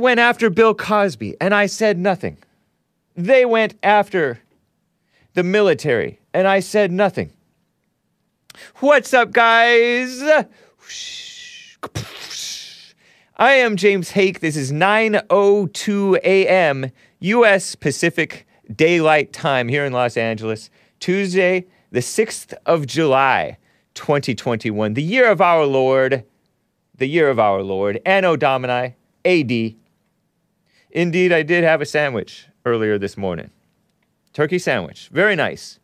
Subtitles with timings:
[0.00, 2.38] went after Bill Cosby, and I said nothing.
[3.16, 4.40] They went after
[5.34, 7.32] the military, and I said nothing.
[8.76, 10.20] What's up, guys?
[13.36, 14.40] I am James Hake.
[14.40, 16.90] This is 9:02 a.m.
[17.20, 17.74] U.S.
[17.74, 20.70] Pacific Daylight Time here in Los Angeles.
[20.98, 23.56] Tuesday, the 6th of July,
[23.94, 26.24] 2021, the year of our Lord,
[26.96, 28.94] the year of our Lord, Anno Domini,
[29.24, 29.74] AD.
[30.90, 33.50] Indeed, I did have a sandwich earlier this morning.
[34.32, 35.08] Turkey sandwich.
[35.12, 35.78] Very nice.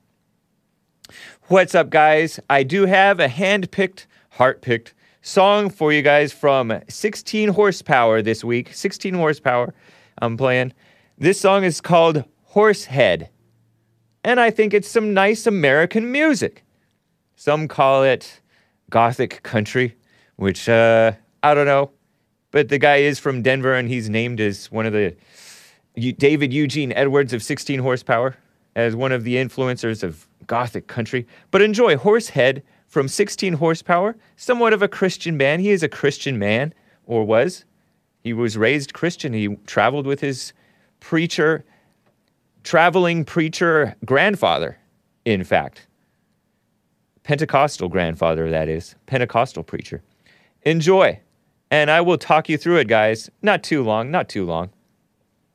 [1.44, 2.40] What's up, guys?
[2.50, 4.94] I do have a hand picked, heart picked
[5.26, 8.72] song for you guys from 16 Horsepower this week.
[8.72, 9.74] 16 Horsepower,
[10.18, 10.72] I'm playing.
[11.18, 13.28] This song is called Horsehead.
[14.22, 16.64] And I think it's some nice American music.
[17.34, 18.40] Some call it
[18.88, 19.96] Gothic country,
[20.36, 21.12] which, uh,
[21.42, 21.90] I don't know.
[22.56, 25.14] But the guy is from Denver and he's named as one of the
[26.14, 28.38] David Eugene Edwards of 16 Horsepower
[28.74, 31.26] as one of the influencers of Gothic country.
[31.50, 35.60] But enjoy Horsehead from 16 Horsepower, somewhat of a Christian man.
[35.60, 36.72] He is a Christian man,
[37.04, 37.66] or was.
[38.22, 39.34] He was raised Christian.
[39.34, 40.54] He traveled with his
[40.98, 41.62] preacher,
[42.64, 44.78] traveling preacher grandfather,
[45.26, 45.86] in fact.
[47.22, 48.94] Pentecostal grandfather, that is.
[49.04, 50.02] Pentecostal preacher.
[50.62, 51.20] Enjoy.
[51.76, 53.28] And I will talk you through it, guys.
[53.42, 54.70] Not too long, not too long.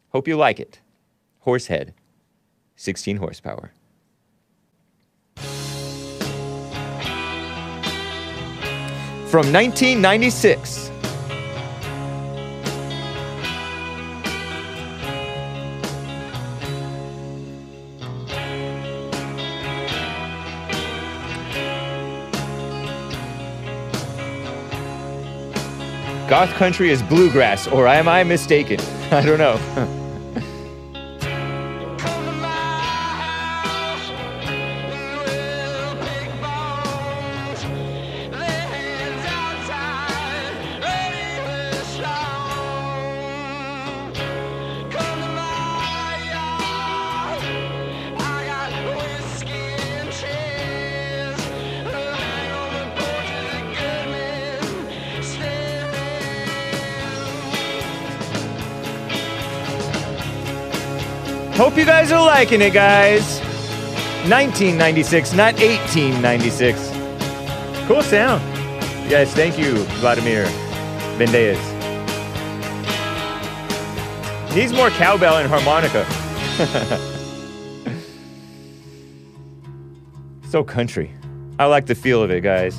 [0.10, 0.80] Hope you like it.
[1.40, 1.96] Horsehead,
[2.76, 3.72] 16 horsepower.
[9.32, 10.91] From 1996.
[26.32, 28.80] Goth country is bluegrass, or am I mistaken?
[29.12, 29.98] I don't know.
[62.42, 63.40] liking it, guys.
[64.28, 66.90] 1996, not 1896.
[67.88, 68.42] Cool sound.
[69.08, 70.46] Yes, thank you, Vladimir
[71.20, 71.62] Vendeas.
[74.56, 76.04] Needs more cowbell and harmonica.
[80.50, 81.12] so country.
[81.60, 82.76] I like the feel of it, guys.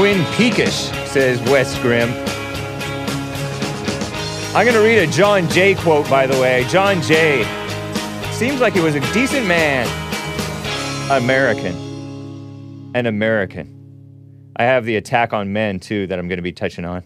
[0.00, 2.08] Twin Peakish, says West Grim.
[4.56, 6.64] I'm going to read a John Jay quote, by the way.
[6.70, 7.42] John Jay
[8.32, 9.86] seems like he was a decent man.
[11.10, 11.74] American.
[12.94, 13.76] An American.
[14.56, 17.02] I have the attack on men, too, that I'm going to be touching on.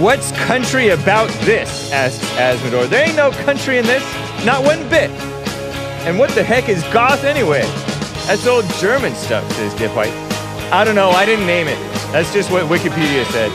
[0.00, 1.90] What's country about this?
[1.90, 2.88] asks Asmodor.
[2.88, 4.04] There ain't no country in this,
[4.44, 5.10] not one bit.
[6.06, 7.62] And what the heck is goth anyway?
[8.28, 10.12] That's old German stuff, says Dip White.
[10.72, 11.78] I don't know, I didn't name it.
[12.12, 13.50] That's just what Wikipedia said.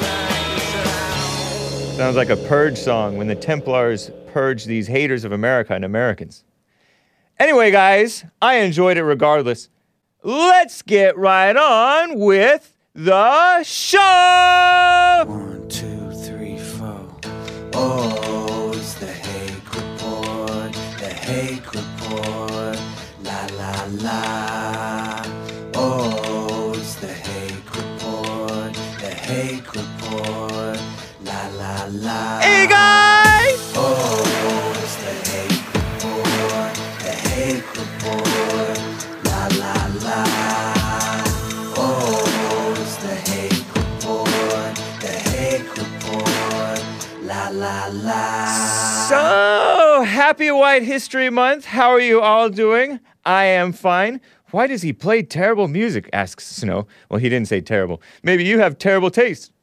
[1.96, 6.44] Sounds like a purge song when the Templars purge these haters of America and Americans.
[7.40, 9.70] Anyway, guys, I enjoyed it regardless.
[10.24, 15.24] Let's get right on with the show!
[15.26, 15.93] One, two.
[17.76, 22.78] Oh, it's the Hake Report, the Hake Report,
[23.24, 25.24] la la la.
[25.76, 30.80] Oh, it's the Hake Report, the Hake Report.
[31.26, 32.40] La la la.
[32.42, 32.68] Hey
[48.04, 51.64] So happy White History Month.
[51.64, 53.00] How are you all doing?
[53.24, 54.20] I am fine.
[54.52, 56.10] Why does he play terrible music?
[56.12, 56.86] asks Snow.
[57.10, 58.02] Well, he didn't say terrible.
[58.22, 59.54] Maybe you have terrible taste.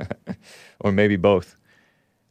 [0.80, 1.56] or maybe both.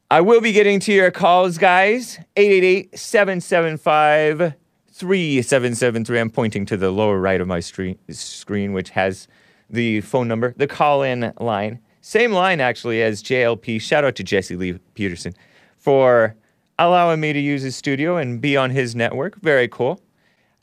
[0.09, 2.17] I will be getting to your calls, guys.
[2.35, 4.55] 888 775
[4.91, 6.19] 3773.
[6.19, 9.27] I'm pointing to the lower right of my stre- screen, which has
[9.69, 11.79] the phone number, the call in line.
[12.05, 13.79] Same line, actually, as JLP.
[13.79, 15.33] Shout out to Jesse Lee Peterson
[15.77, 16.35] for
[16.77, 19.39] allowing me to use his studio and be on his network.
[19.39, 20.01] Very cool.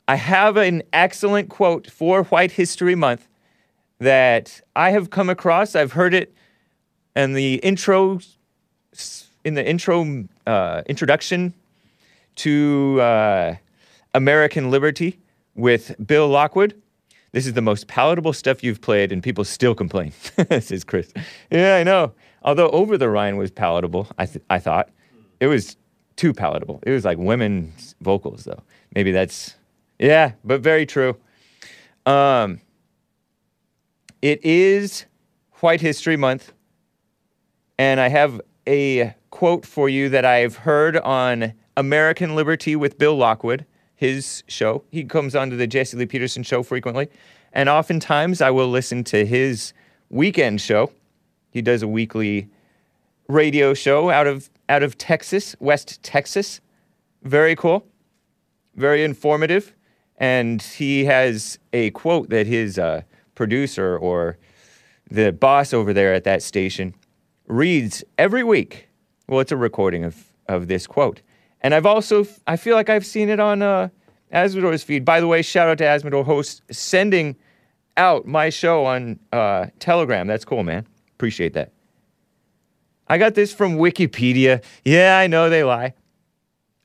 [0.07, 3.27] I have an excellent quote for White History Month
[3.97, 5.75] that I have come across.
[5.75, 6.31] I've heard it
[7.15, 8.19] in the intro,
[9.43, 11.55] in the intro uh, introduction
[12.35, 13.55] to uh,
[14.13, 15.17] American Liberty
[15.55, 16.79] with Bill Lockwood.
[17.33, 20.11] This is the most palatable stuff you've played, and people still complain.
[20.59, 21.13] says Chris.
[21.49, 22.13] Yeah, I know.
[22.43, 24.89] Although Over the Rhine was palatable, I, th- I thought
[25.39, 25.77] it was
[26.17, 26.81] too palatable.
[26.83, 28.61] It was like women's vocals, though.
[28.93, 29.55] Maybe that's
[30.01, 31.15] yeah, but very true.
[32.07, 32.59] Um,
[34.21, 35.05] it is
[35.59, 36.51] White History Month,
[37.77, 43.15] and I have a quote for you that I've heard on American Liberty with Bill
[43.15, 43.65] Lockwood,
[44.01, 44.83] his show.
[44.89, 47.07] He comes onto the Jesse Lee Peterson show frequently,
[47.53, 49.73] and oftentimes I will listen to his
[50.09, 50.91] weekend show.
[51.51, 52.49] He does a weekly
[53.27, 56.61] radio show out of out of Texas, West Texas.
[57.21, 57.85] Very cool,
[58.75, 59.71] very informative,
[60.17, 63.03] and he has a quote that his uh,
[63.35, 64.39] producer or
[65.11, 66.95] the boss over there at that station
[67.45, 68.89] reads every week.
[69.27, 71.21] Well, it's a recording of of this quote,
[71.61, 73.89] and I've also I feel like I've seen it on uh,
[74.33, 75.05] Asmodor's feed.
[75.05, 77.35] By the way, shout out to Asmodor host sending
[77.97, 80.27] out my show on uh, Telegram.
[80.27, 80.87] That's cool, man.
[81.15, 81.71] Appreciate that.
[83.07, 84.63] I got this from Wikipedia.
[84.85, 85.93] Yeah, I know they lie.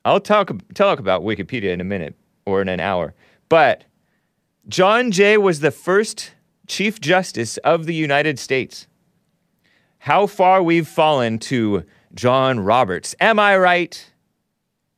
[0.05, 2.15] I'll talk talk about Wikipedia in a minute
[2.45, 3.13] or in an hour.
[3.49, 3.85] But
[4.67, 6.31] John Jay was the first
[6.67, 8.87] Chief Justice of the United States.
[9.99, 11.83] How far we've fallen to
[12.13, 13.15] John Roberts.
[13.19, 14.11] Am I right?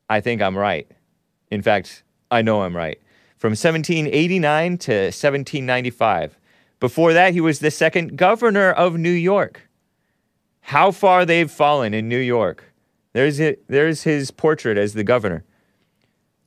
[0.10, 0.90] I think I'm right.
[1.52, 3.00] In fact, I know I'm right.
[3.38, 6.38] From 1789 to 1795.
[6.80, 9.70] Before that, he was the second governor of New York
[10.70, 12.64] how far they've fallen in New York.
[13.14, 15.44] There's, it, there's his portrait as the governor.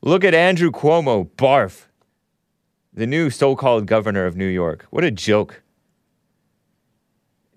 [0.00, 1.86] Look at Andrew Cuomo, barf.
[2.92, 4.86] The new so called governor of New York.
[4.90, 5.61] What a joke.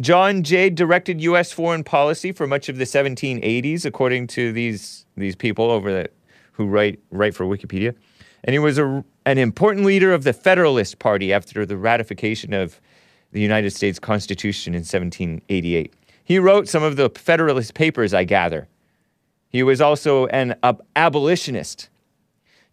[0.02, 1.52] John Jay directed U.S.
[1.52, 6.10] foreign policy for much of the 1780s, according to these, these people over the,
[6.52, 7.96] who write, write for Wikipedia.
[8.44, 12.82] And he was a, an important leader of the Federalist Party after the ratification of
[13.32, 15.94] the United States Constitution in 1788.
[16.24, 18.68] He wrote some of the Federalist Papers, I gather.
[19.50, 21.90] He was also an ab- abolitionist.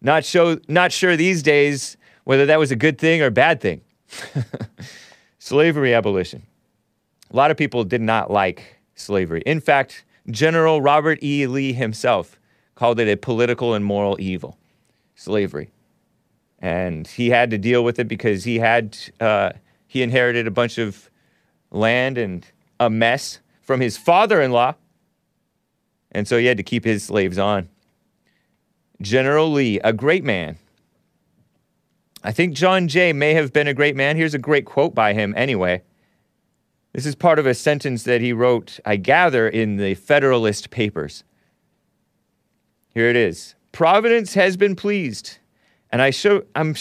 [0.01, 3.81] Not, show, not sure these days whether that was a good thing or bad thing.
[5.39, 6.43] slavery abolition.
[7.33, 9.41] A lot of people did not like slavery.
[9.45, 11.47] In fact, General Robert E.
[11.47, 12.39] Lee himself
[12.75, 14.57] called it a political and moral evil,
[15.15, 15.71] slavery.
[16.59, 19.51] And he had to deal with it because he had uh,
[19.87, 21.09] he inherited a bunch of
[21.71, 22.45] land and
[22.79, 24.75] a mess from his father-in-law,
[26.11, 27.67] and so he had to keep his slaves on.
[29.01, 30.57] General Lee, a great man.
[32.23, 34.15] I think John Jay may have been a great man.
[34.15, 35.81] Here's a great quote by him, anyway.
[36.93, 41.23] This is part of a sentence that he wrote, I gather, in the Federalist Papers.
[42.93, 43.55] Here it is.
[43.71, 45.39] Providence has been pleased.
[45.91, 46.75] And I show I'm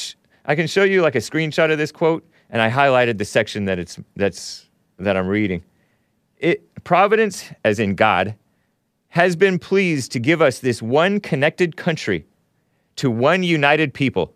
[0.45, 3.67] I can show you like a screenshot of this quote and I highlighted the section
[3.67, 5.63] that it's that's that I'm reading.
[6.39, 8.35] It Providence as in God
[9.09, 12.27] has been pleased to give us this one connected country
[12.97, 14.35] to one united people,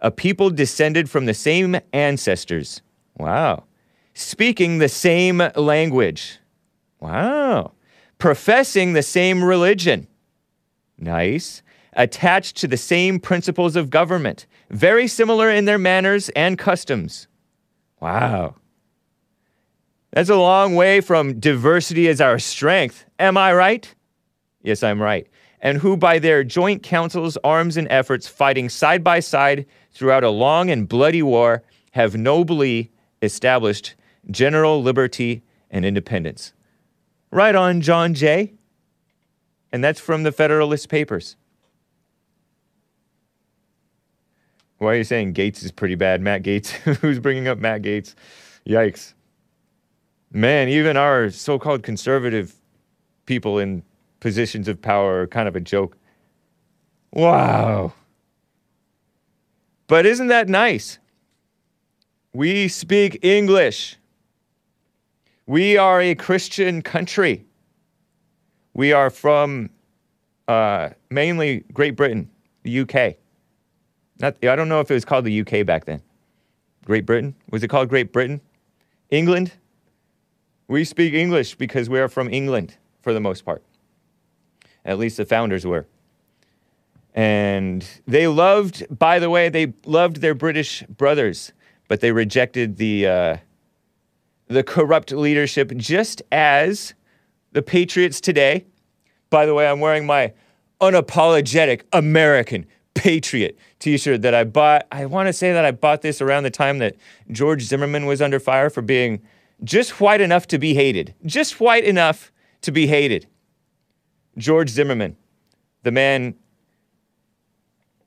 [0.00, 2.82] a people descended from the same ancestors.
[3.18, 3.64] Wow.
[4.18, 6.38] Speaking the same language.
[7.00, 7.72] Wow.
[8.16, 10.06] Professing the same religion.
[10.96, 11.60] Nice.
[11.92, 17.28] Attached to the same principles of government, very similar in their manners and customs.
[18.00, 18.54] Wow.
[20.12, 23.04] That's a long way from diversity as our strength.
[23.18, 23.94] Am I right?
[24.62, 25.26] Yes, I'm right.
[25.60, 30.30] And who, by their joint counsels, arms, and efforts, fighting side by side throughout a
[30.30, 33.94] long and bloody war, have nobly established
[34.30, 36.52] general liberty and independence.
[37.30, 38.54] Right on, John Jay.
[39.72, 41.36] And that's from the Federalist Papers.
[44.78, 46.20] Why are you saying Gaetz is pretty bad?
[46.20, 46.70] Matt Gaetz?
[47.00, 48.14] Who's bringing up Matt Gaetz?
[48.66, 49.14] Yikes.
[50.32, 52.54] Man, even our so called conservative
[53.24, 53.82] people in
[54.20, 55.96] positions of power are kind of a joke.
[57.12, 57.92] Wow.
[59.86, 60.98] But isn't that nice?
[62.32, 63.96] We speak English.
[65.46, 67.46] We are a Christian country.
[68.74, 69.70] We are from
[70.48, 72.28] uh, mainly Great Britain,
[72.64, 73.14] the UK.
[74.18, 76.02] Not, I don't know if it was called the UK back then.
[76.84, 77.36] Great Britain?
[77.50, 78.40] Was it called Great Britain?
[79.10, 79.52] England?
[80.66, 83.62] We speak English because we are from England for the most part.
[84.84, 85.86] At least the founders were.
[87.14, 91.52] And they loved, by the way, they loved their British brothers,
[91.86, 93.36] but they rejected the, uh,
[94.48, 96.94] the corrupt leadership just as
[97.52, 98.66] the Patriots today.
[99.30, 100.32] By the way, I'm wearing my
[100.80, 104.86] unapologetic American Patriot t shirt that I bought.
[104.90, 106.96] I want to say that I bought this around the time that
[107.30, 109.20] George Zimmerman was under fire for being
[109.64, 111.14] just white enough to be hated.
[111.24, 112.30] Just white enough
[112.62, 113.26] to be hated.
[114.38, 115.16] George Zimmerman,
[115.82, 116.34] the man,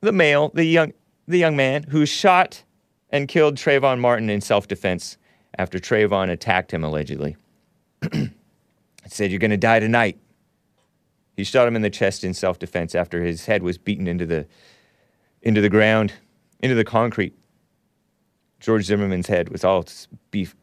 [0.02, 0.94] the male, the young,
[1.28, 2.64] the young man who shot
[3.10, 5.18] and killed Trayvon Martin in self defense
[5.60, 7.36] after Trayvon attacked him allegedly.
[9.08, 10.18] said, You're going to die tonight.
[11.36, 14.26] He shot him in the chest in self defense after his head was beaten into
[14.26, 14.48] the,
[15.42, 16.14] into the ground,
[16.62, 17.36] into the concrete.
[18.60, 19.86] George Zimmerman's head was all
[20.32, 20.56] beef,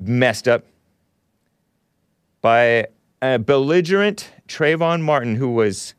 [0.00, 0.64] messed up
[2.40, 2.86] by
[3.22, 5.94] a belligerent Trayvon Martin who was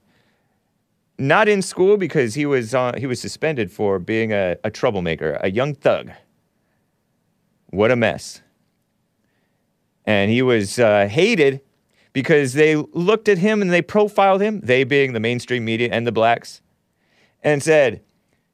[1.18, 5.40] not in school because he was uh, he was suspended for being a, a troublemaker,
[5.42, 6.12] a young thug.
[7.68, 8.42] What a mess!
[10.06, 11.62] And he was uh, hated
[12.14, 16.06] because they looked at him and they profiled him, they being the mainstream media and
[16.06, 16.62] the blacks,
[17.44, 18.02] and said,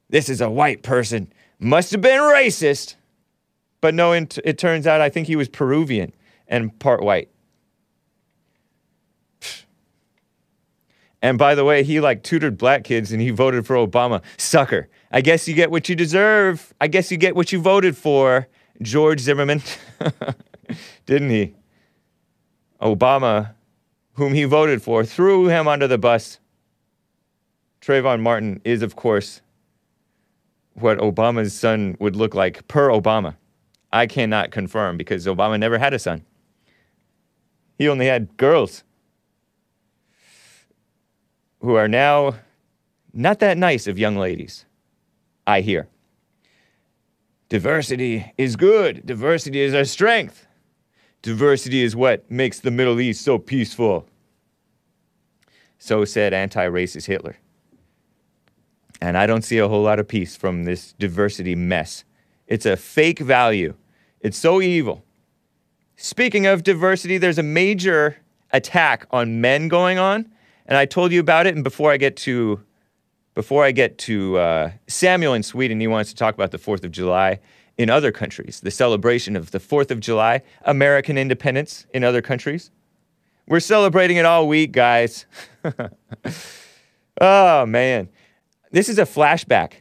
[0.09, 2.95] "This is a white person, must have been racist."
[3.81, 6.13] But no, it, it turns out I think he was Peruvian
[6.47, 7.29] and part white.
[11.23, 14.21] And by the way, he like tutored black kids and he voted for Obama.
[14.37, 14.89] Sucker.
[15.11, 16.73] I guess you get what you deserve.
[16.81, 18.47] I guess you get what you voted for,
[18.81, 19.61] George Zimmerman.
[21.05, 21.55] Didn't he?
[22.81, 23.53] Obama,
[24.13, 26.39] whom he voted for, threw him under the bus.
[27.81, 29.41] Trayvon Martin is, of course,
[30.73, 33.35] what Obama's son would look like per Obama.
[33.91, 36.23] I cannot confirm because Obama never had a son.
[37.77, 38.83] He only had girls
[41.59, 42.35] who are now
[43.13, 44.65] not that nice of young ladies,
[45.45, 45.87] I hear.
[47.49, 49.05] Diversity is good.
[49.05, 50.47] Diversity is our strength.
[51.21, 54.07] Diversity is what makes the Middle East so peaceful.
[55.77, 57.37] So said anti racist Hitler.
[59.01, 62.03] And I don't see a whole lot of peace from this diversity mess.
[62.47, 63.75] It's a fake value,
[64.19, 65.03] it's so evil.
[65.95, 68.17] Speaking of diversity, there's a major
[68.51, 70.31] attack on men going on,
[70.65, 71.55] and I told you about it.
[71.55, 72.61] And before I get to
[73.33, 76.83] before I get to uh, Samuel in Sweden, he wants to talk about the Fourth
[76.83, 77.39] of July
[77.81, 82.69] in other countries, the celebration of the 4th of July, American independence in other countries.
[83.47, 85.25] We're celebrating it all week, guys.
[87.21, 88.09] oh, man.
[88.69, 89.73] This is a flashback.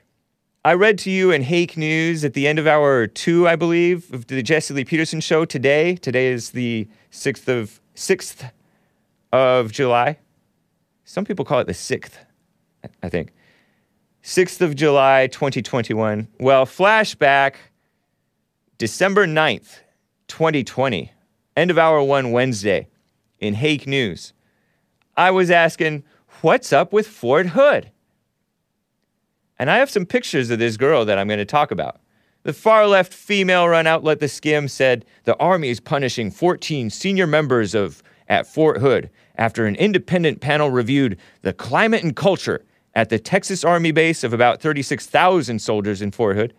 [0.64, 4.12] I read to you in Hake News at the end of hour two, I believe,
[4.14, 5.96] of the Jesse Lee Peterson show today.
[5.96, 8.50] Today is the 6th of 6th
[9.30, 10.18] of July.
[11.04, 12.12] Some people call it the 6th,
[13.02, 13.32] I think.
[14.22, 16.28] 6th of July, 2021.
[16.38, 17.54] Well, flashback
[18.80, 19.80] December 9th,
[20.28, 21.12] 2020,
[21.54, 22.88] end of hour one Wednesday,
[23.38, 24.32] in Hake News,
[25.18, 26.02] I was asking,
[26.40, 27.90] what's up with Fort Hood?
[29.58, 32.00] And I have some pictures of this girl that I'm going to talk about.
[32.44, 37.26] The far left female run outlet The Skimm said the Army is punishing 14 senior
[37.26, 43.10] members of at Fort Hood after an independent panel reviewed the climate and culture at
[43.10, 46.54] the Texas Army base of about 36,000 soldiers in Fort Hood,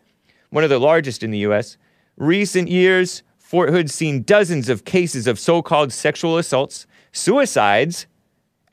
[0.51, 1.78] one of the largest in the U.S
[2.18, 8.08] recent years, Fort Hood's seen dozens of cases of so called sexual assaults, suicides,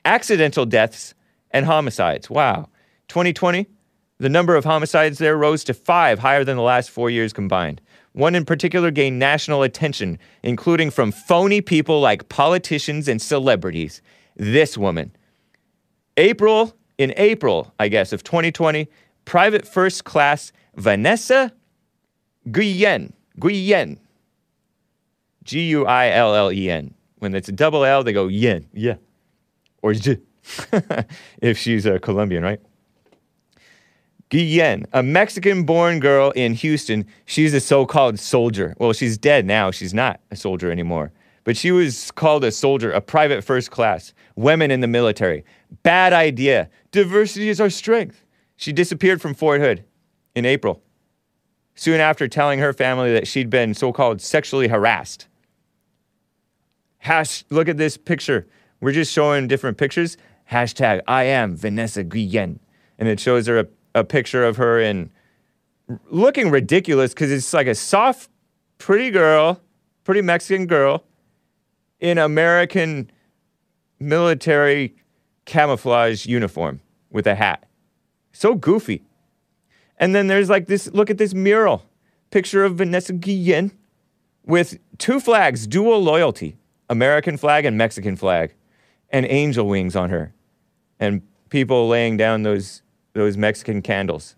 [0.05, 1.13] accidental deaths,
[1.51, 2.29] and homicides.
[2.29, 2.69] Wow.
[3.09, 3.67] 2020,
[4.19, 7.81] the number of homicides there rose to five, higher than the last four years combined.
[8.13, 14.01] One in particular gained national attention, including from phony people like politicians and celebrities.
[14.35, 15.15] This woman.
[16.17, 18.87] April, in April, I guess, of 2020,
[19.25, 21.53] Private First Class Vanessa
[22.49, 23.99] Guillen Guillen.
[25.43, 26.93] G U I L L E N.
[27.17, 28.95] When it's a double L, they go yen, yeah.
[29.81, 30.17] Or j,
[31.41, 32.61] if she's a Colombian, right?
[34.29, 37.05] Guillen, a Mexican born girl in Houston.
[37.25, 38.75] She's a so called soldier.
[38.77, 39.71] Well, she's dead now.
[39.71, 41.11] She's not a soldier anymore.
[41.43, 45.43] But she was called a soldier, a private first class, women in the military.
[45.81, 46.69] Bad idea.
[46.91, 48.23] Diversity is our strength.
[48.55, 49.83] She disappeared from Fort Hood
[50.35, 50.83] in April,
[51.79, 55.27] soon after telling her family that she'd been so called sexually harassed.
[56.97, 58.45] Hash, look at this picture.
[58.81, 60.17] We're just showing different pictures.
[60.51, 62.59] Hashtag I am Vanessa Guillen.
[62.97, 65.09] And it shows her a, a picture of her in
[66.09, 68.29] looking ridiculous because it's like a soft,
[68.77, 69.61] pretty girl,
[70.03, 71.05] pretty Mexican girl
[72.01, 73.09] in American
[74.01, 74.95] military
[75.45, 77.69] camouflage uniform with a hat.
[78.33, 79.05] So goofy.
[79.99, 81.85] And then there's like this look at this mural
[82.31, 83.71] picture of Vanessa Guillen
[84.45, 86.57] with two flags, dual loyalty
[86.89, 88.53] American flag and Mexican flag,
[89.09, 90.33] and angel wings on her.
[90.99, 92.81] And people laying down those,
[93.13, 94.35] those Mexican candles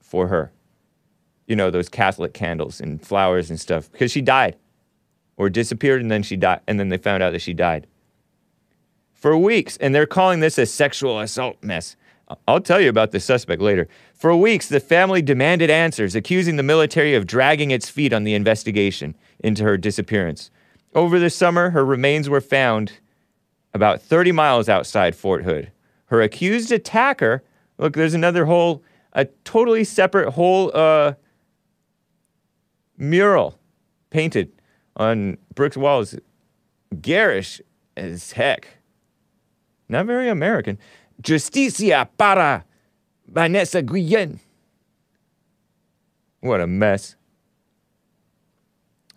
[0.00, 0.52] for her.
[1.46, 4.56] You know, those Catholic candles and flowers and stuff, because she died
[5.36, 6.60] or disappeared and then she died.
[6.66, 7.86] And then they found out that she died.
[9.12, 11.96] For weeks, and they're calling this a sexual assault mess.
[12.48, 13.88] I'll tell you about the suspect later.
[14.14, 18.34] For weeks, the family demanded answers, accusing the military of dragging its feet on the
[18.34, 20.50] investigation into her disappearance.
[20.94, 22.92] Over the summer, her remains were found
[23.74, 25.70] about 30 miles outside Fort Hood.
[26.06, 27.44] Her accused attacker,
[27.78, 31.14] look, there's another whole, a totally separate whole uh,
[32.96, 33.58] mural
[34.10, 34.50] painted
[34.96, 36.16] on brick walls.
[37.00, 37.60] Garish
[37.96, 38.68] as heck.
[39.88, 40.78] Not very American.
[41.22, 42.64] Justicia para
[43.26, 44.40] Vanessa Guillen.
[46.40, 47.16] What a mess.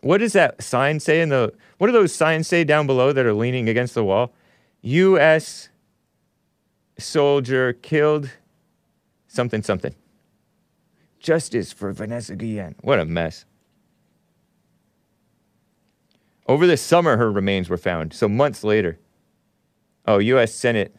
[0.01, 3.25] What does that sign say in the what do those signs say down below that
[3.25, 4.33] are leaning against the wall?
[4.81, 5.69] US
[6.97, 8.31] soldier killed
[9.27, 9.93] something something.
[11.19, 12.75] Justice for Vanessa Guillen.
[12.81, 13.45] What a mess.
[16.47, 18.13] Over the summer, her remains were found.
[18.13, 18.97] So months later.
[20.07, 20.51] Oh, U.S.
[20.51, 20.95] Senate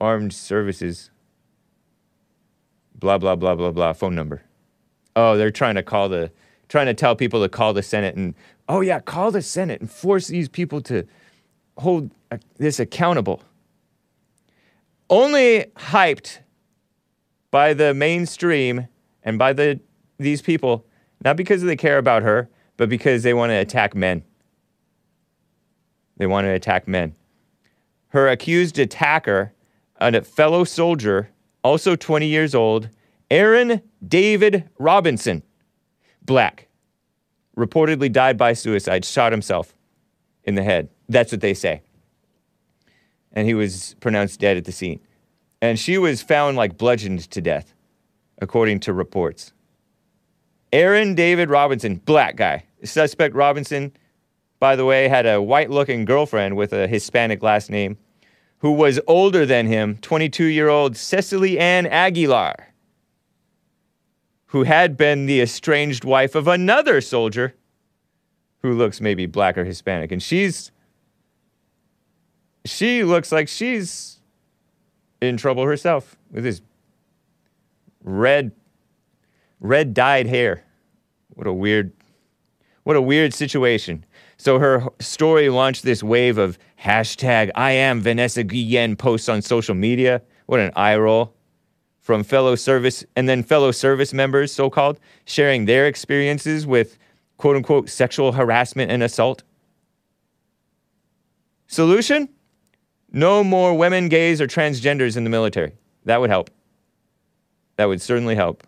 [0.00, 1.10] Armed Services.
[2.94, 3.92] Blah, blah, blah, blah, blah.
[3.92, 4.42] Phone number.
[5.16, 6.30] Oh, they're trying to call the,
[6.68, 8.34] trying to tell people to call the Senate and,
[8.68, 11.06] oh, yeah, call the Senate and force these people to
[11.78, 12.10] hold
[12.56, 13.42] this accountable.
[15.10, 16.38] Only hyped
[17.50, 18.88] by the mainstream
[19.22, 19.80] and by the,
[20.18, 20.86] these people,
[21.24, 24.24] not because they care about her, but because they want to attack men.
[26.16, 27.14] They want to attack men.
[28.08, 29.52] Her accused attacker,
[30.12, 31.30] a fellow soldier,
[31.62, 32.88] also 20 years old,
[33.30, 35.42] Aaron David Robinson,
[36.22, 36.66] black,
[37.56, 39.74] reportedly died by suicide, shot himself
[40.42, 40.88] in the head.
[41.08, 41.82] That's what they say.
[43.32, 45.00] And he was pronounced dead at the scene.
[45.62, 47.72] And she was found like bludgeoned to death,
[48.40, 49.52] according to reports.
[50.72, 52.64] Aaron David Robinson, black guy.
[52.82, 53.92] Suspect Robinson
[54.64, 57.98] by the way, had a white looking girlfriend with a Hispanic last name
[58.64, 62.72] who was older than him, 22 year old Cecily Ann Aguilar,
[64.46, 67.54] who had been the estranged wife of another soldier
[68.62, 70.10] who looks maybe black or Hispanic.
[70.10, 70.72] And she's,
[72.64, 74.20] she looks like she's
[75.20, 76.62] in trouble herself with his
[78.02, 78.50] red,
[79.60, 80.64] red dyed hair.
[81.34, 81.92] What a weird,
[82.82, 84.06] what a weird situation.
[84.44, 89.74] So her story launched this wave of hashtag I am Vanessa Guillen posts on social
[89.74, 90.20] media.
[90.44, 91.32] What an eye roll
[91.98, 96.98] from fellow service and then fellow service members, so called, sharing their experiences with
[97.38, 99.44] quote unquote sexual harassment and assault.
[101.66, 102.28] Solution?
[103.10, 105.72] No more women, gays, or transgenders in the military.
[106.04, 106.50] That would help.
[107.76, 108.62] That would certainly help.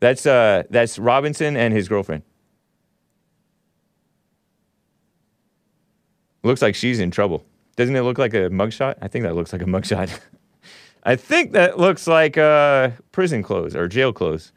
[0.00, 2.22] That's uh, that's Robinson and his girlfriend.
[6.44, 7.44] Looks like she's in trouble.
[7.76, 8.94] Doesn't it look like a mugshot?
[9.02, 10.18] I think that looks like a mugshot.
[11.04, 14.52] I think that looks like uh, prison clothes or jail clothes.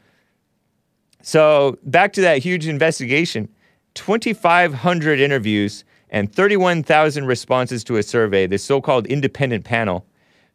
[1.22, 3.50] So back to that huge investigation
[3.94, 10.06] 2,500 interviews and 31,000 responses to a survey, this so called independent panel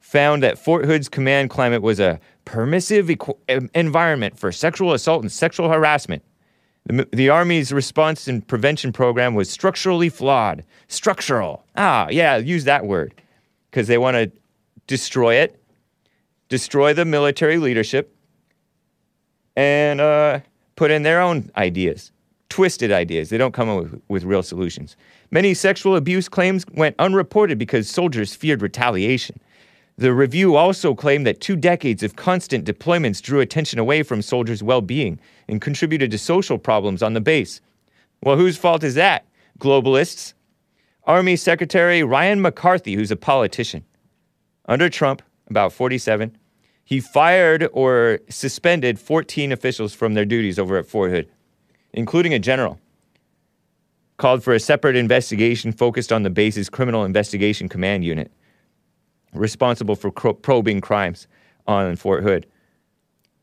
[0.00, 5.30] found that Fort Hood's command climate was a permissive equ- environment for sexual assault and
[5.30, 6.22] sexual harassment.
[6.86, 10.64] The, the, Army's response and prevention program was structurally flawed.
[10.88, 11.64] Structural.
[11.76, 13.12] Ah, yeah, use that word.
[13.70, 14.30] Because they want to
[14.86, 15.60] destroy it,
[16.48, 18.16] destroy the military leadership,
[19.56, 20.38] and uh,
[20.76, 22.12] put in their own ideas,
[22.48, 23.30] twisted ideas.
[23.30, 24.96] They don't come up with, with real solutions.
[25.32, 29.40] Many sexual abuse claims went unreported because soldiers feared retaliation.
[29.98, 34.62] The review also claimed that two decades of constant deployments drew attention away from soldiers'
[34.62, 37.62] well being and contributed to social problems on the base.
[38.22, 39.24] Well, whose fault is that?
[39.58, 40.34] Globalists.
[41.04, 43.84] Army Secretary Ryan McCarthy, who's a politician.
[44.66, 46.36] Under Trump, about 47,
[46.84, 51.28] he fired or suspended 14 officials from their duties over at Fort Hood,
[51.94, 52.78] including a general.
[54.18, 58.30] Called for a separate investigation focused on the base's Criminal Investigation Command Unit
[59.36, 61.26] responsible for probing crimes
[61.66, 62.46] on Fort Hood.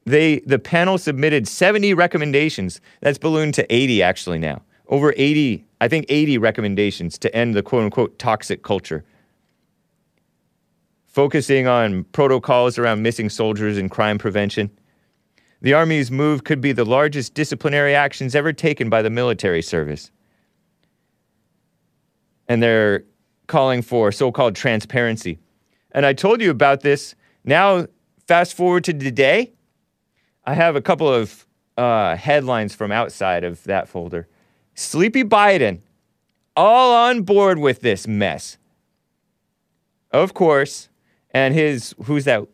[0.06, 2.82] They, the panel submitted 70 recommendations.
[3.02, 4.62] That's ballooned to 80 actually now.
[4.88, 9.06] Over 80, I think 80 recommendations to end the quote unquote toxic culture.
[11.08, 14.72] Focusing on protocols around missing soldiers and crime prevention.
[15.62, 20.12] The Army's move could be the largest disciplinary actions ever taken by the military service.
[22.50, 23.06] And they're
[23.48, 25.40] calling for so called transparency.
[25.94, 27.16] And I told you about this.
[27.44, 27.88] Now,
[28.28, 29.54] fast forward to today,
[30.46, 31.46] I have a couple of
[31.78, 34.28] uh, headlines from outside of that folder.
[34.76, 35.82] Sleepy Biden,
[36.56, 38.58] all on board with this mess.
[40.12, 40.90] Of course.
[41.32, 42.48] And his, who's that?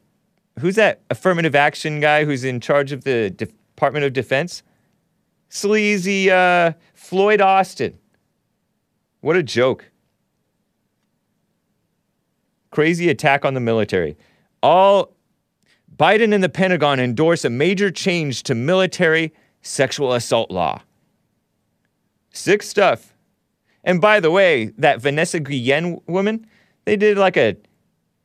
[0.59, 4.61] Who's that affirmative action guy who's in charge of the Department of Defense?
[5.47, 7.97] Sleazy uh, Floyd Austin.
[9.21, 9.89] What a joke.
[12.71, 14.17] Crazy attack on the military.
[14.61, 15.13] All
[15.95, 20.81] Biden and the Pentagon endorse a major change to military sexual assault law.
[22.31, 23.13] Sick stuff.
[23.83, 26.45] And by the way, that Vanessa Guillen woman,
[26.85, 27.57] they did like a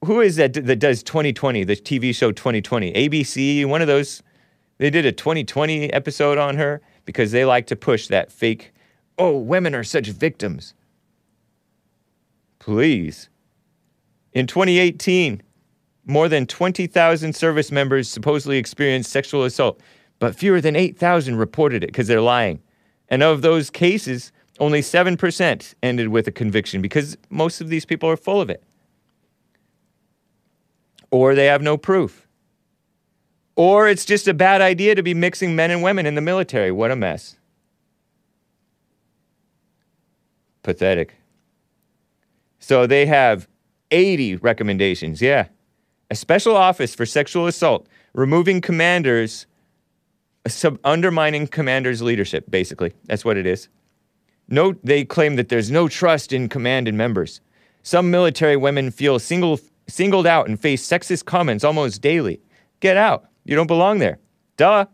[0.05, 2.93] who is that that does 2020, the TV show 2020?
[2.93, 4.23] ABC, one of those.
[4.79, 8.75] They did a 2020 episode on her because they like to push that fake,
[9.19, 10.75] oh, women are such victims.
[12.59, 13.29] Please.
[14.35, 15.43] In 2018,
[16.07, 19.81] more than 20,000 service members supposedly experienced sexual assault,
[20.19, 22.61] but fewer than 8,000 reported it because they're lying.
[23.09, 28.09] And of those cases, only 7% ended with a conviction because most of these people
[28.09, 28.63] are full of it.
[31.11, 32.27] Or they have no proof.
[33.57, 36.73] Or it's just a bad idea to be mixing men and women in the military.
[36.73, 37.37] What a mess.
[40.65, 41.15] Pathetic.
[42.59, 43.47] So they have
[43.91, 45.49] 80 recommendations, yeah.
[46.11, 49.47] A special office for sexual assault, removing commanders,
[50.47, 52.93] sub- undermining commanders' leadership, basically.
[53.07, 53.69] That's what it is.
[54.49, 57.41] No, they claim that there's no trust in command and members.
[57.83, 62.41] Some military women feel single, singled out and face sexist comments almost daily.
[62.81, 63.27] Get out.
[63.45, 64.19] You don't belong there.
[64.57, 64.87] Duh.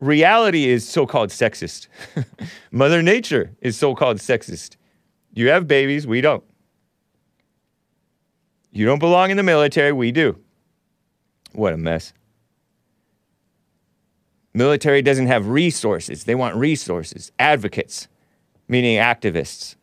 [0.00, 1.86] Reality is so called sexist.
[2.72, 4.76] Mother Nature is so called sexist.
[5.32, 6.42] You have babies, we don't.
[8.72, 10.38] You don't belong in the military, we do.
[11.52, 12.14] What a mess.
[14.54, 16.24] Military doesn't have resources.
[16.24, 17.32] They want resources.
[17.38, 18.08] Advocates,
[18.68, 19.76] meaning activists.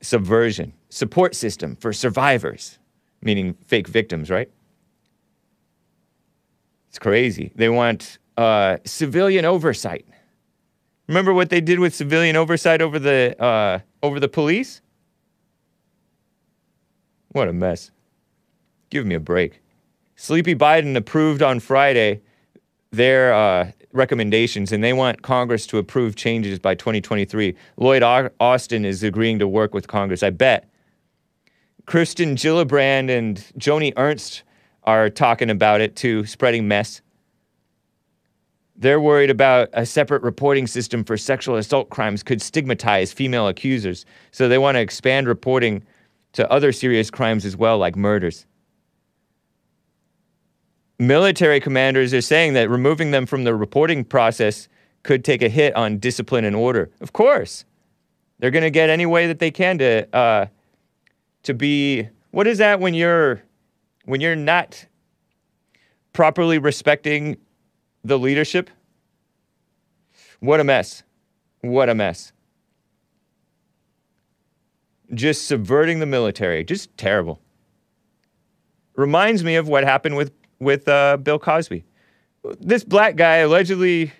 [0.00, 0.72] Subversion.
[0.90, 2.78] Support system for survivors,
[3.20, 4.50] meaning fake victims, right?
[6.88, 7.52] It's crazy.
[7.54, 10.06] They want uh, civilian oversight.
[11.08, 14.80] Remember what they did with civilian oversight over the uh, over the police?
[17.38, 17.92] What a mess.
[18.90, 19.62] Give me a break.
[20.16, 22.20] Sleepy Biden approved on Friday
[22.90, 27.54] their uh, recommendations, and they want Congress to approve changes by 2023.
[27.76, 30.24] Lloyd Austin is agreeing to work with Congress.
[30.24, 30.68] I bet.
[31.86, 34.42] Kirsten Gillibrand and Joni Ernst
[34.82, 37.02] are talking about it too, spreading mess.
[38.74, 44.04] They're worried about a separate reporting system for sexual assault crimes could stigmatize female accusers.
[44.32, 45.84] So they want to expand reporting
[46.32, 48.46] to other serious crimes as well, like murders.
[50.98, 54.68] Military commanders are saying that removing them from the reporting process
[55.04, 56.90] could take a hit on discipline and order.
[57.00, 57.64] Of course,
[58.38, 60.46] they're going to get any way that they can to uh,
[61.44, 62.08] to be.
[62.30, 63.42] What is that when you're
[64.04, 64.86] when you're not
[66.12, 67.36] properly respecting
[68.04, 68.70] the leadership?
[70.40, 71.02] What a mess!
[71.60, 72.32] What a mess!
[75.14, 76.64] Just subverting the military.
[76.64, 77.40] Just terrible.
[78.96, 81.84] Reminds me of what happened with, with uh, Bill Cosby.
[82.60, 84.12] This black guy allegedly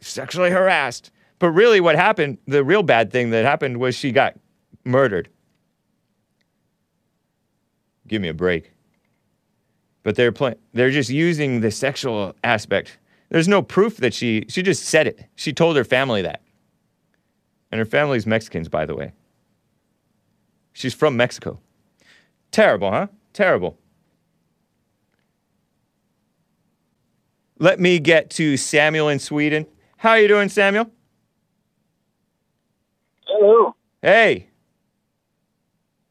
[0.00, 1.10] sexually harassed.
[1.38, 4.34] But really, what happened, the real bad thing that happened was she got
[4.84, 5.28] murdered.
[8.06, 8.72] Give me a break.
[10.02, 14.62] But they're, play- they're just using the sexual aspect There's no proof that she she
[14.62, 15.24] just said it.
[15.34, 16.42] She told her family that.
[17.72, 19.12] And her family's Mexicans, by the way.
[20.76, 21.58] She's from Mexico.
[22.50, 23.06] Terrible, huh?
[23.32, 23.78] Terrible.
[27.58, 29.64] Let me get to Samuel in Sweden.
[29.96, 30.90] How are you doing, Samuel?
[33.26, 33.74] Hello.
[34.02, 34.50] Hey.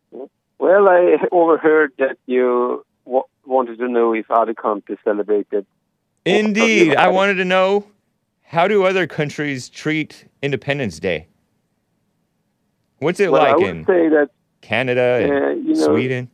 [0.09, 5.67] Well, I overheard that you w- wanted to know if other countries celebrated.
[6.25, 6.95] Indeed.
[6.95, 7.85] I wanted to know
[8.41, 11.27] how do other countries treat Independence Day?
[12.97, 14.29] What's it Well, I like would in say that
[14.65, 16.29] Canada and uh, you know, Sweden?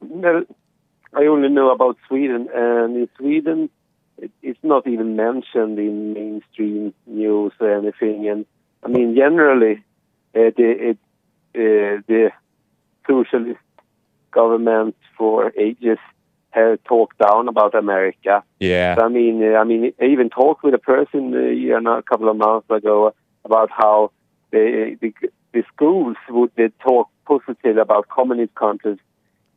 [0.00, 0.42] well,
[1.12, 3.70] I only know about Sweden, and in Sweden,
[4.18, 8.28] it, it's not even mentioned in mainstream news or anything.
[8.28, 8.46] And
[8.82, 9.84] I mean, generally,
[10.34, 10.98] uh, the it,
[11.54, 12.30] uh, the
[13.06, 13.60] socialist
[14.32, 15.98] government for ages
[16.50, 18.42] have talked down about America.
[18.60, 18.96] Yeah.
[19.00, 22.02] I mean, uh, I mean, I even talked with a person uh, you know, a
[22.02, 24.10] couple of months ago about how
[24.50, 25.12] the the,
[25.54, 28.98] the schools would they talk positive about communist countries,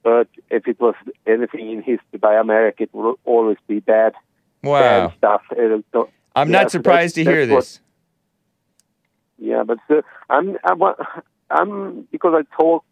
[0.04, 4.14] but if it was anything in history by America, it would always be bad,
[4.64, 4.80] Wow.
[5.10, 5.42] bad stuff.
[5.94, 7.82] So- I'm yeah, not so surprised to that's- hear that's what- this.
[9.50, 10.82] yeah, but uh, I'm, I'm
[11.50, 12.84] I'm because I talk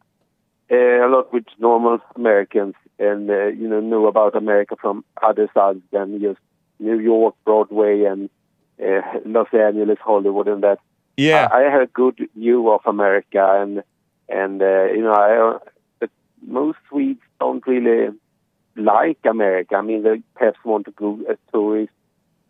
[0.72, 5.48] uh, a lot with normal Americans and uh, you know know about America from other
[5.54, 6.40] sides than just
[6.80, 8.30] New York, Broadway, and
[8.82, 10.80] uh, Los Angeles, Hollywood, and that.
[11.18, 11.48] Yeah.
[11.52, 13.84] I, I have a good view of America, and
[14.28, 15.58] and uh, you know I
[16.00, 16.10] but
[16.46, 18.14] most Swedes don't really
[18.76, 19.76] like America.
[19.76, 21.96] I mean, they perhaps want to go as tourists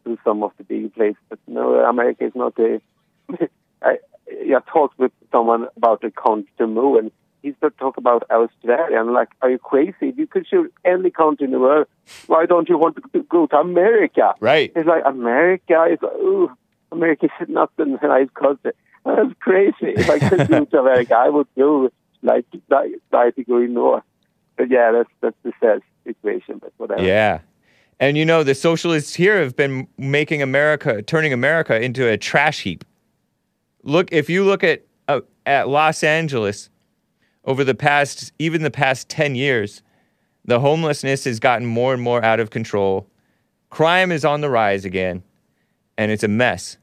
[0.04, 2.82] to some of the big places, but no, America is not a
[3.82, 3.98] I,
[4.28, 8.98] I talked with someone about the country to move, and he started talking about Australia.
[8.98, 10.14] I'm like, are you crazy?
[10.16, 11.88] You could choose any country in the world.
[12.28, 14.34] Why don't you want to go to America?
[14.40, 14.72] Right.
[14.76, 16.52] It's like America is, ooh,
[16.96, 18.72] America is not a nice country.
[19.06, 19.94] That's crazy.
[19.96, 21.92] If I could go to America, I would go
[22.24, 24.04] like die, die to go north.
[24.58, 26.60] But yeah, that's that's the sad situation.
[26.60, 27.04] But whatever.
[27.04, 27.40] Yeah.
[28.00, 32.62] And you know, the socialists here have been making America, turning America into a trash
[32.62, 32.84] heap.
[33.84, 36.70] Look, if you look at uh, at Los Angeles
[37.46, 39.84] over the past, even the past 10 years,
[40.44, 43.08] the homelessness has gotten more and more out of control.
[43.70, 45.24] Crime is on the rise again,
[45.98, 46.78] and it's a mess.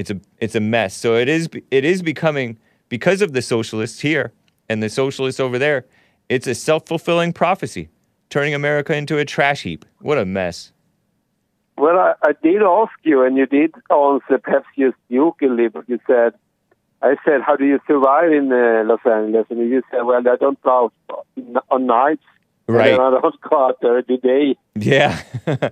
[0.00, 0.92] It's a it's a mess.
[0.96, 2.58] So it is it is becoming
[2.88, 4.32] because of the socialists here
[4.70, 5.84] and the socialists over there.
[6.30, 7.90] It's a self-fulfilling prophecy,
[8.30, 9.84] turning America into a trash heap.
[10.00, 10.72] What a mess.
[11.76, 15.98] Well, I, I did ask you, and you did answer perhaps just jokingly, but you
[16.06, 16.32] said,
[17.02, 19.46] I said, how do you survive in uh, Los Angeles?
[19.50, 20.92] And you said, well, I don't go
[21.70, 22.24] on nights.
[22.70, 22.92] Right.
[22.92, 24.56] And I don't go out there every day.
[24.74, 25.20] Yeah.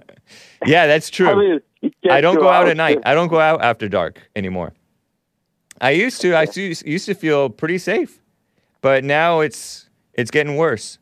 [0.67, 1.29] yeah, that's true.
[1.31, 1.61] I mean,
[2.11, 2.99] I don't go out at night.
[3.05, 4.75] I don't go out after dark anymore.
[5.81, 6.35] I used to.
[6.35, 8.21] I used used to feel pretty safe,
[8.81, 10.99] but now it's it's getting worse.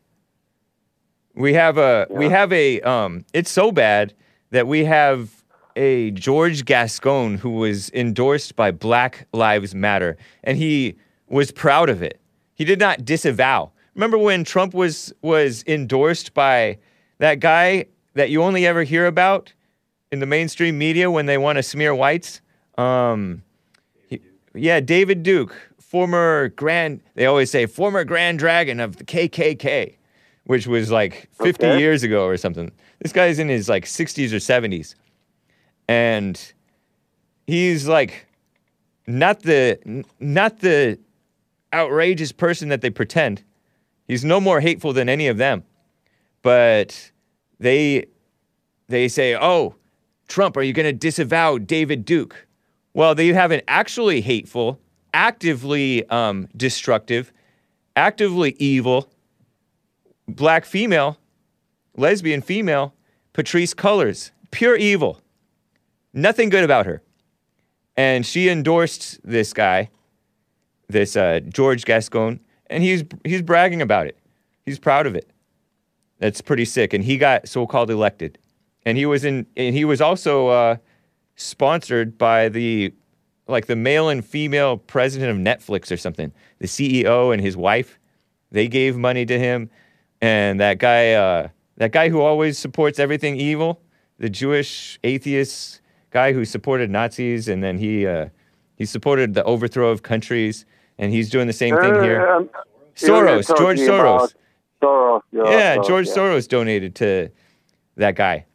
[1.33, 3.25] We have a we have a um.
[3.33, 4.13] It's so bad
[4.51, 5.43] that we have
[5.75, 10.95] a George Gascon who was endorsed by Black Lives Matter, and he
[11.27, 12.19] was proud of it.
[12.53, 13.71] He did not disavow.
[13.97, 16.77] Remember when Trump was was endorsed by
[17.17, 19.51] that guy that you only ever hear about
[20.11, 22.39] in the mainstream media when they want to smear whites?
[22.77, 23.41] Um,
[24.07, 24.21] he-
[24.53, 27.01] yeah, David Duke, former grand.
[27.15, 29.95] They always say former Grand Dragon of the KKK,
[30.45, 31.79] which was like 50 Okay.
[31.79, 32.71] years ago or something.
[32.99, 34.93] This guy's in his like 60s or 70s,
[35.87, 36.39] and
[37.47, 38.27] he's like
[39.07, 40.99] not the not the
[41.73, 43.41] outrageous person that they pretend.
[44.07, 45.63] He's no more hateful than any of them.
[46.41, 47.11] But
[47.59, 48.05] they
[48.87, 49.75] they say, "Oh,
[50.27, 52.47] Trump, are you going to disavow David Duke?"
[52.93, 54.79] Well, they have an actually hateful,
[55.13, 57.31] actively um, destructive,
[57.95, 59.09] actively evil
[60.27, 61.17] black female,
[61.95, 62.93] lesbian female,
[63.33, 65.21] Patrisse Cullors, pure evil.
[66.13, 67.01] Nothing good about her.
[67.95, 69.89] And she endorsed this guy,
[70.87, 72.39] this uh, George Gascon,
[72.69, 74.17] and he's he's bragging about it.
[74.65, 75.29] He's proud of it.
[76.19, 76.93] That's pretty sick.
[76.93, 78.37] And he got so-called elected,
[78.85, 79.45] and he was in.
[79.55, 80.77] And he was also uh,
[81.35, 82.93] sponsored by the
[83.47, 86.31] like the male and female president of Netflix or something.
[86.59, 87.99] The CEO and his wife,
[88.51, 89.69] they gave money to him,
[90.21, 93.81] and that guy, uh, that guy who always supports everything evil,
[94.17, 98.29] the Jewish atheist guy who supported Nazis, and then he uh,
[98.75, 100.65] he supported the overthrow of countries,
[100.97, 102.27] and he's doing the same thing here.
[102.27, 102.49] um,
[102.95, 104.33] Soros, George Soros.
[104.81, 105.21] Soros.
[105.31, 106.13] Yeah, Soros, George yeah.
[106.15, 107.29] Soros donated to
[107.95, 108.45] that guy.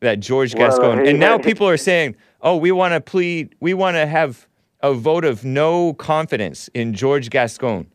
[0.00, 1.06] that George Well, Gascon.
[1.06, 3.54] and now people are saying, "Oh, we want to plead.
[3.60, 4.46] We want to have
[4.82, 7.86] a vote of no confidence in George Gascon."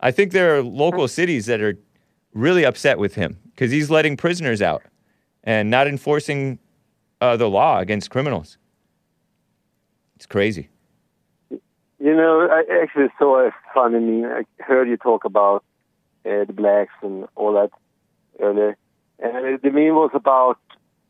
[0.00, 1.78] I think there are local cities that are
[2.32, 4.82] really upset with him because he's letting prisoners out
[5.44, 6.58] and not enforcing
[7.20, 8.56] uh, the law against criminals.
[10.16, 10.68] It's crazy.
[12.04, 14.30] You know, I actually saw a funny meme.
[14.30, 15.64] I heard you talk about
[16.26, 17.70] uh, the blacks and all that
[18.38, 18.76] earlier.
[19.20, 20.58] And the meme was about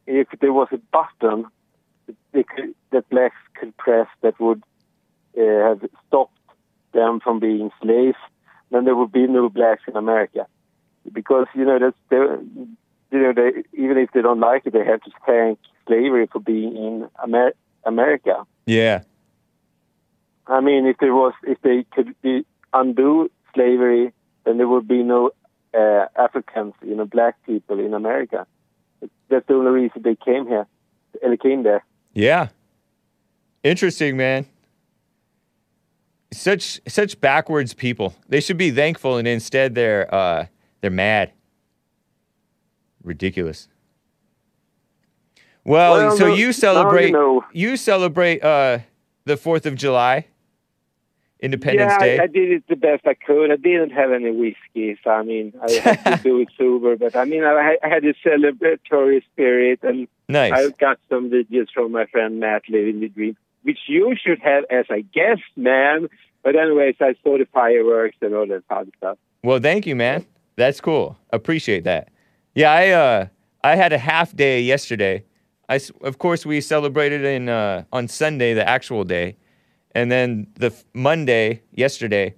[0.06, 1.46] if there was a button
[2.30, 4.62] they could, that blacks could press that would
[5.36, 6.38] uh, have stopped
[6.92, 8.18] them from being slaves,
[8.70, 10.46] then there would be no blacks in America.
[11.12, 15.02] Because, you know, that's, you know, they, even if they don't like it, they have
[15.02, 18.46] to thank slavery for being in Amer- America.
[18.66, 19.02] Yeah.
[20.46, 24.12] I mean, if there was, if they could be, undo slavery,
[24.44, 25.30] then there would be no
[25.72, 28.46] uh, Africans, you know, black people in America.
[29.28, 30.66] That's the only reason they came here,
[31.22, 31.84] and they came there.
[32.12, 32.48] Yeah.
[33.62, 34.46] Interesting, man.
[36.32, 38.14] Such such backwards people.
[38.28, 40.46] They should be thankful, and instead they're uh,
[40.80, 41.32] they're mad.
[43.02, 43.68] Ridiculous.
[45.64, 47.44] Well, Well, so no- you you celebrate know.
[47.52, 48.80] you celebrate uh,
[49.24, 50.26] the Fourth of July,
[51.44, 52.18] Independence yeah, Day.
[52.18, 53.52] I, I did it the best I could.
[53.52, 56.96] I didn't have any whiskey, so I mean, I had to do it sober.
[56.96, 60.52] But I mean, I, I had a celebratory spirit, and nice.
[60.52, 64.64] I got some videos from my friend Matt living the dream, which you should have
[64.70, 66.08] as a guest, man.
[66.42, 69.18] But anyways, I saw the fireworks and all that fun stuff.
[69.42, 70.24] Well, thank you, man.
[70.56, 71.18] That's cool.
[71.30, 72.08] Appreciate that.
[72.54, 73.26] Yeah, I uh
[73.62, 75.24] I had a half day yesterday.
[75.68, 79.36] I of course we celebrated in uh, on Sunday the actual day,
[79.94, 82.34] and then the f- Monday yesterday,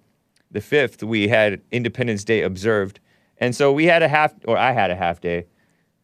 [0.51, 3.01] the fifth we had Independence Day observed,
[3.39, 5.47] and so we had a half or I had a half day.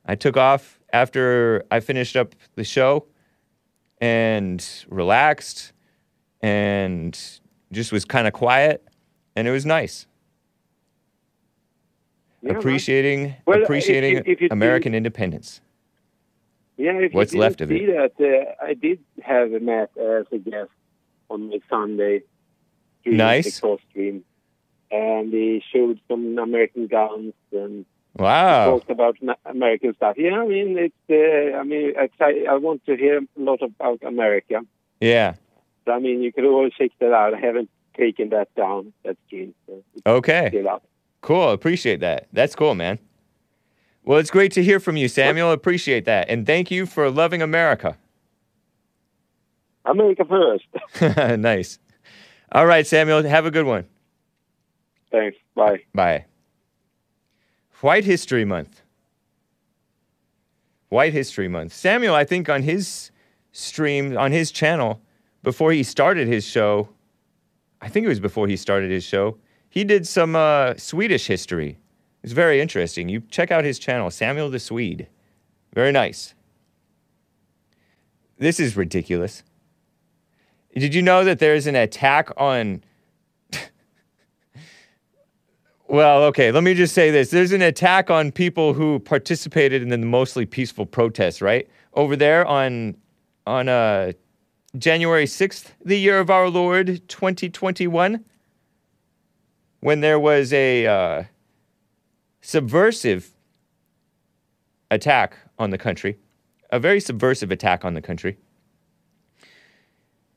[0.07, 3.07] I took off after I finished up the show,
[4.01, 5.73] and relaxed,
[6.41, 7.19] and
[7.71, 8.85] just was kind of quiet,
[9.37, 10.07] and it was nice.
[12.43, 15.61] Yeah, appreciating Well, appreciating if- if you American independence.
[16.77, 20.39] Yeah, if What's you left of see that, uh, I did have Matt as a
[20.39, 20.71] guest
[21.33, 22.23] on my Sunday
[23.05, 23.61] Nice.
[23.61, 24.23] the
[24.91, 27.85] and he showed some American guns and
[28.17, 28.67] Wow.
[28.73, 29.17] talked about
[29.47, 30.17] American stuff.
[30.19, 30.95] Yeah, I mean, it's.
[31.09, 34.61] Uh, I mean, I, I want to hear a lot about America.
[35.01, 35.35] Yeah.
[35.87, 37.33] So, I mean, you can always check that out.
[37.35, 40.65] I haven't taken that down that stream, so Okay.
[41.23, 41.51] Cool.
[41.51, 42.29] Appreciate that.
[42.33, 42.99] That's cool, man.
[44.05, 45.51] Well, it's great to hear from you, Samuel.
[45.53, 46.29] Appreciate that.
[46.29, 47.97] And thank you for loving America.
[49.93, 50.65] America first.
[51.39, 51.79] nice.
[52.51, 53.23] All right, Samuel.
[53.23, 53.87] Have a good one.
[55.11, 55.37] Thanks.
[55.55, 55.83] Bye.
[55.95, 56.25] Bye.
[57.81, 58.83] White History Month.
[60.89, 61.73] White History Month.
[61.73, 63.11] Samuel, I think on his
[63.53, 65.01] stream, on his channel,
[65.43, 66.89] before he started his show,
[67.81, 71.79] I think it was before he started his show, he did some uh, Swedish history.
[72.23, 73.09] It's very interesting.
[73.09, 75.09] You check out his channel, Samuel the Swede.
[75.75, 76.35] Very nice.
[78.39, 79.43] This is ridiculous.
[80.75, 82.83] Did you know that there's an attack on
[85.87, 87.31] Well, okay, let me just say this.
[87.31, 91.69] There's an attack on people who participated in the mostly peaceful protests, right?
[91.95, 92.97] Over there on
[93.47, 94.13] on uh
[94.79, 98.25] January 6th, the year of our Lord 2021,
[99.81, 101.25] when there was a uh,
[102.41, 103.35] subversive
[104.91, 106.17] attack on the country,
[106.71, 108.39] a very subversive attack on the country.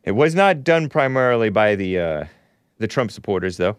[0.06, 2.26] It was not done primarily by the uh,
[2.78, 3.76] the Trump supporters, though.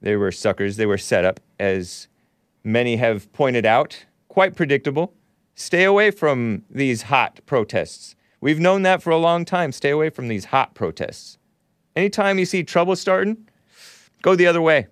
[0.00, 0.78] They were suckers.
[0.78, 2.08] They were set up, as
[2.64, 4.06] many have pointed out.
[4.28, 5.12] Quite predictable.
[5.54, 8.16] Stay away from these hot protests.
[8.40, 9.72] We've known that for a long time.
[9.72, 11.36] Stay away from these hot protests.
[11.94, 13.46] Anytime you see trouble starting,
[14.22, 14.86] go the other way.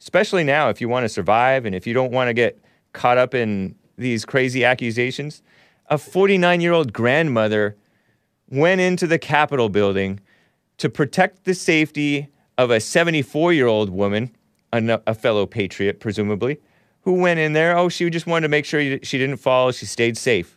[0.00, 2.60] Especially now, if you want to survive and if you don't want to get
[2.92, 5.42] caught up in these crazy accusations.
[5.86, 7.76] A 49 year old grandmother
[8.54, 10.20] went into the Capitol building
[10.78, 14.34] to protect the safety of a 74 year old woman,
[14.72, 16.58] a, a fellow patriot, presumably,
[17.02, 17.76] who went in there.
[17.76, 19.72] Oh, she just wanted to make sure she didn't fall.
[19.72, 20.56] She stayed safe.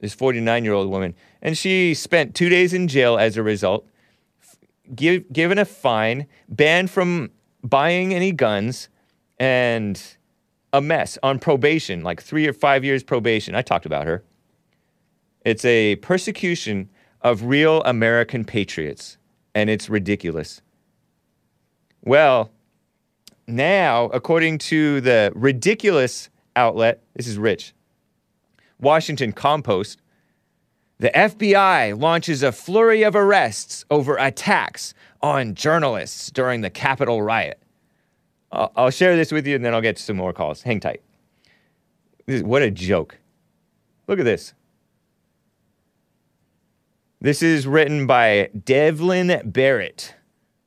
[0.00, 1.14] This 49 year old woman.
[1.40, 3.86] And she spent two days in jail as a result,
[4.94, 7.30] give, given a fine, banned from
[7.62, 8.88] buying any guns,
[9.38, 10.00] and
[10.72, 13.54] a mess on probation, like three or five years probation.
[13.54, 14.24] I talked about her.
[15.44, 16.88] It's a persecution
[17.22, 19.16] of real American patriots,
[19.54, 20.60] and it's ridiculous.
[22.04, 22.50] Well,
[23.46, 27.72] now, according to the ridiculous outlet, this is rich.
[28.80, 30.00] Washington Compost.
[30.98, 37.60] The FBI launches a flurry of arrests over attacks on journalists during the Capitol riot.
[38.52, 40.62] I'll, share this with you and then I'll get some more calls.
[40.62, 41.02] Hang tight.
[42.26, 43.18] This, what a joke.
[44.06, 44.52] Look at this.
[47.22, 50.16] This is written by Devlin Barrett,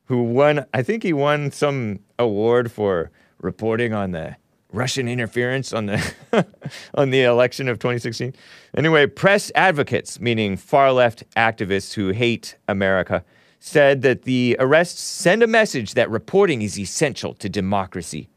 [0.05, 4.37] who won, I think he won some award for reporting on the
[4.71, 6.15] Russian interference on the
[6.93, 8.33] on the election of 2016.
[8.77, 13.25] Anyway, press advocates, meaning far left activists who hate America,
[13.59, 18.29] said that the arrests send a message that reporting is essential to democracy.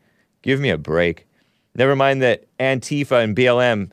[0.42, 1.28] Give me a break.
[1.76, 3.92] Never mind that Antifa and BLM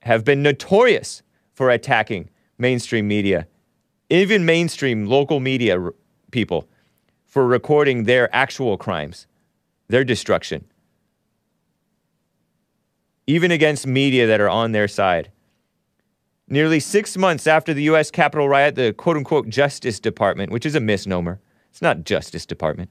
[0.00, 2.30] have been notorious for attacking
[2.60, 3.46] mainstream media,
[4.08, 5.94] even mainstream local media r-
[6.30, 6.68] people,
[7.24, 9.26] for recording their actual crimes,
[9.88, 10.64] their destruction
[13.30, 15.30] even against media that are on their side.
[16.48, 18.10] Nearly six months after the U.S.
[18.10, 21.40] Capitol riot, the quote unquote Justice Department, which is a misnomer,
[21.70, 22.90] it's not Justice Department.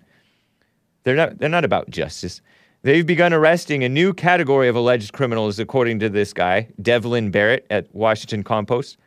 [1.03, 2.41] They're not, they're not about justice.
[2.83, 7.65] They've begun arresting a new category of alleged criminals, according to this guy, Devlin Barrett
[7.69, 8.97] at Washington Compost.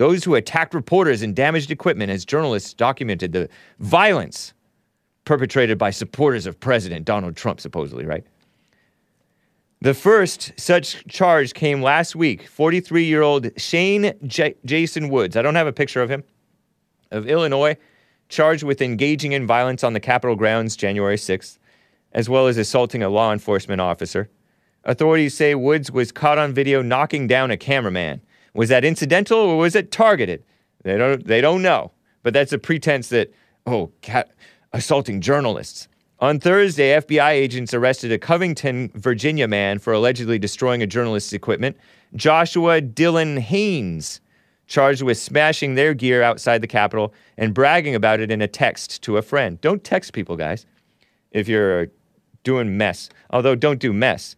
[0.00, 4.54] Those who attacked reporters and damaged equipment as journalists documented the violence
[5.26, 8.24] perpetrated by supporters of President Donald Trump, supposedly, right?
[9.82, 12.46] The first such charge came last week.
[12.48, 16.24] 43 year old Shane J- Jason Woods, I don't have a picture of him,
[17.10, 17.76] of Illinois,
[18.30, 21.58] charged with engaging in violence on the Capitol grounds January 6th,
[22.12, 24.30] as well as assaulting a law enforcement officer.
[24.82, 28.22] Authorities say Woods was caught on video knocking down a cameraman.
[28.54, 30.44] Was that incidental or was it targeted?
[30.82, 31.92] They don't, they don't know.
[32.22, 33.32] But that's a pretense that,
[33.66, 34.30] oh, cat,
[34.72, 35.88] assaulting journalists.
[36.20, 41.78] On Thursday, FBI agents arrested a Covington, Virginia man for allegedly destroying a journalist's equipment.
[42.14, 44.20] Joshua Dylan Haynes,
[44.70, 49.02] charged with smashing their gear outside the Capitol and bragging about it in a text
[49.02, 49.60] to a friend.
[49.60, 50.64] Don't text people, guys,
[51.32, 51.88] if you're
[52.44, 53.10] doing mess.
[53.30, 54.36] Although, don't do mess.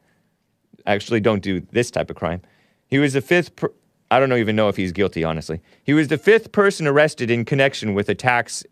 [0.87, 2.41] Actually, don't do this type of crime.
[2.89, 3.53] He was the fifth.
[4.13, 5.63] I don't even know if he's guilty, honestly.
[5.85, 8.63] He was the fifth person arrested in connection with attacks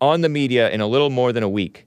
[0.00, 1.86] on the media in a little more than a week.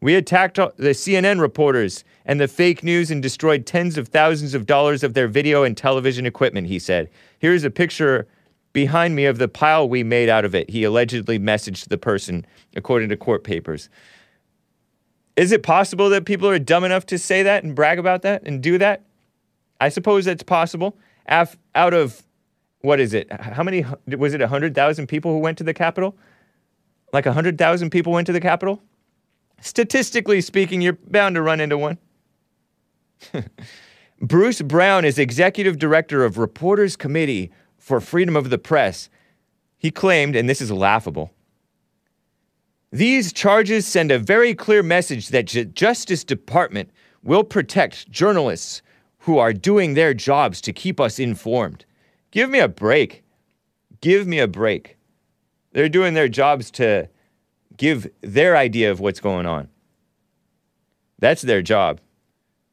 [0.00, 4.64] We attacked the CNN reporters and the fake news and destroyed tens of thousands of
[4.64, 7.10] dollars of their video and television equipment, he said.
[7.40, 8.28] Here's a picture
[8.72, 12.46] behind me of the pile we made out of it, he allegedly messaged the person,
[12.76, 13.88] according to court papers.
[15.34, 18.44] Is it possible that people are dumb enough to say that and brag about that
[18.44, 19.02] and do that?
[19.80, 20.96] I suppose that's possible.
[21.26, 22.22] Af- out of,
[22.80, 23.30] what is it?
[23.32, 26.16] How many, was it 100,000 people who went to the Capitol?
[27.12, 28.82] Like 100,000 people went to the Capitol?
[29.60, 31.98] Statistically speaking, you're bound to run into one.
[34.20, 39.08] Bruce Brown is executive director of Reporters Committee for Freedom of the Press.
[39.78, 41.32] He claimed, and this is laughable,
[42.94, 46.90] these charges send a very clear message that the Justice Department
[47.24, 48.82] will protect journalists
[49.24, 51.86] who are doing their jobs to keep us informed.
[52.30, 53.24] Give me a break.
[54.02, 54.98] Give me a break.
[55.72, 57.08] They're doing their jobs to
[57.78, 59.68] give their idea of what's going on.
[61.18, 62.00] That's their job.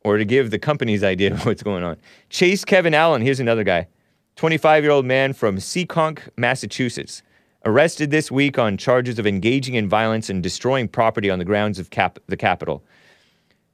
[0.03, 1.95] Or to give the company's idea of what's going on.
[2.29, 3.87] Chase Kevin Allen, here's another guy
[4.35, 7.23] 25 year old man from Seekonk, Massachusetts,
[7.63, 11.79] arrested this week on charges of engaging in violence and destroying property on the grounds
[11.79, 12.83] of Cap- the Capitol.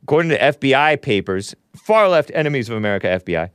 [0.04, 3.50] According to FBI papers, far left enemies of America, FBI,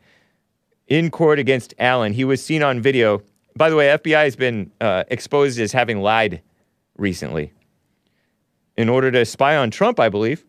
[0.89, 3.23] in court against Allen, he was seen on video.
[3.57, 6.43] By the way, FBI has been uh, exposed as having lied
[6.97, 7.53] recently
[8.77, 10.45] in order to spy on Trump, I believe.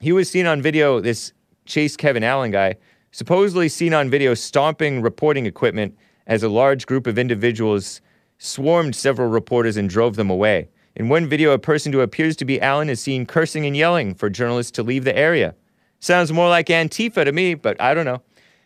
[0.00, 1.32] He was seen on video, this
[1.66, 2.76] Chase Kevin Allen guy,
[3.12, 8.00] supposedly seen on video stomping reporting equipment as a large group of individuals
[8.38, 10.68] swarmed several reporters and drove them away.
[10.96, 14.14] In one video, a person who appears to be Allen is seen cursing and yelling
[14.14, 15.54] for journalists to leave the area.
[16.00, 18.22] Sounds more like Antifa to me, but I don't know.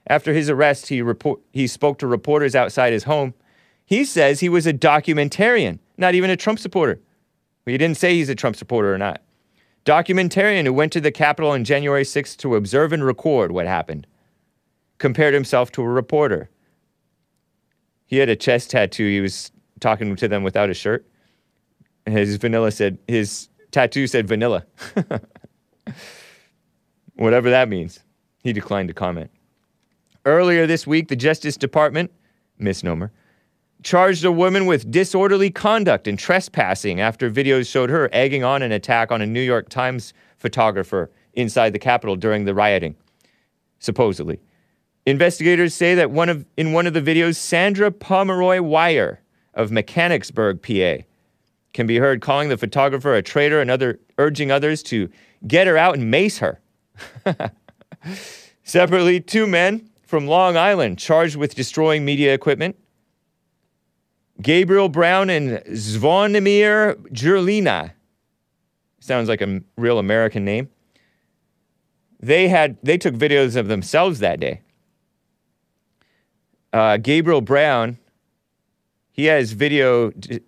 [0.06, 3.34] After his arrest, he, report- he spoke to reporters outside his home.
[3.84, 7.00] He says he was a documentarian, not even a Trump supporter.
[7.66, 9.22] He didn't say he's a Trump supporter or not.
[9.84, 14.06] Documentarian who went to the Capitol on January 6th to observe and record what happened.
[14.98, 16.48] Compared himself to a reporter.
[18.06, 19.08] He had a chest tattoo.
[19.08, 19.50] He was
[19.80, 21.06] talking to them without a shirt.
[22.06, 24.66] His vanilla said, his tattoo said vanilla.
[27.16, 28.00] Whatever that means.
[28.42, 29.30] He declined to comment.
[30.26, 32.10] Earlier this week, the Justice Department,
[32.58, 33.12] misnomer,
[33.82, 38.72] charged a woman with disorderly conduct and trespassing after videos showed her egging on an
[38.72, 42.96] attack on a New York Times photographer inside the Capitol during the rioting,
[43.78, 44.40] supposedly.
[45.06, 49.20] Investigators say that one of in one of the videos, Sandra Pomeroy Weyer
[49.52, 51.04] of Mechanicsburg, PA,
[51.74, 55.10] can be heard calling the photographer a traitor and other urging others to
[55.46, 56.60] get her out and mace her.
[58.62, 62.76] Separately, two men from Long Island charged with destroying media equipment.
[64.40, 67.92] Gabriel Brown and Zvonimir Jurlina.
[69.00, 70.70] Sounds like a real American name.
[72.20, 74.62] They had they took videos of themselves that day.
[76.72, 77.98] Uh, Gabriel Brown,
[79.12, 80.40] he has video d-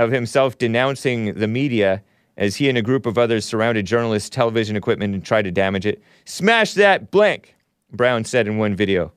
[0.00, 2.02] of himself denouncing the media
[2.36, 5.84] as he and a group of others surrounded journalists' television equipment and tried to damage
[5.84, 6.02] it.
[6.24, 7.54] Smash that blank,
[7.92, 9.12] Brown said in one video,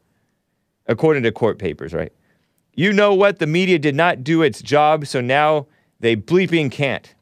[0.87, 2.11] according to court papers, right?
[2.73, 3.39] You know what?
[3.39, 5.67] The media did not do its job, so now
[6.01, 7.15] they bleeping can't.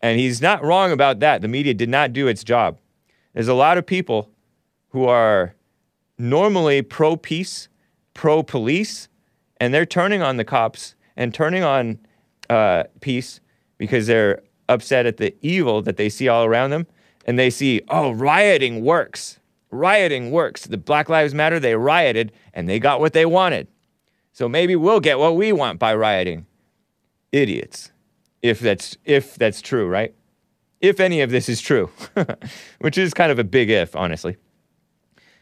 [0.00, 1.42] And he's not wrong about that.
[1.42, 2.78] The media did not do its job.
[3.34, 4.30] There's a lot of people
[4.88, 5.54] who are
[6.18, 7.68] normally pro peace,
[8.14, 9.08] pro police,
[9.60, 11.98] and they're turning on the cops and turning on
[12.48, 13.40] uh, peace
[13.76, 14.40] because they're
[14.70, 16.86] upset at the evil that they see all around them.
[17.26, 19.38] And they see, oh, rioting works.
[19.70, 20.64] Rioting works.
[20.64, 23.66] The Black Lives Matter, they rioted and they got what they wanted.
[24.32, 26.46] So maybe we'll get what we want by rioting.
[27.32, 27.90] Idiots.
[28.40, 30.14] If that's if that's true, right?
[30.80, 31.90] If any of this is true,
[32.78, 34.36] which is kind of a big if, honestly.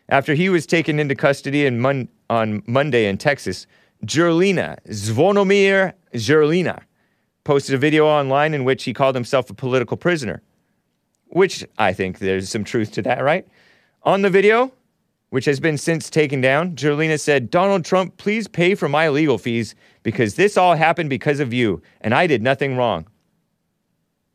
[0.08, 3.66] After he was taken into custody in Mon- on Monday in Texas,
[4.04, 6.82] Jurlina, Zvonomir Jurlina,
[7.44, 10.42] posted a video online in which he called himself a political prisoner,
[11.28, 13.46] which I think there's some truth to that, right?
[14.02, 14.72] On the video,
[15.30, 19.38] which has been since taken down, Jurlina said, Donald Trump, please pay for my legal
[19.38, 23.06] fees because this all happened because of you, and I did nothing wrong.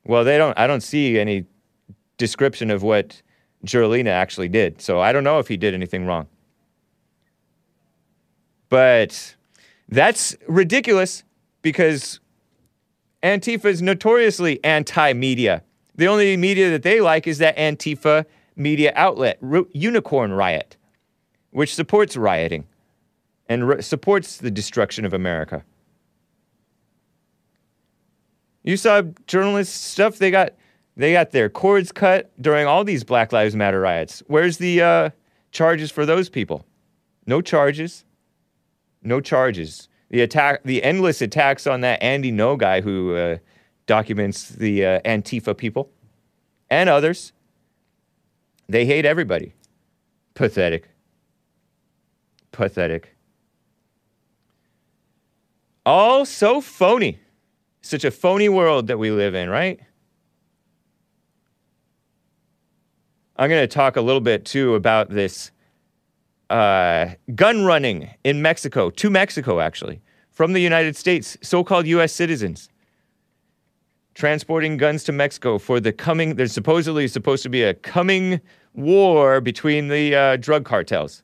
[0.03, 1.45] Well, they don't I don't see any
[2.17, 3.21] description of what
[3.65, 4.81] Jurlina actually did.
[4.81, 6.27] So I don't know if he did anything wrong.
[8.69, 9.35] But
[9.91, 11.23] that's ridiculous
[11.61, 12.19] because
[13.21, 15.63] Antifa is notoriously anti media.
[15.95, 18.25] The only media that they like is that Antifa
[18.55, 20.77] media outlet, Ru- Unicorn Riot,
[21.51, 22.65] which supports rioting
[23.47, 25.63] and supports the destruction of America.
[28.63, 30.53] You saw journalists stuff, they got
[30.95, 34.21] they got their cords cut during all these Black Lives Matter riots.
[34.27, 35.09] Where's the uh,
[35.51, 36.65] charges for those people?
[37.25, 38.05] No charges.
[39.03, 39.87] No charges.
[40.09, 43.37] The attack, the endless attacks on that Andy Ngo guy who uh,
[43.85, 45.89] documents the uh, Antifa people
[46.69, 47.33] and others.
[48.67, 49.53] They hate everybody.
[50.33, 50.89] Pathetic.
[52.51, 53.15] Pathetic.
[55.85, 57.19] All so phony.
[57.81, 59.79] Such a phony world that we live in, right?
[63.35, 65.51] I'm going to talk a little bit too about this
[66.51, 72.13] uh, gun running in Mexico, to Mexico actually, from the United States, so called US
[72.13, 72.69] citizens
[74.13, 78.41] transporting guns to Mexico for the coming, there's supposedly supposed to be a coming
[78.73, 81.23] war between the uh, drug cartels.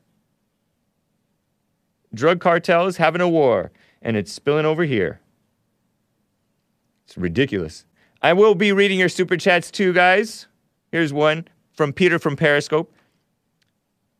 [2.14, 3.70] Drug cartels having a war,
[4.00, 5.20] and it's spilling over here.
[7.06, 7.84] It's ridiculous.
[8.22, 10.46] I will be reading your super chats too, guys.
[10.90, 12.92] Here's one from Peter from Periscope.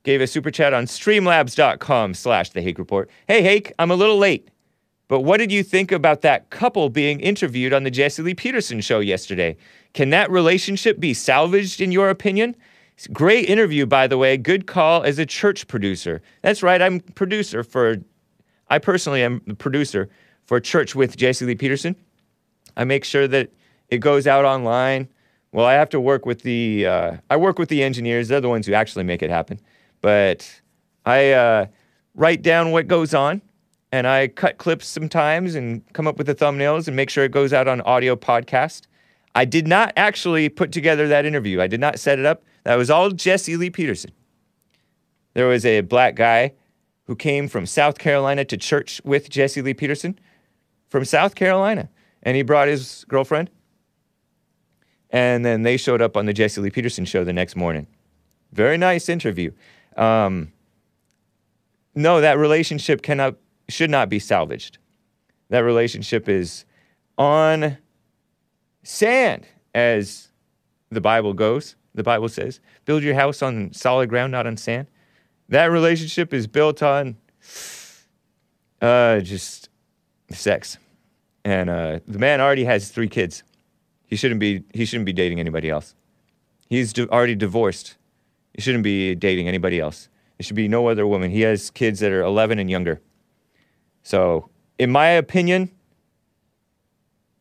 [0.04, 3.10] Gave a super chat on streamlabs.com slash the Hake Report.
[3.26, 4.48] Hey, Hake, I'm a little late,
[5.08, 8.80] but what did you think about that couple being interviewed on the Jesse Lee Peterson
[8.80, 9.56] show yesterday?
[9.94, 12.54] Can that relationship be salvaged in your opinion?
[13.12, 14.36] Great interview, by the way.
[14.36, 16.20] Good call as a church producer.
[16.42, 17.96] That's right, I'm producer for,
[18.70, 20.08] I personally am the producer
[20.44, 21.96] for Church with Jesse Lee Peterson.
[22.76, 23.50] I make sure that
[23.88, 25.08] it goes out online.
[25.52, 28.28] Well, I have to work with the, uh, I work with the engineers.
[28.28, 29.60] They're the ones who actually make it happen.
[30.00, 30.60] But
[31.04, 31.66] I uh,
[32.14, 33.42] write down what goes on
[33.92, 37.32] and I cut clips sometimes and come up with the thumbnails and make sure it
[37.32, 38.82] goes out on audio podcast.
[39.34, 41.60] I did not actually put together that interview.
[41.60, 42.42] I did not set it up.
[42.64, 44.10] That was all Jesse Lee Peterson.
[45.34, 46.54] There was a black guy
[47.04, 50.18] who came from South Carolina to church with Jesse Lee Peterson
[50.88, 51.88] from South Carolina.
[52.22, 53.50] And he brought his girlfriend.
[55.10, 57.86] And then they showed up on the Jesse Lee Peterson show the next morning.
[58.52, 59.52] Very nice interview.
[59.98, 60.52] Um,
[61.94, 63.34] no, that relationship cannot,
[63.68, 64.78] should not be salvaged.
[65.50, 66.64] That relationship is
[67.18, 67.76] on
[68.84, 70.28] sand, as
[70.90, 71.74] the Bible goes.
[71.94, 74.86] The Bible says, build your house on solid ground, not on sand.
[75.48, 77.16] That relationship is built on
[78.80, 79.68] uh, just
[80.30, 80.78] sex.
[81.44, 83.42] And uh, the man already has three kids.
[84.06, 85.94] He shouldn't be, he shouldn't be dating anybody else.
[86.68, 87.96] He's di- already divorced.
[88.58, 90.08] He shouldn't be dating anybody else.
[90.36, 91.30] It should be no other woman.
[91.30, 93.00] He has kids that are 11 and younger.
[94.02, 94.50] So,
[94.80, 95.70] in my opinion,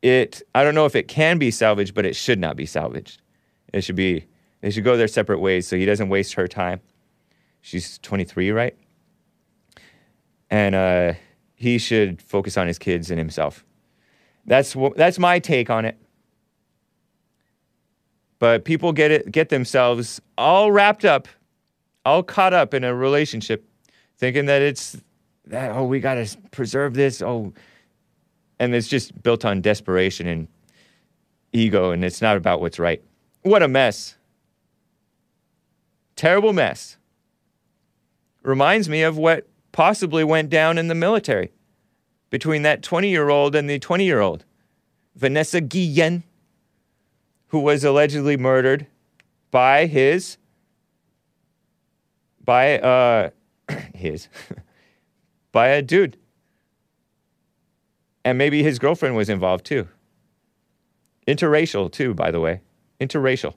[0.04, 3.20] it I don't know if it can be salvaged, but it should not be salvaged.
[3.74, 4.28] It should be
[4.62, 6.82] they should go their separate ways so he doesn't waste her time.
[7.62, 8.78] She's 23, right?
[10.52, 11.14] And uh,
[11.56, 13.66] he should focus on his kids and himself.
[14.46, 15.98] That's wh- that's my take on it.
[18.40, 21.28] But people get it get themselves all wrapped up,
[22.06, 23.68] all caught up in a relationship,
[24.18, 24.98] thinking that it's
[25.46, 27.54] that oh we gotta preserve this oh,
[28.60, 30.48] and it's just built on desperation and
[31.52, 33.02] ego, and it's not about what's right.
[33.42, 34.18] What a mess!
[36.16, 36.98] Terrible mess.
[38.44, 41.52] Reminds me of what possibly went down in the military
[42.30, 44.46] between that 20 year old and the 20 year old,
[45.16, 46.24] Vanessa Guillen,
[47.48, 48.88] who was allegedly murdered
[49.52, 50.38] by his,
[52.44, 53.30] by, uh,
[53.94, 54.28] his,
[55.52, 56.18] by a dude.
[58.26, 59.88] And maybe his girlfriend was involved too.
[61.28, 62.62] Interracial, too, by the way.
[63.00, 63.54] Interracial.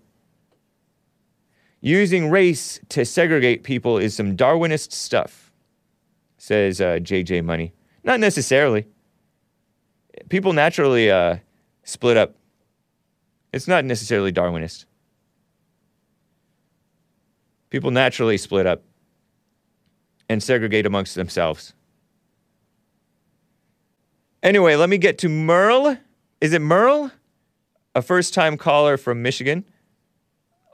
[1.81, 5.51] Using race to segregate people is some Darwinist stuff,
[6.37, 7.73] says uh, JJ Money.
[8.05, 8.87] Not necessarily.
[10.29, 11.37] People naturally uh,
[11.85, 12.35] split up.
[13.53, 14.85] It's not necessarily Darwinist.
[17.71, 18.83] People naturally split up
[20.29, 21.75] and segregate amongst themselves.
[24.43, 25.97] Anyway, let me get to Merle.
[26.41, 27.11] Is it Merle?
[27.95, 29.65] A first time caller from Michigan.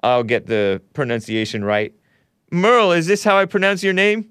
[0.03, 1.93] I'll get the pronunciation right.
[2.53, 4.31] Merle, is this how I pronounce your name?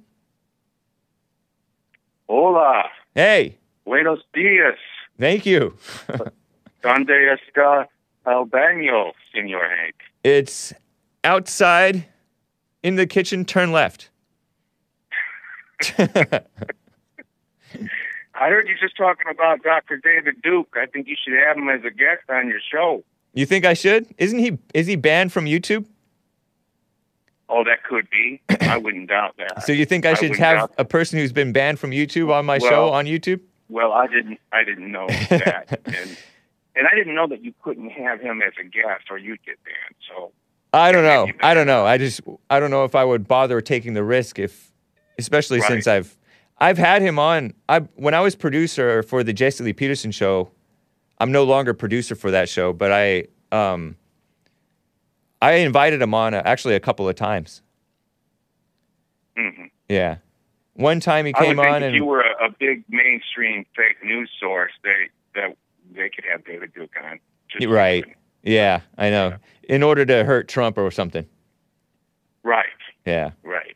[2.28, 2.84] Hola,
[3.14, 4.78] Hey, buenos dias.
[5.20, 5.78] thank you.
[6.84, 7.88] ¿Dónde está
[8.26, 9.96] el baño, señor Hank?
[10.24, 10.74] It's
[11.24, 12.06] outside
[12.84, 14.10] in the kitchen, turn left.
[18.38, 19.98] I heard you just talking about Dr.
[19.98, 20.76] David Duke.
[20.76, 23.04] I think you should have him as a guest on your show.
[23.34, 24.08] You think I should?
[24.18, 25.86] Isn't he is he banned from YouTube?
[27.48, 28.42] Oh, that could be.
[28.62, 29.64] I wouldn't doubt that.
[29.64, 32.46] So you think I should wouldn't have a person who's been banned from YouTube on
[32.46, 33.42] my show on YouTube?
[33.70, 34.40] Well, I didn't.
[34.52, 36.18] I didn't know that, and
[36.76, 39.58] and I didn't know that you couldn't have him as a guest, or you'd get
[39.64, 39.96] banned.
[40.10, 40.32] So
[40.74, 41.28] I don't know.
[41.42, 41.86] I don't know.
[41.86, 44.72] I just I don't know if I would bother taking the risk if
[45.18, 45.68] especially Right.
[45.70, 46.18] since I've
[46.58, 50.52] I've had him on I when I was producer for the Jesse Lee Peterson show.
[51.18, 53.96] I'm no longer producer for that show, but I um
[55.42, 57.62] I invited him on uh, actually a couple of times.
[59.38, 59.70] mhm.
[59.90, 60.18] Yeah.
[60.74, 64.30] One time he came on if and you were a, a big mainstream fake news
[64.42, 65.56] source, they that
[65.96, 67.20] they could have David Duke on.
[67.68, 68.04] Right.
[68.04, 68.16] saying.
[68.44, 69.38] Yeah, I know.
[69.64, 71.26] In order to hurt Trump or something.
[72.44, 72.66] Right.
[73.06, 73.32] Yeah.
[73.44, 73.76] Right.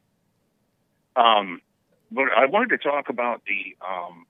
[1.16, 1.62] Um,
[2.12, 4.26] but I wanted to talk about the um,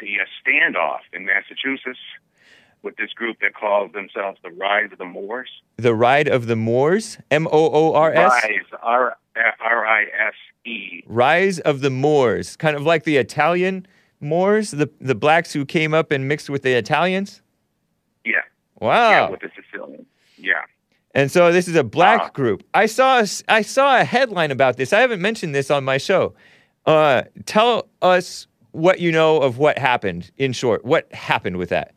[0.00, 1.98] the uh, standoff in Massachusetts
[2.82, 5.48] with this group that calls themselves the Rise of the Moors.
[5.76, 8.32] The Ride of the Moors, M O O R S.
[8.44, 11.02] Rise, R R I S E.
[11.06, 13.86] Rise of the Moors, kind of like the Italian
[14.22, 17.42] Moors, the the blacks who came up and mixed with the Italians.
[18.24, 18.42] Yeah.
[18.80, 19.10] Wow.
[19.10, 20.06] Yeah, with the Sicilians.
[20.36, 20.62] Yeah.
[21.14, 22.28] and so this is a black Ah.
[22.30, 22.62] group.
[22.74, 24.92] I saw a I saw a headline about this.
[24.92, 26.34] I haven't mentioned this on my show.
[26.86, 30.30] Uh, tell us what you know of what happened.
[30.38, 31.94] In short, what happened with that?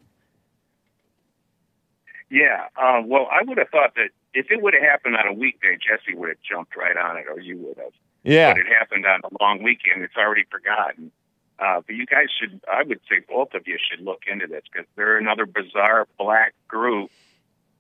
[2.30, 2.66] Yeah.
[2.82, 5.78] Um, well, I would have thought that if it would have happened on a weekday,
[5.78, 7.94] Jesse would have jumped right on it, or you would have.
[8.24, 8.52] Yeah.
[8.54, 10.04] But it happened on a long weekend.
[10.04, 11.12] It's already forgotten.
[11.60, 14.64] Uh, but you guys should, I would say both of you should look into this
[14.72, 17.12] because they're another bizarre black group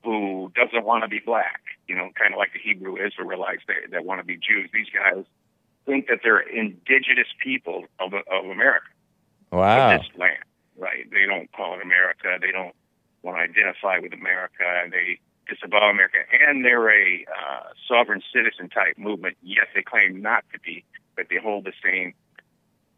[0.03, 1.61] who doesn't want to be black.
[1.87, 4.69] You know, kind of like the Hebrew Israelites that, that want to be Jews.
[4.73, 5.25] These guys
[5.85, 8.87] think that they're indigenous people of, of America
[9.51, 9.93] Wow.
[9.93, 10.43] of this land,
[10.77, 11.09] right?
[11.11, 12.37] They don't call it America.
[12.41, 12.75] They don't
[13.23, 14.63] want to identify with America.
[14.91, 16.17] They disavow America,
[16.47, 19.37] and they're a uh, sovereign citizen type movement.
[19.43, 20.83] Yes, they claim not to be,
[21.15, 22.13] but they hold the same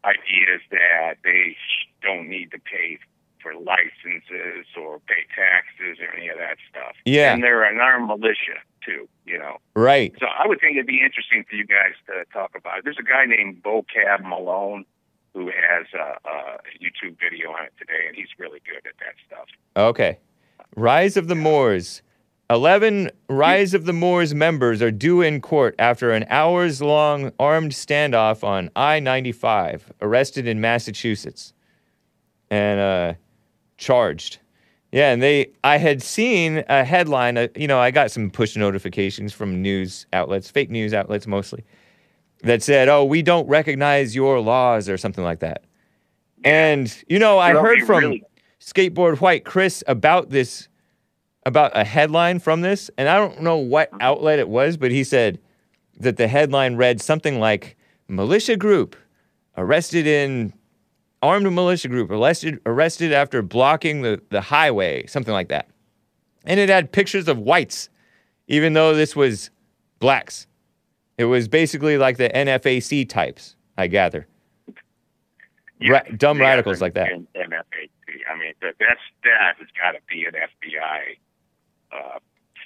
[0.08, 1.56] ideas that they
[2.02, 2.98] don't need to pay
[3.42, 6.96] for licenses or pay taxes or any of that stuff.
[7.04, 7.32] Yeah.
[7.32, 9.08] and they're an armed militia too.
[9.24, 9.58] You know.
[9.76, 10.14] Right.
[10.18, 12.84] So I would think it'd be interesting for you guys to talk about it.
[12.84, 14.84] There's a guy named Bo Cab Malone
[15.34, 19.14] who has a, a YouTube video on it today, and he's really good at that
[19.26, 19.46] stuff.
[19.76, 20.18] Okay.
[20.74, 22.02] Rise of the Moors.
[22.50, 27.72] 11 Rise of the Moors members are due in court after an hours long armed
[27.72, 31.52] standoff on I 95, arrested in Massachusetts
[32.50, 33.14] and uh,
[33.76, 34.38] charged.
[34.92, 38.56] Yeah, and they I had seen a headline, uh, you know, I got some push
[38.56, 41.64] notifications from news outlets, fake news outlets mostly,
[42.42, 45.64] that said, "Oh, we don't recognize your laws" or something like that.
[46.42, 48.24] And you know, I heard from really-
[48.60, 50.68] Skateboard White Chris about this
[51.46, 53.98] about a headline from this, and I don't know what uh-huh.
[54.00, 55.38] outlet it was, but he said
[55.98, 57.76] that the headline read something like
[58.08, 58.96] militia group
[59.56, 60.52] arrested in
[61.22, 65.68] armed militia group arrested arrested after blocking the, the highway, something like that.
[66.44, 67.88] And it had pictures of whites,
[68.46, 69.50] even though this was
[69.98, 70.46] blacks.
[71.18, 74.26] It was basically like the NFAC types, I gather.
[75.88, 77.12] Ra- dumb radicals like that.
[77.12, 81.18] And I mean, that, that's that has got to be an FBI
[81.92, 82.18] uh,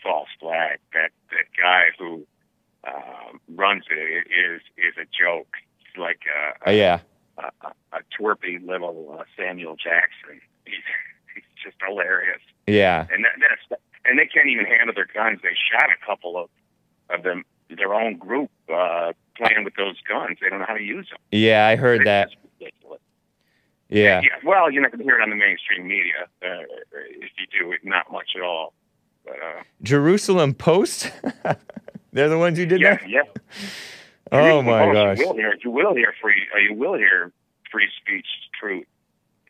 [0.03, 0.79] false flag.
[0.93, 2.27] That that guy who
[2.87, 5.49] um, runs it is is a joke.
[5.79, 7.01] He's like a, Oh yeah.
[7.39, 10.41] a, a, a twerpy little uh, Samuel Jackson.
[10.67, 10.77] He's
[11.35, 12.41] he's just hilarious.
[12.67, 13.07] Yeah.
[13.13, 15.41] And that, that's and they can't even handle their guns.
[15.43, 16.49] They shot a couple of
[17.11, 20.39] of them, their own group, uh, playing with those guns.
[20.41, 21.19] They don't know how to use them.
[21.33, 22.29] Yeah, I heard It's that.
[22.61, 23.01] ridiculous.
[23.89, 24.23] Yeah.
[24.45, 26.27] Well, you're not going to hear it on the mainstream media.
[26.43, 26.63] Uh,
[27.21, 28.73] if you do, it not much at all.
[29.25, 31.11] But uh, Jerusalem Post?
[32.13, 33.09] They're the ones who did yeah, that?
[33.09, 33.23] yeah.
[34.31, 35.19] Oh You- my you gosh.
[35.19, 37.33] will hear you will hear free uh, you will hear
[37.71, 38.27] free speech
[38.59, 38.85] truth.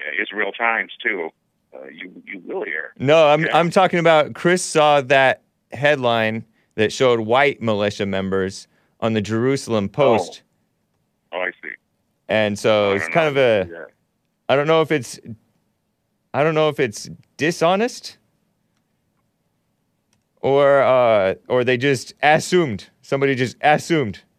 [0.00, 1.30] Uh, Israel Times too.
[1.74, 2.92] Uh, you you will hear.
[2.98, 3.56] No, I'm Yeah.
[3.56, 5.42] I'm talking about Chris saw that
[5.72, 6.44] headline
[6.74, 8.66] that showed white militia members
[9.00, 10.42] on the Jerusalem Post.
[11.32, 11.70] Oh, I see.
[12.28, 13.42] And so it's don't kind of know.
[13.42, 13.84] a Yeah.
[14.48, 15.18] I don't know if it's
[16.34, 18.18] I don't know if it's dishonest
[20.42, 22.90] or uh or they just assumed.
[23.00, 24.20] Somebody just assumed.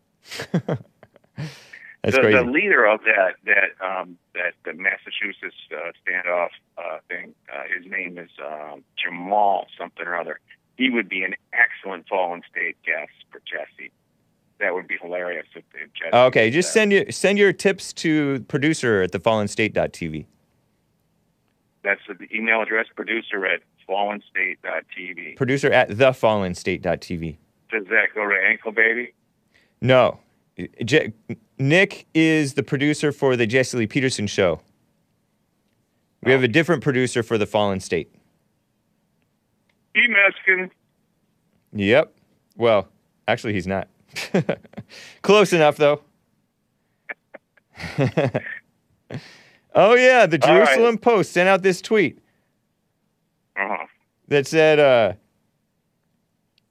[2.03, 2.37] That's the, crazy.
[2.37, 7.89] the leader of that that um, that the Massachusetts uh, standoff uh, thing, uh, his
[7.89, 10.39] name is um, Jamal something or other.
[10.75, 13.91] He would be an excellent Fallen State guest for Jesse.
[14.59, 16.13] That would be hilarious if, if Jesse.
[16.13, 20.25] Okay, just send your send your tips to producer at thefallenstate.tv.
[21.83, 25.35] That's the email address, producer at fallenstate.tv.
[25.35, 27.37] Producer at thefallenstate.tv.
[27.71, 29.13] Does that go to Ankle Baby?
[29.81, 30.19] No.
[30.83, 31.13] Je-
[31.57, 34.61] Nick is the producer for the Jesse Lee Peterson show.
[36.23, 38.13] We have a different producer for the Fallen State.
[39.93, 40.71] He Mexican.
[41.73, 42.13] Yep.
[42.55, 42.87] Well,
[43.27, 43.87] actually, he's not.
[45.21, 46.01] Close enough, though.
[49.75, 50.25] oh, yeah.
[50.25, 50.65] The All right.
[50.65, 52.19] Jerusalem Post sent out this tweet
[53.55, 53.85] Uh-huh.
[54.27, 55.13] that said, uh,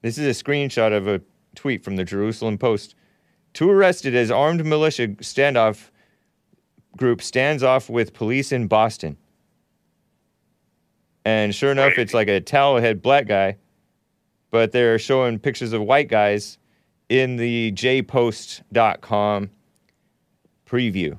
[0.02, 1.20] this is a screenshot of a
[1.54, 2.94] tweet from the Jerusalem Post.
[3.54, 5.90] Two arrested as armed militia standoff
[6.96, 9.16] group stands off with police in Boston.
[11.24, 13.58] And sure enough, it's like a towel head black guy,
[14.50, 16.58] but they're showing pictures of white guys
[17.08, 19.50] in the jpost.com
[20.66, 21.18] preview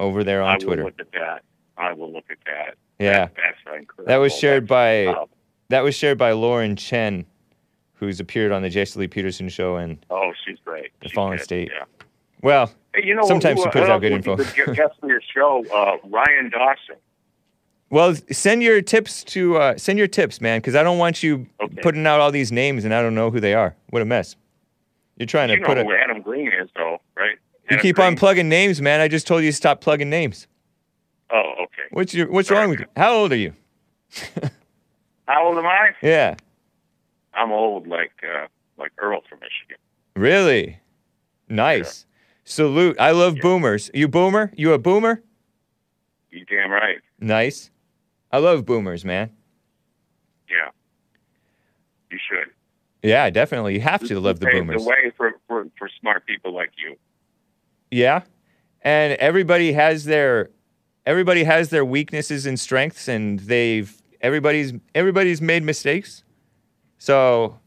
[0.00, 0.82] over there on I Twitter.
[0.82, 1.42] will look at that.
[1.76, 2.74] I will look at that.
[3.00, 3.28] Yeah.
[3.34, 5.26] That- That was shared by That's-
[5.68, 7.24] that was shared by Lauren Chen,
[7.94, 9.76] who's appeared on the Jesse Lee Peterson show.
[9.76, 10.90] And Oh, she's great.
[11.00, 11.70] The She's Fallen good, State.
[11.72, 11.84] Yeah.
[12.42, 14.34] well, Hey, you know, Sometimes who, she puts who out good info.
[14.36, 16.96] guest for your show, uh, Ryan Dawson.
[17.88, 21.46] well, send your tips to uh, send your tips, man, because I don't want you
[21.60, 21.80] Okay.
[21.82, 23.76] putting out all these names and I don't know who they are.
[23.90, 24.34] What a mess!
[25.16, 26.00] You're trying to You know put who it.
[26.02, 27.36] Adam Green is, though, right?
[27.64, 28.06] You Adam keep Green?
[28.08, 29.00] on plugging names, man.
[29.00, 30.48] I just told you to stop plugging names.
[31.32, 31.82] Oh, okay.
[31.90, 32.86] What's your What's Sorry, wrong with you?
[32.96, 33.54] How old are you?
[35.28, 35.90] How old am I?
[36.02, 36.34] Yeah,
[37.34, 39.76] I'm old, like uh, like Earl from Michigan.
[40.16, 40.80] really
[41.48, 42.06] nice.
[42.44, 42.96] Salute.
[42.98, 43.42] I love Yeah.
[43.42, 43.90] boomers.
[43.94, 44.50] You boomer?
[44.56, 45.22] You a boomer?
[46.30, 46.98] You damn right.
[47.20, 47.70] Nice.
[48.32, 49.30] I love boomers, man.
[50.48, 50.70] Yeah.
[52.10, 52.50] You should.
[53.02, 53.74] Yeah, definitely.
[53.74, 54.82] You have to love the boomers.
[54.82, 56.96] The way for, for, for smart people like you.
[57.90, 58.22] Yeah.
[58.82, 60.50] And everybody has their
[61.10, 66.22] everybody has their weaknesses and strengths and they've everybody's everybody's made mistakes.
[66.98, 67.58] So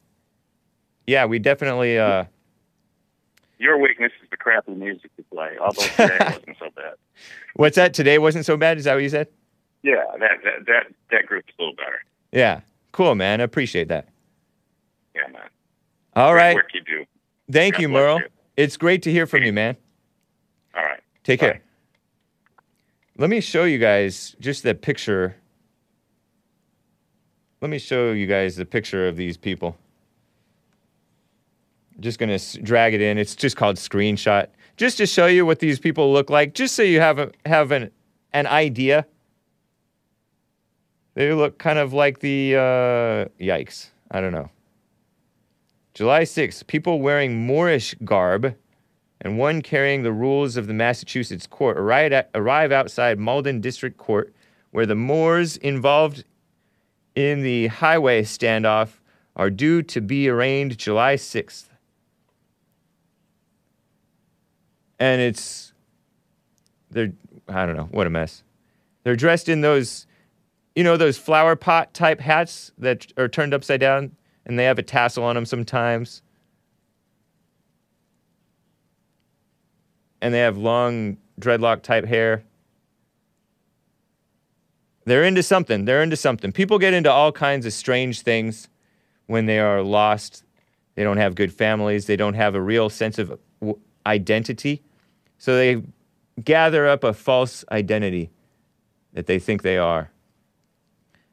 [1.06, 2.24] yeah, we definitely uh
[3.60, 6.94] Your weakness is the crappy music you play, although today wasn't so bad.
[7.56, 9.28] what's that today wasn't so bad, is that what you said?
[9.82, 12.02] Yeah, that that that, that group's a little better.
[12.32, 12.62] Yeah.
[12.94, 13.42] Cool, man.
[13.42, 14.08] I appreciate that.
[15.16, 15.42] Yeah, man.
[16.16, 16.56] All Great right.
[16.56, 17.06] work you do.
[17.52, 18.20] Thank God you, Merle.
[18.20, 18.28] you.
[18.56, 19.76] It's great to hear from you, man.
[20.76, 21.02] All right.
[21.24, 21.46] Take Bye.
[21.48, 21.62] care.
[23.18, 25.36] Let me show you guys just the picture.
[27.62, 29.78] Let me show you guys the picture of these people.
[32.00, 33.18] Just gonna s- drag it in.
[33.18, 34.48] It's just called screenshot,
[34.78, 37.72] just to show you what these people look like, just so you have a, have
[37.72, 37.92] an
[38.34, 39.06] an idea.
[41.14, 43.92] They look kind of like the, uh, yikes.
[44.10, 44.50] I don't know.
[45.94, 48.56] July 6th, people wearing Moorish garb
[49.24, 54.34] and one carrying the rules of the Massachusetts court arrive, outside Malden District Court,
[54.72, 56.26] where the Moors involved
[57.16, 59.00] in the highway standoff
[59.36, 61.70] are due to be arraigned July 6th.
[65.00, 65.74] And it's,
[66.92, 67.14] they're,
[67.48, 68.44] I don't know, what a mess.
[69.04, 70.06] They're dressed in those,
[70.76, 74.16] you know, those flower pot type hats that are turned upside down
[74.46, 76.22] and they have a tassel on them sometimes.
[80.24, 82.46] And they have long dreadlock type hair.
[85.04, 85.84] They're into something.
[85.84, 86.54] They're into something.
[86.54, 88.70] People get into all kinds of strange things
[89.28, 90.46] when they are lost.
[90.96, 92.06] They don't have good families.
[92.06, 93.38] They don't have a real sense of
[94.06, 94.82] identity.
[95.40, 95.84] So they
[96.42, 98.30] gather up a false identity
[99.12, 100.10] that they think they are.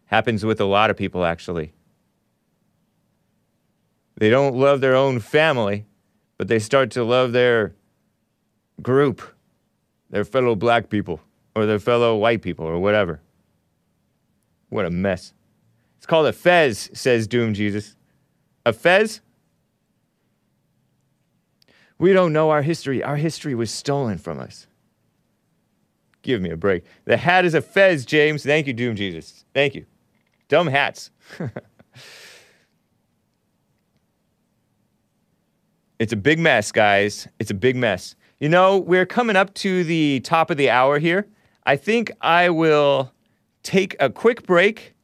[0.07, 1.73] Happens with a lot of people, actually.
[4.17, 5.87] They don't love their own family,
[6.39, 7.77] but they start to love their
[8.83, 9.23] group,
[10.11, 11.21] their fellow black people,
[11.55, 13.21] or their fellow white people, or whatever.
[14.69, 15.33] What a mess.
[15.99, 17.97] It's called a fez, says Doom Jesus.
[18.65, 19.21] A fez?
[21.99, 23.03] We don't know our history.
[23.03, 24.67] Our history was stolen from us.
[26.23, 26.85] Give me a break.
[27.05, 28.43] The hat is a fez, James.
[28.43, 29.45] Thank you, Doom Jesus.
[29.53, 29.85] Thank you.
[30.49, 31.11] Dumb hats.
[35.99, 37.29] it's a big mess, guys.
[37.39, 38.15] It's a big mess.
[38.41, 41.29] You know, we're coming up to the top of the hour here.
[41.67, 43.13] I think I will
[43.63, 44.95] take a quick break.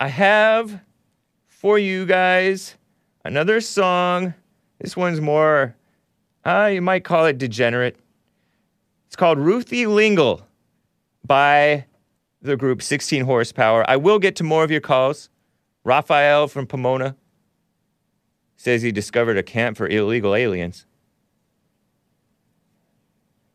[0.00, 0.80] I have
[1.46, 2.76] for you guys
[3.24, 4.34] another song.
[4.80, 5.76] This one's more,
[6.44, 7.96] uh, you might call it degenerate.
[9.06, 10.42] It's called Ruthie Lingle
[11.24, 11.84] by
[12.40, 13.88] the group 16 Horsepower.
[13.88, 15.30] I will get to more of your calls.
[15.84, 17.14] Raphael from Pomona
[18.56, 20.86] says he discovered a camp for illegal aliens.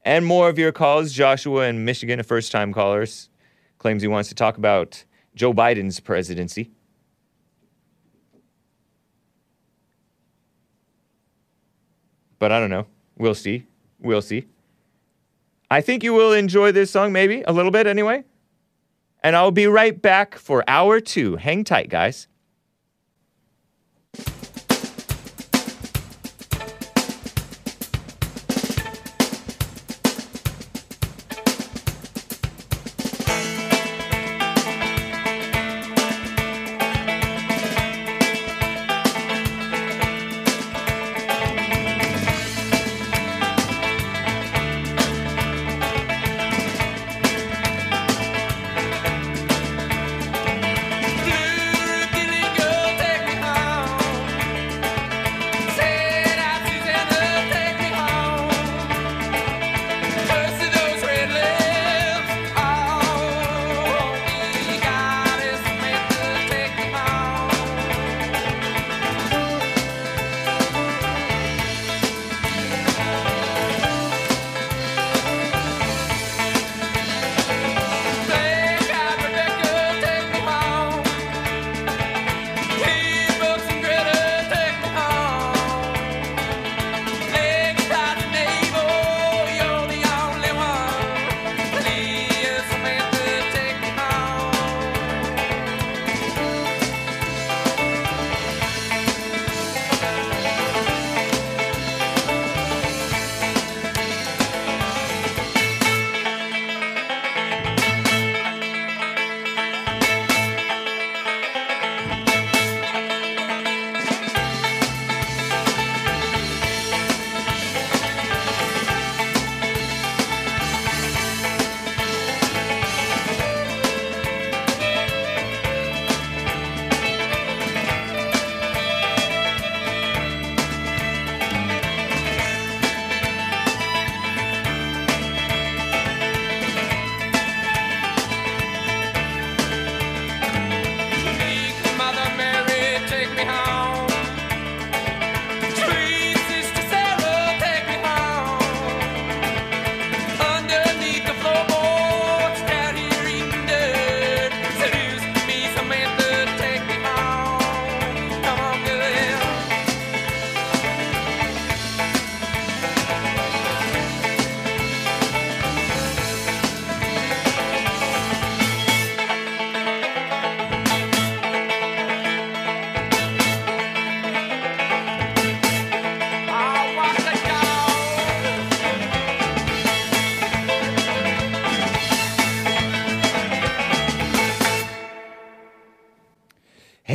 [0.07, 1.11] And more of your calls.
[1.11, 3.05] Joshua in Michigan, a first time caller,
[3.77, 5.03] claims he wants to talk about
[5.35, 6.71] Joe Biden's presidency.
[12.39, 12.87] But I don't know.
[13.17, 13.67] We'll see.
[13.99, 14.47] We'll see.
[15.69, 18.23] I think you will enjoy this song, maybe a little bit anyway.
[19.21, 21.35] And I'll be right back for hour two.
[21.35, 22.29] Hang tight, guys.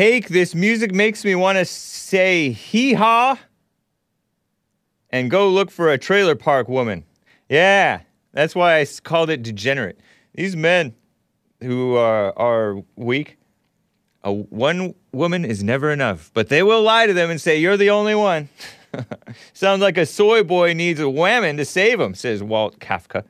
[0.03, 3.39] This music makes me want to say hee haw
[5.11, 7.05] and go look for a trailer park woman.
[7.49, 8.01] Yeah,
[8.33, 10.01] that's why I called it degenerate.
[10.35, 10.97] These men
[11.61, 13.39] who are, are weak,
[14.25, 17.77] a, one woman is never enough, but they will lie to them and say, You're
[17.77, 18.49] the only one.
[19.53, 23.25] Sounds like a soy boy needs a whammon to save him, says Walt Kafka.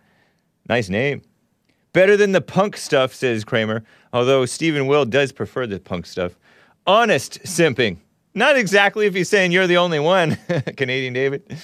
[0.71, 1.21] Nice name.
[1.93, 6.39] Better than the punk stuff, says Kramer, although Stephen Will does prefer the punk stuff.
[6.87, 7.99] Honest simping.
[8.35, 10.37] Not exactly if he's saying you're the only one,
[10.77, 11.59] Canadian David.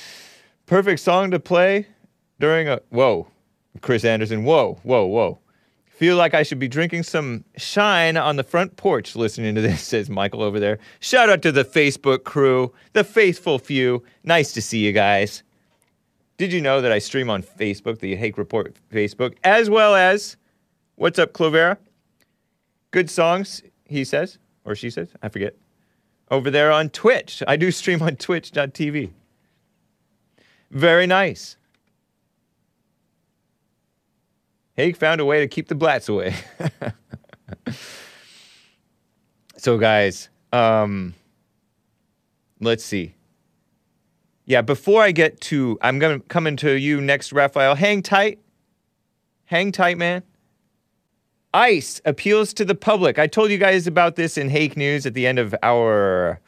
[0.67, 1.87] Perfect song to play
[2.39, 2.81] during a.
[2.91, 3.27] Whoa.
[3.81, 4.45] Chris Anderson.
[4.45, 5.39] Whoa, whoa, whoa.
[5.87, 9.83] Feel like I should be drinking some shine on the front porch listening to this,
[9.85, 10.79] says Michael over there.
[11.01, 14.05] Shout out to the Facebook crew, the faithful few.
[14.23, 15.43] Nice to see you guys.
[16.37, 20.37] Did you know that I stream on Facebook, the Hake Report Facebook, as well as
[20.95, 21.79] What's Up, Clovera?
[22.93, 24.39] Good songs, he says,
[24.69, 25.57] or she says, I forget.
[26.31, 27.43] Over there on Twitch.
[27.49, 29.11] I do stream on twitch.tv.
[30.71, 31.57] Very nice.
[34.75, 36.35] Hake found a way to keep the blats away.
[39.57, 41.15] so, guys, um,
[42.61, 43.15] let's see.
[44.45, 47.75] Yeah, before I get to, I'm gonna come into you next, Raphael.
[47.75, 48.39] Hang tight,
[49.47, 50.23] hang tight, man.
[51.55, 53.19] ICE appeals to the public.
[53.19, 56.41] I told you guys about this in Hake News at the end of our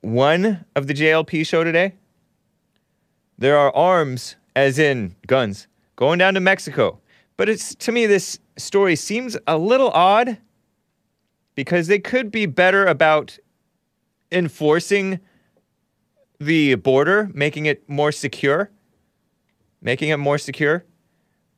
[0.00, 1.94] one of the JLP show today.
[3.36, 5.66] There are arms, as in guns,
[5.96, 7.00] going down to Mexico.
[7.36, 10.38] But it's to me, this story seems a little odd
[11.54, 13.38] because they could be better about
[14.32, 15.20] enforcing
[16.40, 18.70] the border, making it more secure,
[19.82, 20.84] making it more secure.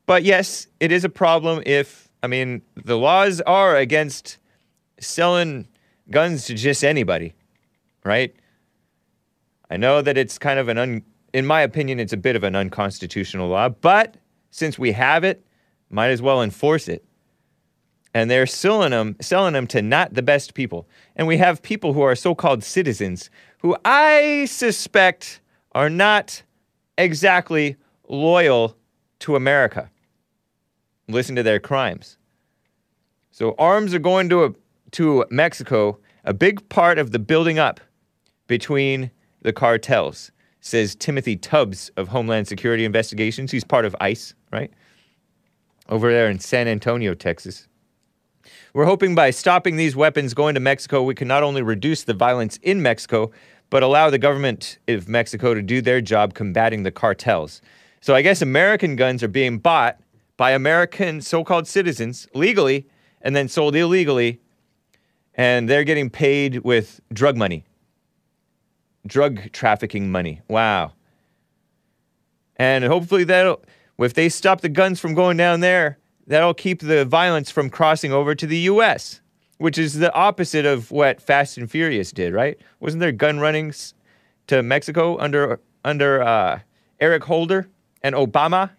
[0.06, 4.38] But yes, it is a problem if, I mean, the laws are against
[5.00, 5.68] selling
[6.10, 7.34] guns to just anybody,
[8.04, 8.34] right?
[9.68, 11.02] I know that it's kind of an, un,
[11.32, 14.16] in my opinion, it's a bit of an unconstitutional law, but
[14.50, 15.44] since we have it,
[15.90, 17.04] might as well enforce it.
[18.14, 20.88] And they're selling them, selling them to not the best people.
[21.16, 23.28] And we have people who are so called citizens
[23.58, 25.40] who I suspect
[25.72, 26.42] are not
[26.96, 27.76] exactly
[28.08, 28.76] loyal
[29.18, 29.90] to America.
[31.08, 32.18] Listen to their crimes.
[33.30, 34.50] So arms are going to, a,
[34.92, 37.80] to Mexico, a big part of the building up
[38.46, 39.10] between
[39.42, 43.52] the cartels, says Timothy Tubbs of Homeland Security Investigations.
[43.52, 44.72] He's part of ICE, right?
[45.88, 47.68] Over there in San Antonio, Texas.
[48.74, 52.14] We're hoping by stopping these weapons going to Mexico, we can not only reduce the
[52.14, 53.30] violence in Mexico,
[53.70, 57.60] but allow the government of Mexico to do their job combating the cartels.
[58.00, 59.98] So I guess American guns are being bought
[60.36, 62.86] by American so called citizens legally
[63.22, 64.40] and then sold illegally,
[65.34, 67.64] and they're getting paid with drug money,
[69.06, 70.42] drug trafficking money.
[70.48, 70.92] Wow.
[72.56, 73.62] And hopefully that'll,
[73.98, 78.12] if they stop the guns from going down there, that'll keep the violence from crossing
[78.12, 79.20] over to the US,
[79.58, 82.58] which is the opposite of what Fast and Furious did, right?
[82.80, 83.94] Wasn't there gun runnings
[84.46, 86.60] to Mexico under under uh,
[87.00, 87.68] Eric Holder
[88.02, 88.70] and Obama?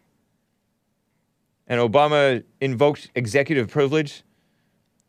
[1.67, 4.23] And Obama invoked executive privilege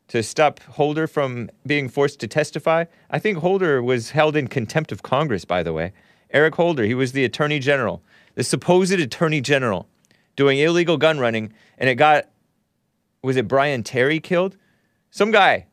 [0.09, 2.85] to stop Holder from being forced to testify.
[3.09, 5.93] I think Holder was held in contempt of Congress, by the way.
[6.31, 8.03] Eric Holder, he was the attorney general,
[8.35, 9.87] the supposed attorney general,
[10.35, 12.29] doing illegal gun running, and it got,
[13.23, 14.57] was it Brian Terry killed?
[15.11, 15.67] Some guy,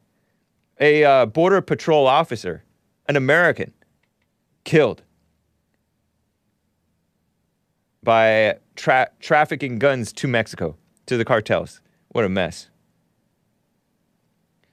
[0.81, 2.63] a uh, border patrol officer,
[3.09, 3.73] an American,
[4.65, 5.03] killed
[8.03, 11.81] by tra- trafficking guns to Mexico, to the cartels.
[12.09, 12.69] What a mess.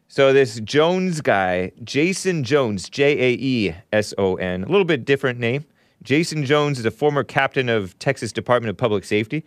[0.07, 5.05] So this Jones guy, Jaeson Jones, J A E S O N, a little bit
[5.05, 5.65] different name.
[6.03, 9.43] Jaeson Jones is a former captain of Texas Department of Public Safety.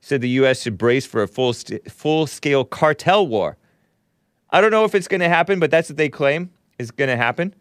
[0.00, 0.62] Said the U.S.
[0.62, 3.56] should brace for a full st- full scale cartel war.
[4.50, 7.08] I don't know if it's going to happen, but that's what they claim is going
[7.08, 7.54] to happen.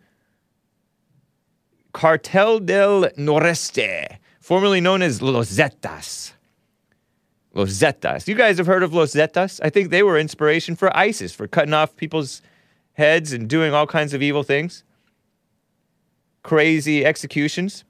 [1.94, 4.18] Cartel del Noreste,
[4.48, 6.32] formerly known as Los Zetas.
[7.54, 8.30] Los Zetas.
[8.30, 9.60] You guys have heard of Los Zetas?
[9.62, 12.42] I think they were inspiration for ISIS, for cutting off people's
[12.94, 14.86] heads and doing all kinds of evil things.
[16.44, 17.84] Crazy executions.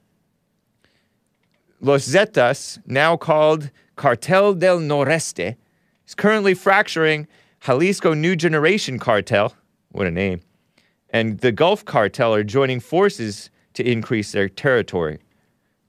[1.80, 5.58] Los Zetas, now called Cartel del Noreste,
[6.08, 7.28] is currently fracturing
[7.68, 9.54] Jalisco New Generation Cartel.
[9.92, 10.42] What a name.
[11.12, 15.20] And the Gulf Cartel are joining forces to increase their territory.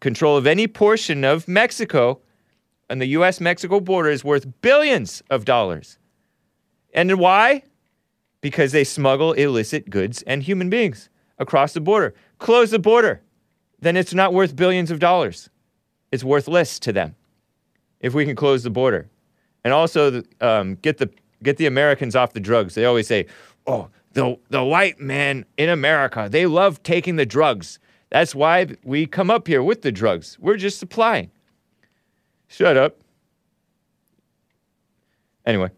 [0.00, 2.20] Control of any portion of Mexico
[2.90, 5.98] and the US Mexico border is worth billions of dollars.
[6.94, 7.62] And why?
[8.40, 12.14] because they smuggle illicit goods and human beings across the border.
[12.38, 13.20] Close the border,
[13.80, 15.50] then it's not worth billions of dollars.
[16.12, 17.14] It's worthless to them
[18.00, 19.08] if we can close the border,
[19.64, 21.10] and also um, get the
[21.42, 22.74] get the Americans off the drugs.
[22.74, 23.26] They always say,
[23.66, 27.78] "Oh, the the white man in America, they love taking the drugs.
[28.10, 30.38] That's why we come up here with the drugs.
[30.40, 31.30] We're just supplying."
[32.48, 32.96] Shut up.
[35.44, 35.70] Anyway,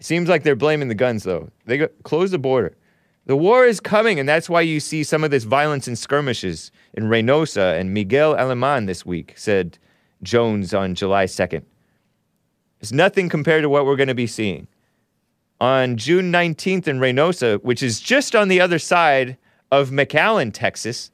[0.00, 1.50] seems like they're blaming the guns though.
[1.66, 2.76] They go, close the border.
[3.26, 6.72] The war is coming, and that's why you see some of this violence and skirmishes
[6.94, 9.78] in Reynosa and Miguel Alemán this week, said
[10.22, 11.62] Jones on July 2nd.
[12.80, 14.66] It's nothing compared to what we're going to be seeing.
[15.60, 19.36] On June 19th in Reynosa, which is just on the other side
[19.70, 21.10] of McAllen, Texas,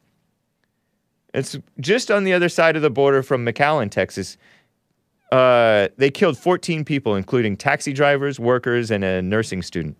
[1.34, 4.38] it's just on the other side of the border from McAllen, Texas.
[5.32, 9.96] Uh, they killed 14 people, including taxi drivers, workers, and a nursing student.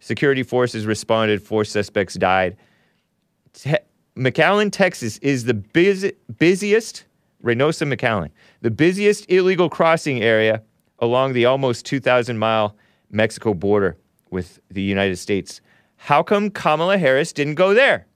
[0.00, 1.40] Security forces responded.
[1.42, 2.56] Four suspects died.
[3.52, 3.76] Te-
[4.16, 7.04] McAllen, Texas is the busy- busiest,
[7.44, 8.30] Reynosa McAllen,
[8.62, 10.62] the busiest illegal crossing area
[10.98, 12.76] along the almost 2,000 mile
[13.10, 13.96] Mexico border
[14.30, 15.60] with the United States.
[15.96, 18.06] How come Kamala Harris didn't go there?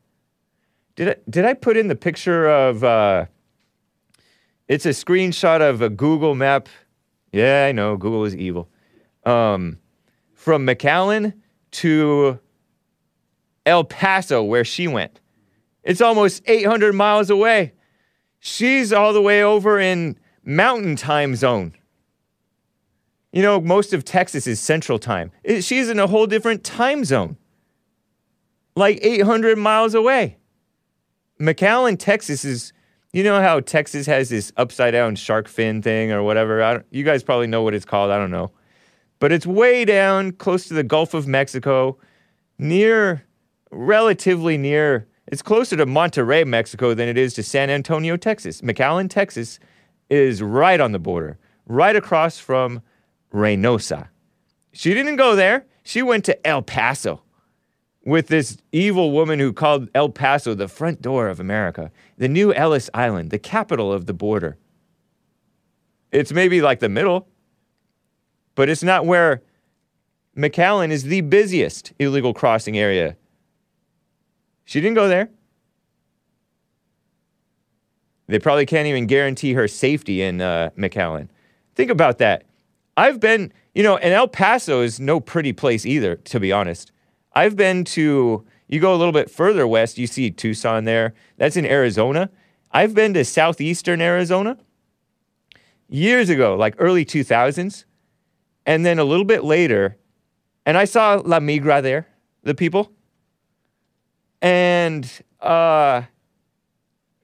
[1.00, 3.24] Did I, did I put in the picture of, uh,
[4.68, 6.68] it's a screenshot of a Google map.
[7.32, 8.68] Yeah, I know, Google is evil.
[9.24, 9.78] Um,
[10.34, 11.32] from McAllen
[11.70, 12.38] to
[13.64, 15.20] El Paso, where she went.
[15.84, 17.72] It's almost 800 miles away.
[18.38, 21.72] She's all the way over in Mountain Time Zone.
[23.32, 25.32] You know, most of Texas is Central Time.
[25.60, 27.38] She's in a whole different time zone,
[28.76, 30.36] like 800 miles away.
[31.40, 32.72] McAllen, Texas is,
[33.12, 36.84] you know how Texas has this upside down shark fin thing or whatever?
[36.90, 38.10] you guys probably know what it's called.
[38.10, 38.52] I don't know
[39.20, 41.96] but it's way down close to the Gulf of Mexico,
[42.58, 43.24] near,
[43.70, 45.06] relatively near.
[45.28, 48.62] It's closer to Monterrey, Mexico than it is to San Antonio, Texas.
[48.62, 49.60] McAllen, Texas
[50.08, 52.82] is right on the border, right across from
[53.32, 54.08] Reynosa.
[54.72, 55.66] She didn't go there.
[55.84, 57.22] She went to El Paso
[58.10, 62.52] with this evil woman who called El Paso the front door of America, the new
[62.52, 64.58] Ellis Island, the capital of the border.
[66.10, 67.28] It's maybe like the middle,
[68.56, 69.42] but it's not where
[70.36, 73.16] McAllen is the busiest illegal crossing area.
[74.64, 75.30] She didn't go there.
[78.26, 81.28] They probably can't even guarantee her safety in uh, McAllen.
[81.76, 82.42] Think about that.
[82.96, 86.90] I've been, you know, and El Paso is no pretty place either, to be honest.
[87.32, 91.14] I've been to, you go a little bit further west, you see Tucson there.
[91.36, 92.30] That's in Arizona.
[92.72, 94.58] I've been to southeastern Arizona
[95.88, 97.84] years ago, like early 2000s.
[98.66, 99.96] And then a little bit later,
[100.66, 102.06] and I saw La Migra there,
[102.42, 102.92] the people.
[104.42, 105.10] And
[105.40, 106.02] uh,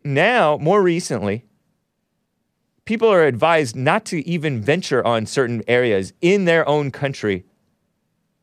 [0.03, 1.45] now, more recently,
[2.85, 7.45] people are advised not to even venture on certain areas in their own country,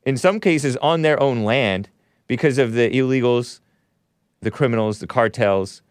[0.05, 1.89] in some cases on their own land,
[2.27, 3.59] because of the illegals,
[4.41, 5.81] the criminals, the cartels,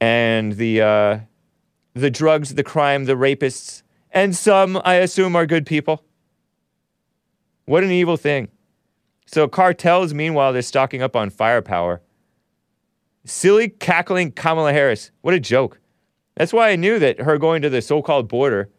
[0.00, 1.18] and the, uh,
[1.94, 6.04] the drugs, the crime, the rapists, and some, I assume, are good people.
[7.66, 8.48] What an evil thing.
[9.26, 12.00] So, cartels, meanwhile, they're stocking up on firepower.
[13.24, 15.10] Silly, cackling Kamala Harris.
[15.20, 15.80] What a joke.
[16.36, 18.70] That's why I knew that her going to the so called border,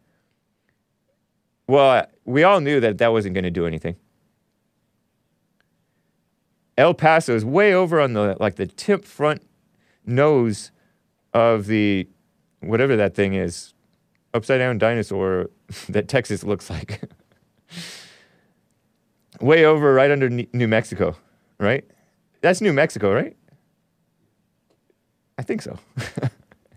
[1.68, 3.96] well, we all knew that that wasn't going to do anything.
[6.78, 9.42] El Paso is way over on the like the tip front
[10.06, 10.72] nose
[11.34, 12.08] of the
[12.62, 13.74] whatever that thing is
[14.34, 15.50] upside down dinosaur
[15.90, 17.02] that Texas looks like.
[19.40, 21.16] Way over right under New Mexico,
[21.60, 21.86] right?
[22.42, 23.38] That's New Mexico, right?
[25.38, 25.78] I think so.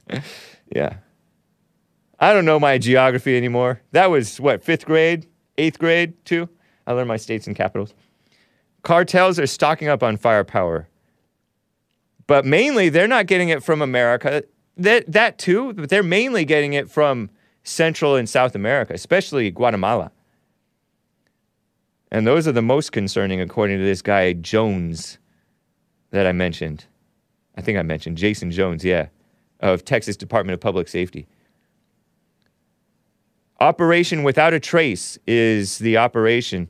[0.75, 0.97] yeah.
[2.21, 3.81] I don't know my geography anymore.
[3.93, 5.27] That was what, fifth grade,
[5.57, 6.49] eighth grade, too?
[6.87, 7.95] I learned my states and capitals.
[8.83, 10.87] Cartels are stocking up on firepower.
[12.27, 14.45] But mainly, they're not getting it from America.
[14.77, 17.31] That, that too, but they're mainly getting it from
[17.65, 20.13] Central and South America, especially Guatemala.
[22.13, 25.19] And those are the most concerning, according to this guy, Jones,
[26.11, 26.85] that I mentioned.
[27.57, 29.09] I think I mentioned Jaeson Jones, yeah,
[29.61, 31.27] of Texas Department of Public Safety.
[33.61, 36.69] Operation Without a Trace is the operation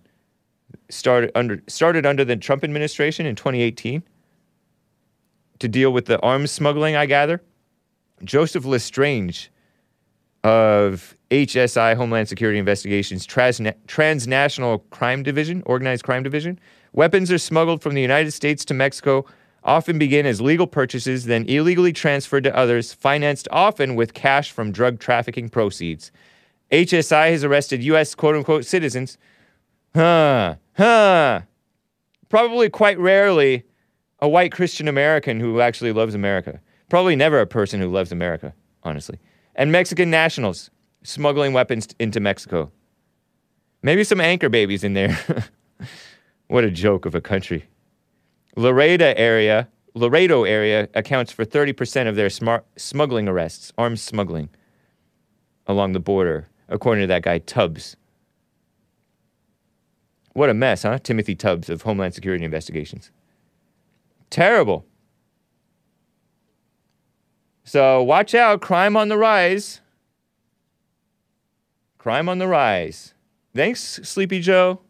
[0.89, 4.03] started under, started under the Trump administration in 2018
[5.61, 7.43] to deal with the arms smuggling, I gather.
[8.25, 9.53] Joseph Lestrange
[10.43, 16.59] of HSI, Homeland Security Investigations, Trans- Transnational Crime Division, Organized Crime Division.
[16.93, 19.25] Weapons are smuggled from the United States to Mexico,
[19.62, 24.73] often begin as legal purchases, then illegally transferred to others, financed often with cash from
[24.73, 26.11] drug trafficking proceeds.
[26.71, 28.15] HSI has arrested U.S.
[28.15, 29.19] quote unquote citizens.
[29.95, 31.43] Huh, huh.
[32.29, 33.65] Probably quite rarely
[34.21, 36.61] a white Christian American who actually loves America.
[36.89, 39.19] Probably never a person who loves America, honestly
[39.55, 40.71] and Mexican nationals
[41.03, 42.71] smuggling weapons into Mexico.
[43.83, 45.19] Maybe some anchor babies in there.
[46.49, 47.69] what a joke of a country.
[48.57, 54.49] Laredo area, Laredo area accounts for 30% of their smart, smuggling arrests, arms smuggling
[55.67, 57.97] along the border, according to that guy Tubbs.
[60.33, 60.99] What a mess, huh?
[61.03, 63.11] Timothy Tubbs of Homeland Security Investigations.
[64.31, 64.87] Terrible.
[67.65, 69.81] So watch out, crime on the rise.
[71.99, 73.13] Crime on the rise.
[73.55, 74.81] Thanks, Sleepy Joe.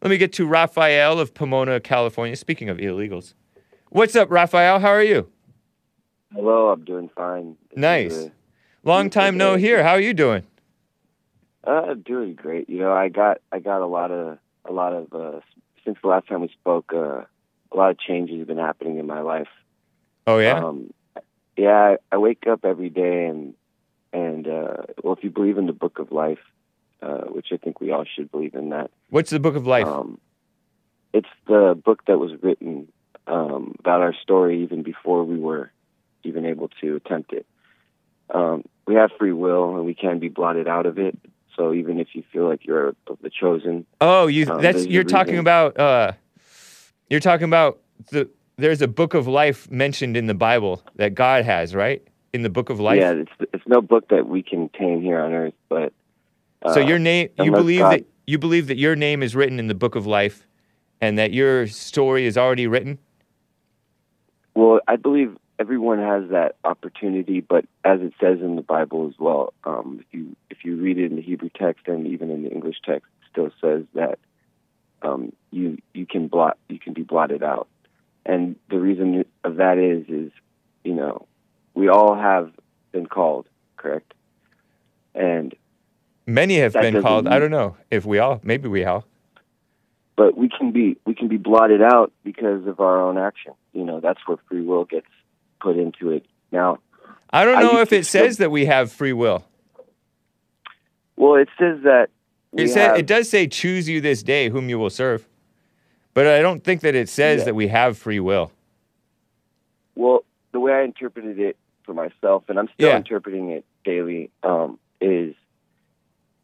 [0.00, 2.36] Let me get to Raphael of Pomona, California.
[2.36, 3.34] Speaking of illegals.
[3.90, 4.78] What's up, Raphael?
[4.80, 5.28] How are you?
[6.32, 7.56] Hello, I'm doing fine.
[7.74, 8.30] nice.
[8.82, 9.82] Long time no hear.
[9.82, 10.44] How are you doing?
[11.66, 12.68] Uh, doing great.
[12.68, 14.38] You know, I got I got a lot of
[14.68, 15.40] a lot of uh,
[15.84, 16.92] since the last time we spoke.
[16.92, 17.22] Uh,
[17.72, 19.48] a lot of changes have been happening in my life.
[20.26, 20.64] Oh yeah.
[20.64, 20.92] Um,
[21.56, 23.54] yeah, I, I wake up every day and
[24.12, 26.38] and uh, well, if you believe in the Book of Life,
[27.02, 28.90] uh, which I think we all should believe in that.
[29.10, 29.86] What's the Book of Life?
[29.86, 30.20] Um,
[31.12, 32.88] it's the book that was written
[33.26, 35.70] um, about our story even before we were
[36.22, 37.46] even able to attempt it.
[38.30, 41.18] Um, we have free will, and we can be blotted out of it.
[41.56, 45.04] So even if you feel like you're of the chosen, oh, you um, that's you're
[45.04, 45.40] talking reason.
[45.40, 45.78] about.
[45.78, 46.12] Uh,
[47.08, 48.28] you're talking about the.
[48.56, 52.06] There's a Book of Life mentioned in the Bible that God has, right?
[52.32, 53.00] In the Book of Life.
[53.00, 55.92] yeah, it's it's no book that we can tame here on earth, but
[56.72, 59.58] So uh, your name, you believe God- that you believe that your name is written
[59.58, 60.46] in the book of life,
[61.00, 62.98] and that your story is already written.
[64.54, 69.18] Well, I believe everyone has that opportunity, but as it says in the Bible as
[69.18, 72.42] well, um, if you if you read it in the Hebrew text and even in
[72.42, 74.18] the English text, it still says that
[75.02, 77.68] um, you you can blot you can be blotted out,
[78.26, 80.32] and the reason of that is is
[80.82, 81.26] you know
[81.74, 82.50] we all have
[82.92, 84.14] been called, correct?
[85.14, 85.54] And
[86.26, 87.28] Many have been called.
[87.28, 89.04] I don't know if we all, maybe we all.
[90.16, 93.52] but we can be we can be blotted out because of our own action.
[93.72, 95.06] You know that's where free will gets
[95.64, 96.26] put into it.
[96.52, 96.78] Now,
[97.30, 99.44] I don't know used if it says that we have free will.
[101.16, 102.10] well, it says that
[102.56, 105.26] It says have- it does say, "Choose you this day whom you will serve,"
[106.12, 107.44] but I don't think that it says Yeah.
[107.46, 108.52] that we have free will.
[109.96, 112.96] Well, the way I interpreted it for myself, and I'm still Yeah.
[112.98, 115.34] interpreting it daily, um, is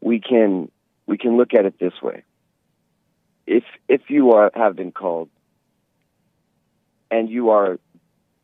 [0.01, 0.69] we can
[1.07, 2.23] we can look at it this way.
[3.45, 5.29] If if you are have been called,
[7.09, 7.79] and you are,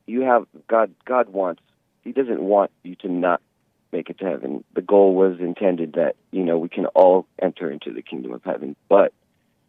[0.07, 0.93] you have God.
[1.05, 1.61] God wants.
[2.03, 3.41] He doesn't want you to not
[3.91, 4.63] make it to heaven.
[4.73, 8.43] The goal was intended that you know we can all enter into the kingdom of
[8.43, 9.13] heaven, but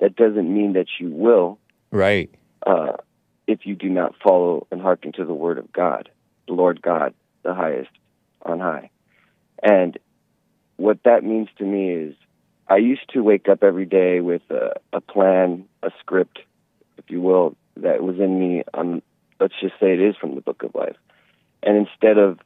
[0.01, 1.59] that doesn't mean that you will
[1.90, 2.31] Right.
[2.66, 2.98] uh,
[3.47, 6.09] if you do not follow and hearken to the word of God,
[6.47, 7.90] the Lord God, the highest
[8.43, 8.90] on high.
[9.62, 9.98] And
[10.77, 12.15] what that means to me is
[12.69, 16.40] I used to wake up every day with a, a plan, a script,
[16.98, 18.62] if you will, that was in me.
[18.74, 19.02] On,
[19.40, 20.97] let's just say it is from the book of life.
[21.62, 22.39] And instead of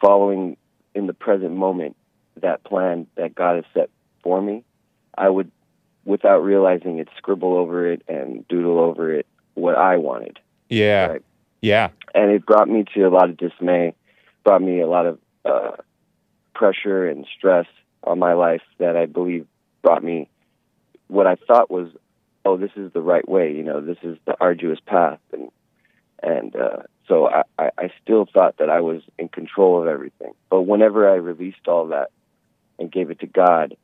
[0.00, 0.56] following
[0.94, 1.96] in the present moment
[2.40, 3.90] that plan that God has set
[4.22, 4.64] for me,
[5.16, 5.50] I would,
[6.04, 10.38] without realizing it, scribble over it and doodle over it what I wanted.
[10.68, 11.06] Yeah.
[11.06, 11.22] Right.
[11.60, 11.90] Yeah.
[12.14, 13.94] And it brought me to a lot of dismay,
[14.44, 15.72] brought me a lot of uh,
[16.54, 17.66] pressure and stress
[18.04, 19.46] on my life that I believe
[19.82, 20.28] brought me
[21.08, 21.88] what I thought was,
[22.44, 23.52] oh, this is the right way.
[23.52, 25.18] You know, this is the arduous path.
[25.32, 25.50] And
[26.22, 30.32] and uh, so I, I, still thought that I was in control of everything.
[30.50, 32.10] But whenever I released all that
[32.78, 33.76] and gave it to God,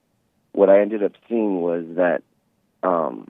[0.52, 2.23] what I ended up seeing was that
[2.82, 3.28] um,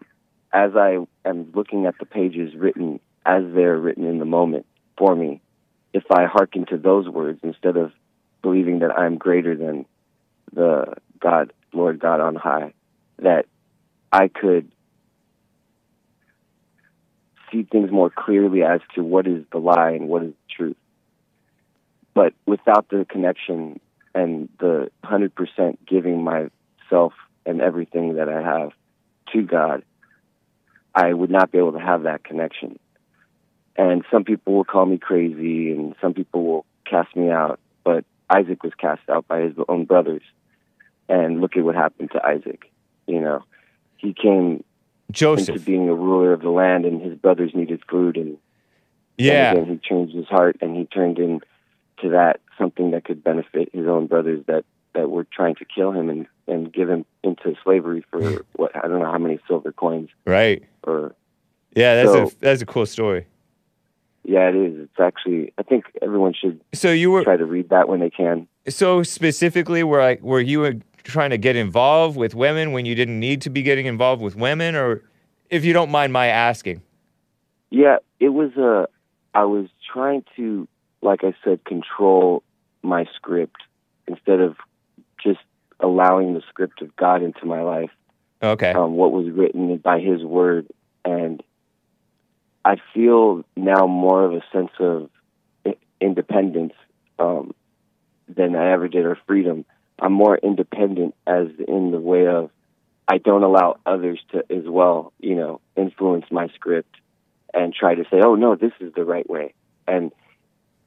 [0.52, 4.66] as I am looking at the pages written as they're written in the moment
[4.98, 5.40] for me,
[5.92, 7.92] if I hearken to those words instead of
[8.42, 9.86] believing that I'm greater than
[10.52, 12.74] the God, Lord God on high,
[13.18, 13.46] that
[14.12, 14.70] I could
[17.54, 20.76] see things more clearly as to what is the lie and what is the truth.
[22.12, 23.80] But without the connection
[24.14, 27.12] and the 100% giving myself
[27.46, 28.72] and everything that I have
[29.32, 29.82] to God,
[30.94, 32.78] I would not be able to have that connection.
[33.76, 38.04] And some people will call me crazy and some people will cast me out, but
[38.30, 40.22] Isaac was cast out by his own brothers,
[41.08, 42.70] and look at what happened to Isaac.
[43.06, 43.44] You know,
[43.96, 44.62] he came
[45.08, 48.38] into being a ruler of the land, and his brothers needed food, and
[49.18, 49.50] Yeah.
[49.50, 51.40] and again, he changed his heart, and he turned into
[52.10, 54.64] that something that could benefit his own brothers that
[54.94, 58.86] that were trying to kill him and and give him into slavery for what I
[58.88, 60.62] don't know how many silver coins Right.
[60.84, 61.14] or
[61.74, 63.26] Yeah, that's a that's a cool story.
[64.24, 64.78] yeah, it is.
[64.80, 68.10] It's actually I think everyone should So you were try to read that when they
[68.10, 68.46] can.
[68.68, 73.20] so specifically were I were you trying to get involved with women when you didn't
[73.20, 75.02] need to be getting involved with women or
[75.50, 76.82] if you don't mind my asking.
[77.70, 78.88] Yeah, it was a.
[79.36, 80.68] I was trying to,
[81.02, 82.42] like I said, control
[82.82, 83.56] my script
[84.06, 84.56] instead of
[85.22, 85.40] just
[85.80, 87.90] allowing the script of God into my life.
[88.42, 88.72] Okay.
[88.72, 90.66] um, what was written by His Word,
[91.04, 91.42] and
[92.64, 95.10] I feel now more of a sense of
[96.00, 96.74] independence
[97.18, 97.54] um,
[98.28, 99.64] than I ever did, or freedom.
[99.98, 102.50] I'm more independent, as in the way of
[103.06, 106.96] I don't allow others to, as well, you know, influence my script
[107.52, 109.54] and try to say, "Oh no, this is the right way,"
[109.86, 110.12] and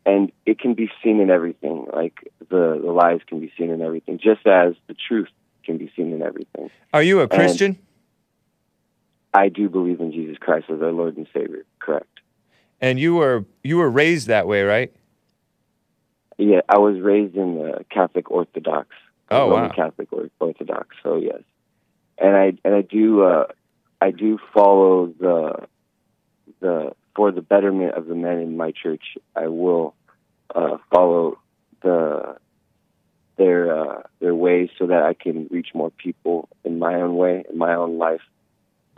[0.05, 1.87] and it can be seen in everything.
[1.93, 5.29] Like the the lies can be seen in everything, just as the truth
[5.63, 6.69] can be seen in everything.
[6.93, 7.77] Are you a Christian?
[9.33, 11.65] I do believe in Jesus Christ as our Lord and Savior.
[11.79, 12.07] Correct.
[12.81, 14.93] And you were you were raised that way, right?
[16.37, 18.89] Yeah, I was raised in the Catholic Orthodox.
[19.29, 19.75] Oh, Roman wow.
[19.75, 20.95] Catholic or Orthodox.
[21.03, 21.41] So yes,
[22.17, 23.47] and I and I do uh,
[23.99, 25.67] I do follow the
[26.59, 29.17] the for the betterment of the men in my church.
[29.35, 29.95] I will
[30.53, 31.39] uh, follow
[31.81, 32.37] the
[33.37, 37.43] their uh, their ways so that I can reach more people in my own way
[37.49, 38.21] in my own life.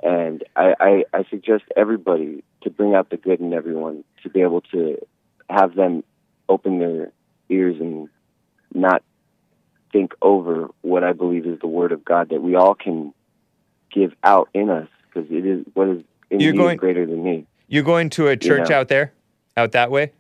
[0.02, 4.42] And I, I, I suggest everybody to bring out the good in everyone, to be
[4.42, 4.98] able to
[5.50, 6.06] have them
[6.48, 7.12] open their
[7.50, 8.10] ears and
[8.74, 9.04] not
[9.92, 13.14] think over what I believe is the Word of God that we all can
[13.92, 17.24] give out in us, because it is what is in You're me going- greater than
[17.24, 17.46] me.
[17.68, 18.76] You're going to a church know.
[18.78, 19.14] out there?
[19.58, 20.12] Out that way?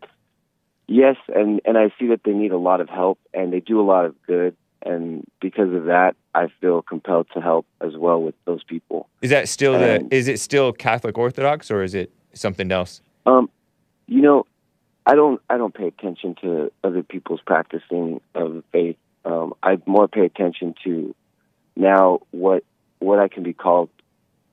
[0.87, 3.79] Yes, and and I see that they need a lot of help, and they do
[3.79, 8.21] a lot of good, and because of that, I feel compelled to help as well
[8.21, 9.07] with those people.
[9.21, 13.01] Is that still the Um, is it still Catholic Orthodox or is it something else?
[13.27, 13.49] Um,
[14.07, 14.45] you know,
[15.09, 18.97] I don't I don't pay attention to other people's practicing of faith.
[19.25, 21.15] Um, I more pay attention to
[21.75, 22.63] now what
[22.99, 23.89] what I can be called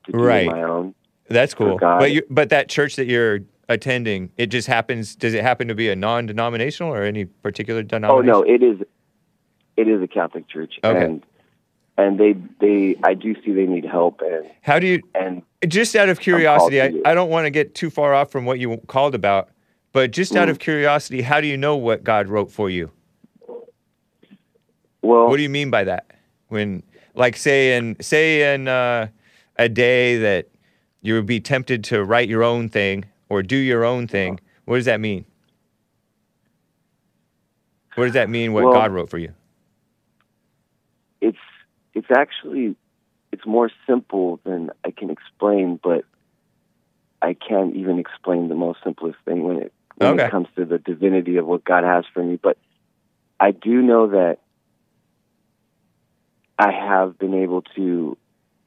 [0.06, 0.48] to do Right.
[0.48, 0.94] on my own.
[1.28, 1.76] That's cool.
[1.78, 5.74] But you but that church that you're attending, it just happens does it happen to
[5.74, 8.30] be a non-denominational or any particular denomination?
[8.34, 8.80] Oh no, it is
[9.76, 11.04] it is a Catholic church, Okay.
[11.04, 11.26] and
[11.98, 15.94] and they they I do see they need help, and How do you and just
[15.96, 16.94] out of curiosity, I.
[17.04, 19.48] I don't want to get too far off from what you called about,
[19.97, 20.51] but just out Mm.
[20.51, 22.90] of curiosity, how do you know what God wrote for you?
[25.01, 26.10] well, What do you mean by that?
[26.48, 26.82] When,
[27.14, 29.09] like, say in say in uh,
[29.56, 30.48] a day that
[31.01, 34.77] you would be tempted to write your own thing or do your own thing, what
[34.77, 35.24] does that mean?
[37.94, 38.52] What does that mean?
[38.52, 39.32] What Well- God wrote for you?
[41.23, 41.39] it's
[41.94, 42.77] it's actually
[43.32, 46.05] it's more simple than I can explain, but
[47.23, 50.27] I can't even explain the most simplest thing when it when Okay.
[50.27, 52.39] it comes to the divinity of what God has for me.
[52.40, 52.59] But
[53.40, 54.39] I do know that
[56.59, 58.16] I have been able to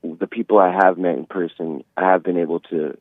[0.04, 2.98] the people I have met in person, I have been able to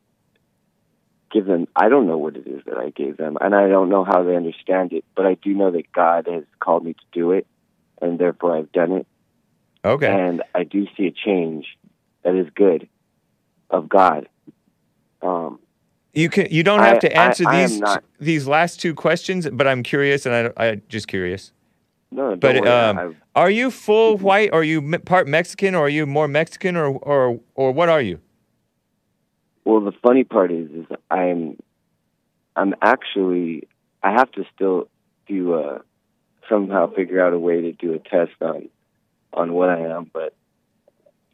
[1.31, 3.89] give them I don't know what it is that I gave them and I don't
[3.89, 7.05] know how they understand it, but I do know that God has called me to
[7.13, 7.47] do it
[8.01, 9.07] and therefore I've done it
[9.85, 10.07] Okay.
[10.07, 11.67] and I do see a change
[12.23, 12.89] that is good
[13.69, 14.27] of God.
[15.21, 15.59] Um,
[16.13, 16.47] You can.
[16.49, 17.81] You don't have I- to answer I- I these
[18.19, 21.51] these last two questions, but I'm curious, and I I just curious.
[22.11, 24.49] no, don't But worry, um, are you full white?
[24.51, 28.01] Or Are you part Mexican, or are you more Mexican, or or or what are
[28.01, 28.19] you?
[29.65, 31.55] well, the funny part is, is I'm,
[32.55, 33.67] I'm actually,
[34.01, 34.87] I have to still
[35.27, 35.79] do uh
[36.49, 38.69] somehow figure out a way to do a test on,
[39.31, 40.09] on what I am.
[40.11, 40.33] But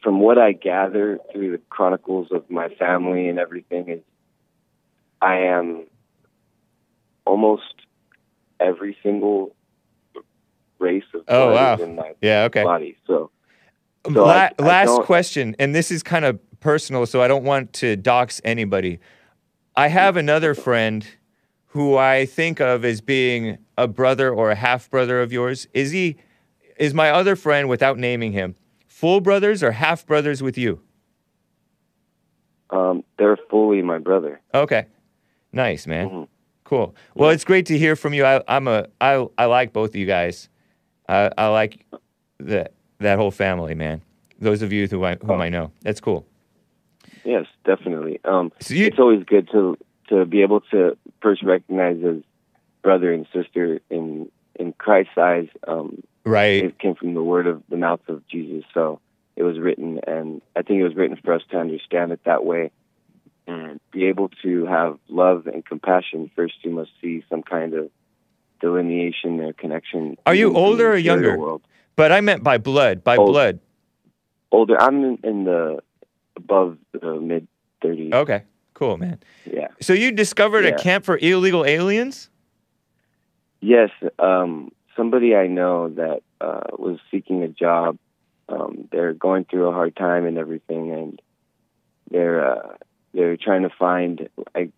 [0.04, 4.02] from what I gather through the chronicles of my family and everything, is
[5.26, 5.88] I am
[7.26, 7.64] almost
[8.60, 9.56] every single
[10.78, 11.76] race of Oh, wow.
[11.78, 12.44] in my Yeah.
[12.44, 12.64] Okay.
[12.64, 12.96] body.
[13.08, 13.32] So
[14.14, 17.44] So La- I- I last question, and this is kind of personal, so I don't
[17.44, 19.00] want to dox anybody.
[19.76, 21.04] I have another friend
[21.70, 25.68] who I think of as being a brother or a half brother of yours.
[25.74, 26.18] Is he?
[26.78, 28.54] Is my other friend, without naming him,
[28.88, 30.82] full brothers or half brothers with you?
[32.72, 34.40] um, they're fully my brother.
[34.54, 34.86] Okay,
[35.56, 36.10] nice man.
[36.10, 36.28] Mhm.
[36.66, 36.96] Cool.
[37.14, 38.26] Well, it's great to hear from you.
[38.26, 40.50] I, I'm a I I like both of you guys.
[41.08, 41.86] I, I like
[42.40, 44.02] that that whole family, man.
[44.40, 46.26] Those of you who I, whom I know, that's cool.
[47.24, 48.20] Yes, definitely.
[48.26, 49.78] Um, So you, it's always good to
[50.10, 52.22] to be able to first recognize as
[52.82, 54.30] brother and sister in
[54.60, 55.48] in Christ's eyes.
[55.68, 56.64] Um, right?
[56.66, 59.00] it came from the word of the mouth of Jesus, so
[59.36, 62.44] it was written, and I think it was written for us to understand it that
[62.44, 62.72] way
[63.48, 66.32] and be able to have love and compassion.
[66.36, 67.90] First, you must see some kind of
[68.62, 70.18] delineation or connection.
[70.26, 71.38] Are you older or younger?
[71.38, 71.62] World.
[71.96, 73.32] But I meant by blood, by Old.
[73.32, 73.60] blood.
[74.52, 74.82] Older.
[74.82, 75.80] I'm in, in the
[76.36, 77.48] above the mid
[77.82, 78.12] thirties.
[78.14, 78.44] Okay,
[78.74, 79.20] cool, man.
[79.46, 79.68] Yeah.
[79.82, 82.30] So you discovered a camp for illegal aliens?
[83.62, 83.90] Yes,
[84.20, 87.98] um, somebody I know that uh, was seeking a job.
[88.48, 91.22] Um, they're going through a hard time and everything, and
[92.12, 92.76] they're uh,
[93.16, 94.30] they're trying to find.
[94.54, 94.70] I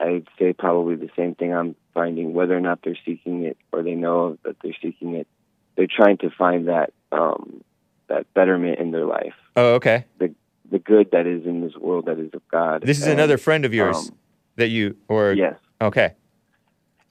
[0.00, 3.82] I'd say probably the same thing I'm finding, whether or not they're seeking it or
[3.82, 5.28] they know that they're seeking it.
[5.76, 7.62] They're trying to find that um,
[8.08, 10.04] that betterment in their life, Oh, okay.
[10.18, 10.34] the
[10.70, 12.82] the good that is in this world that is of God.
[12.82, 14.16] This is And, another friend of yours um,
[14.56, 15.54] that you or yes.
[15.80, 16.14] okay.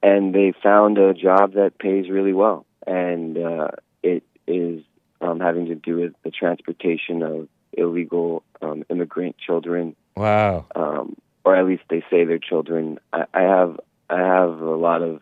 [0.02, 3.70] and they found a job that pays really well, and uh,
[4.02, 4.84] it is
[5.22, 10.68] um, having to do with the transportation of illegal um, immigrant children, Wow.
[10.76, 13.00] um, or at least they say they're children.
[13.12, 13.80] I, I have
[14.10, 15.22] I have a lot of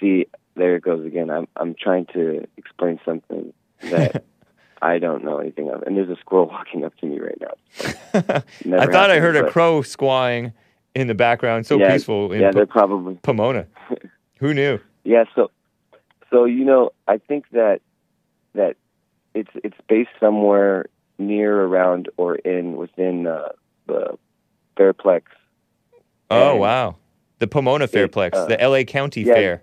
[0.00, 0.26] see.
[0.56, 1.30] There it goes again.
[1.30, 3.52] I'm I'm trying to explain something
[3.90, 4.24] that
[4.82, 7.54] I don't know anything of, and there's a squirrel walking up to me right now.
[8.78, 10.52] I thought I heard a crow squawing
[10.94, 11.66] in the background.
[11.66, 13.66] So Yeah, peaceful in Yeah, Po- they're probably Pomona.
[14.40, 14.78] Who knew?
[15.04, 15.50] Yeah, so
[16.30, 17.80] so you know, I think that
[18.54, 18.76] that
[19.34, 20.86] it's it's based somewhere
[21.18, 23.48] near, around, or in within uh,
[23.88, 24.16] the
[24.78, 25.22] Fairplex.
[26.30, 26.96] Oh And wow.
[27.40, 29.34] The Pomona it, Fairplex, uh, the LA County yeah.
[29.34, 29.62] Fair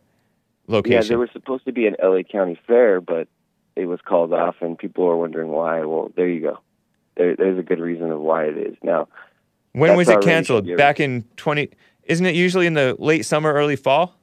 [0.68, 1.02] location.
[1.04, 3.28] Yeah, there was supposed to be an LA County Fair, but
[3.76, 5.84] it was called off, and people are wondering why.
[5.84, 6.60] Well, there you go.
[7.18, 9.08] There, there's a good reason of why it is now.
[9.74, 10.68] when was it canceled?
[10.78, 11.70] Back in 20
[12.04, 14.16] Isn't it usually in the late summer early fall?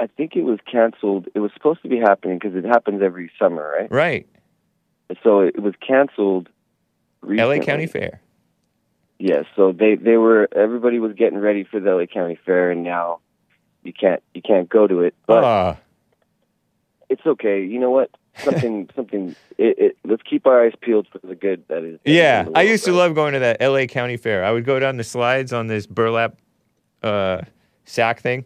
[0.00, 1.26] I think it was canceled.
[1.34, 3.90] It was supposed to be happening because it happens every summer, right?
[3.90, 4.28] Right.
[5.24, 6.48] So it was canceled.
[7.20, 7.58] Recently.
[7.58, 8.20] LA County Fair.
[9.18, 12.82] Yeah, so they they were everybody was getting ready for the LA County Fair, and
[12.84, 13.18] now
[13.82, 15.14] you can't you can't go to it.
[15.26, 15.76] But Ah,
[17.08, 17.64] it's okay.
[17.64, 18.10] You know what?
[18.44, 19.34] Something something.
[19.56, 21.98] It, it, let's keep our eyes peeled for the good that is.
[22.04, 22.96] that is yeah, in the I world, used to right?
[22.98, 24.44] love going to that LA County Fair.
[24.44, 26.36] I would go down the slides on this burlap
[27.02, 27.40] uh,
[27.84, 28.44] sack thing.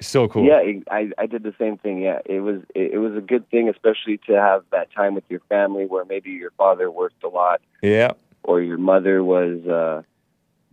[0.00, 0.44] So cool.
[0.44, 0.60] Yeah,
[0.90, 2.00] I I did the same thing.
[2.00, 5.24] Yeah, it was it, it was a good thing, especially to have that time with
[5.28, 8.12] your family, where maybe your father worked a lot, Yeah.
[8.48, 10.00] Or your mother was uh,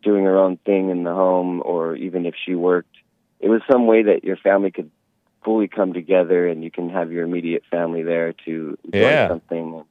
[0.02, 2.96] doing her own thing in the home, or even if she worked,
[3.42, 4.90] it was some way that your family could
[5.44, 9.28] fully come together, and you can have your immediate family there to enjoy Yeah.
[9.28, 9.84] something and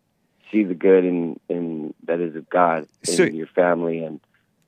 [0.50, 4.18] see the good in in that is of God in So- your family and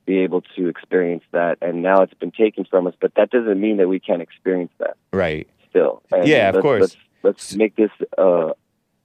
[0.05, 1.57] be able to experience that.
[1.61, 4.71] And now it's been taken from us, but that doesn't mean that we can't experience
[4.77, 5.47] that Right.
[5.69, 6.01] still.
[6.11, 6.81] And Yeah, of course.
[6.81, 8.51] Let's, let's make this uh,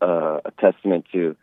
[0.02, 1.34] uh, a testament to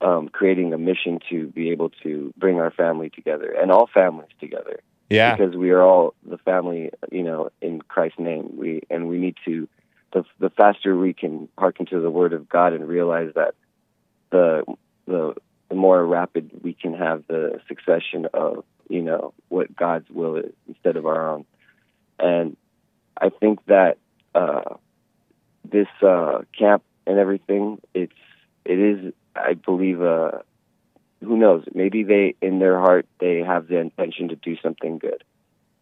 [0.00, 4.30] um, creating a mission to be able to bring our family together and all families
[4.40, 5.34] together Yeah.
[5.36, 8.56] because we are all the family, you know, in Christ's name.
[8.56, 9.68] We and we need to.
[10.12, 13.54] The the faster we can hearken to the Word of God and realize that
[14.30, 14.64] the
[15.06, 15.34] the
[15.68, 20.52] the more rapid we can have the succession of you know what God's will is
[20.68, 21.44] instead of our own.
[22.18, 22.56] And
[23.20, 23.98] I think that
[24.34, 24.76] uh,
[25.64, 28.12] this uh, camp and everything, it's
[28.64, 30.32] it is, I believe, uh,
[31.22, 31.64] who knows?
[31.74, 35.24] Maybe they in their heart they have the intention to do something good,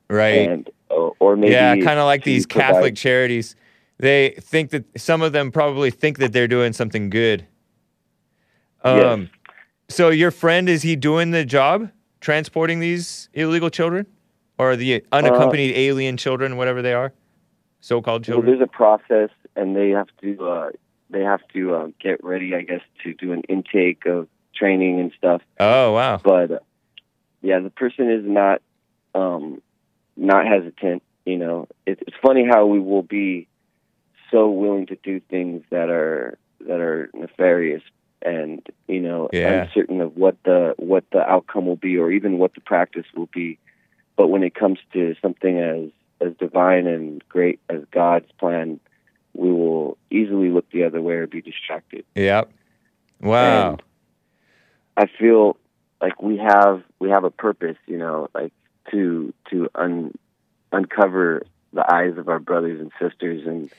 [0.09, 0.49] Right.
[0.49, 3.57] and or, or maybe yeah, kind of like these provide- Catholic charities.
[3.99, 7.47] They think that some of them probably think that they're doing something good.
[8.85, 9.05] Yes.
[9.05, 9.31] Um,
[9.89, 11.91] so your friend is he doing the job
[12.21, 14.07] transporting these illegal children,
[14.59, 17.13] or the unaccompanied alien children, whatever they are,
[17.81, 18.47] so-called Well, children?
[18.59, 20.71] there's a process, and they have to uh,
[21.11, 25.13] they have to uh, get ready, I guess, to do an intake of training and
[25.17, 25.43] stuff.
[25.61, 26.21] oh wow.
[26.23, 26.59] But uh,
[27.43, 28.63] yeah, the person is not
[29.15, 29.63] um,
[30.17, 31.03] not hesitant.
[31.25, 33.49] You know, it, it's funny how we will be
[34.31, 37.83] so willing to do things that are that are nefarious
[38.23, 39.65] and you know Yeah.
[39.65, 43.29] uncertain of what the what the outcome will be or even what the practice will
[43.33, 43.59] be.
[44.17, 45.91] But when it comes to something as
[46.27, 48.81] as divine and great as God's plan,
[49.35, 52.05] we will easily look the other way or be distracted.
[52.15, 52.51] Yep.
[53.21, 53.71] Wow.
[53.73, 53.83] And
[54.97, 55.57] I feel
[56.01, 58.53] like we have we have a purpose, you know, like
[58.91, 60.13] to to un,
[60.73, 61.43] uncover
[61.73, 63.71] the eyes of our brothers and sisters and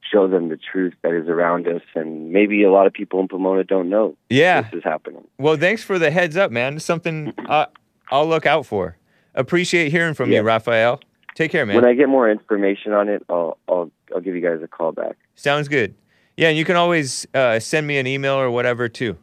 [0.00, 1.82] show them the truth that is around us.
[1.94, 4.62] And maybe a lot of people in Pomona don't know Yeah.
[4.62, 5.26] this is happening.
[5.38, 6.78] Well, thanks for the heads up, man.
[6.80, 7.66] Something uh,
[8.10, 8.96] I'll look out for.
[9.34, 10.38] Appreciate hearing from Yeah.
[10.40, 11.00] you, Raphael.
[11.34, 11.76] Take care, man.
[11.76, 14.92] When I get more information on it, I'll I'll I'll give you guys a call
[14.92, 15.16] back.
[15.34, 15.94] Sounds good.
[16.36, 19.16] Yeah, and you can always uh, send me an email or whatever too.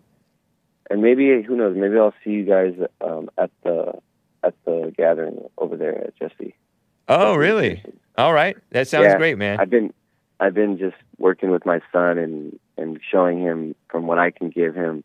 [0.89, 1.75] And maybe who knows?
[1.77, 3.93] Maybe I'll see you guys um, at the
[4.43, 6.55] at the gathering over there at Jesse.
[7.07, 7.83] Oh, really?
[8.17, 8.55] All right.
[8.71, 9.59] That sounds Yeah, great, man.
[9.59, 9.93] I've been
[10.39, 14.49] I've been just working with my son and and showing him from what I can
[14.49, 15.03] give him,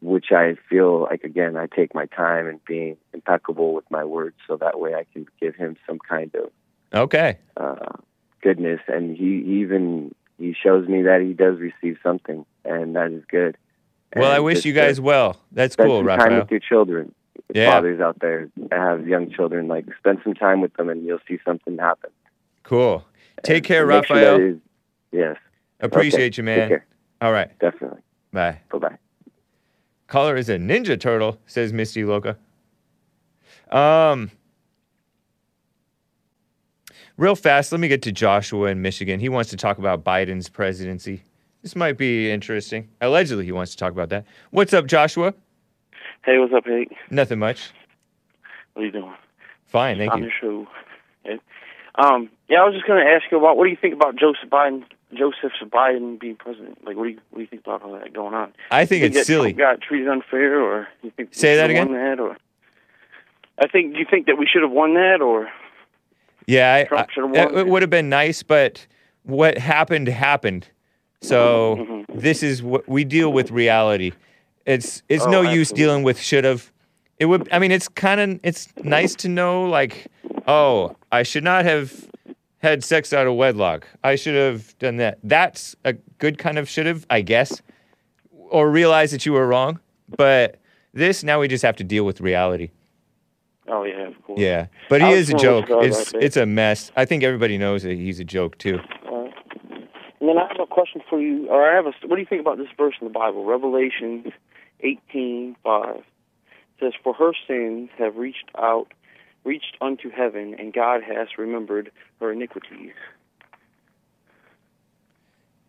[0.00, 4.36] which I feel like again I take my time and being impeccable with my words,
[4.46, 6.50] so that way I can give him some kind of
[6.92, 7.38] Okay.
[7.56, 7.92] uh,
[8.42, 8.80] goodness.
[8.88, 13.22] And he he even he shows me that he does receive something, and that is
[13.28, 13.56] good.
[14.16, 15.36] Well, I wish you guys well.
[15.52, 17.14] That's spend cool, some time with your children.
[17.54, 17.70] Yeah.
[17.72, 21.20] Fathers out there that have young children, like spend some time with them, and you'll
[21.28, 22.10] see something happen.
[22.64, 23.04] Cool.
[23.42, 24.38] Take And care, sure Raphael.
[24.38, 24.58] that is-
[25.12, 25.36] yes,
[25.80, 26.68] Appreciate you, Take man.
[26.68, 26.86] care.
[27.20, 27.56] All right.
[27.58, 28.00] definitely.
[28.32, 28.60] Bye.
[28.70, 28.98] Bye bye.
[30.10, 32.36] Caller is a ninja turtle, says Misty Loca.
[33.70, 34.32] Um,
[37.16, 39.20] real fast, let me get to Joshua in Michigan.
[39.20, 41.22] He wants to talk about Biden's presidency.
[41.62, 42.88] This might be interesting.
[43.00, 44.26] Allegedly, he wants to talk about that.
[44.50, 45.32] What's up, Joshua?
[46.24, 46.92] Hey, what's up, Hank?
[47.10, 47.70] Nothing much.
[48.74, 49.14] What are you doing?
[49.66, 50.24] Fine, thank on you.
[50.24, 50.66] your show.
[51.24, 51.38] Okay.
[51.94, 54.16] Um, yeah, I was just going to ask you about what do you think about
[54.16, 54.82] Joseph Biden,
[55.14, 56.84] Joseph Biden being president?
[56.84, 58.52] Like, what do you what do you think about all that going on?
[58.70, 59.52] I think it's silly.
[59.52, 61.92] Got treated unfair, or you think Say that again?
[61.92, 62.36] That, or
[63.58, 63.96] I think.
[63.96, 65.48] You think that we should have won that, or
[66.46, 67.58] Yeah, I, Trump should've I- won.
[67.58, 68.86] it would have been nice, but
[69.24, 70.68] what happened happened.
[71.22, 72.04] So Mhm.
[72.20, 74.12] this is what we deal with reality.
[74.64, 76.70] It's it's Oh, no use dealing with should have.
[77.18, 77.48] It would.
[77.52, 80.06] I mean, it's kind of it's nice to know like,
[80.46, 82.08] oh, I should not have
[82.60, 83.86] had sex out of wedlock.
[84.04, 85.18] I should have done that.
[85.22, 87.60] That's a good kind of should have, I guess,
[88.32, 89.80] or realize that you were wrong.
[90.16, 90.58] But
[90.92, 92.70] this now we just have to deal with reality.
[93.68, 94.40] oh yeah, of course.
[94.40, 95.66] Yeah, but he is a joke.
[95.68, 96.20] It's there.
[96.20, 96.90] it's a mess.
[96.96, 98.78] I think everybody knows that he's a joke too.
[99.10, 99.32] Right.
[100.20, 101.92] And then I have a question for you, or I have a.
[102.06, 104.32] What do you think about this verse in the Bible, Revelation
[104.80, 106.02] eighteen five?
[106.80, 108.88] Says, "For her sins have reached out,
[109.44, 111.90] reached unto heaven, and God has remembered
[112.20, 112.92] her iniquities."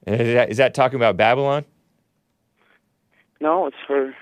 [0.07, 1.63] Is that, is that talking about Babylon?
[3.39, 4.15] No, it's her.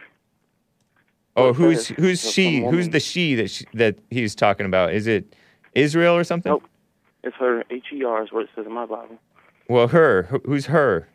[1.35, 2.61] Oh, who's who's she?
[2.61, 4.93] Who's the she that she, that he's talking about?
[4.93, 5.35] Is it
[5.73, 6.51] Israel or something?
[6.51, 6.63] Nope.
[7.23, 7.63] It's her.
[7.69, 9.17] H E R is what it says in my Bible.
[9.69, 10.23] Well, her.
[10.45, 11.07] Who's her?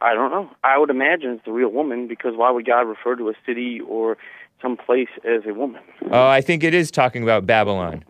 [0.00, 0.50] I don't know.
[0.62, 3.80] I would imagine it's the real woman because why would God refer to a city
[3.80, 4.16] or
[4.60, 5.82] some place as a woman?
[6.10, 8.04] Oh, I think it is talking about Babylon.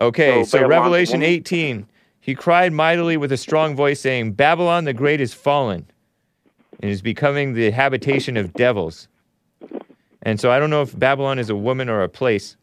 [0.00, 1.86] Okay, So so, Babylon's Revelation 18.
[2.20, 5.86] He cried mightily with a strong voice, saying, Babylon the Great is fallen
[6.80, 9.08] and is becoming the habitation of devils.
[10.22, 12.56] And so I don't know if Babylon is a woman or a place.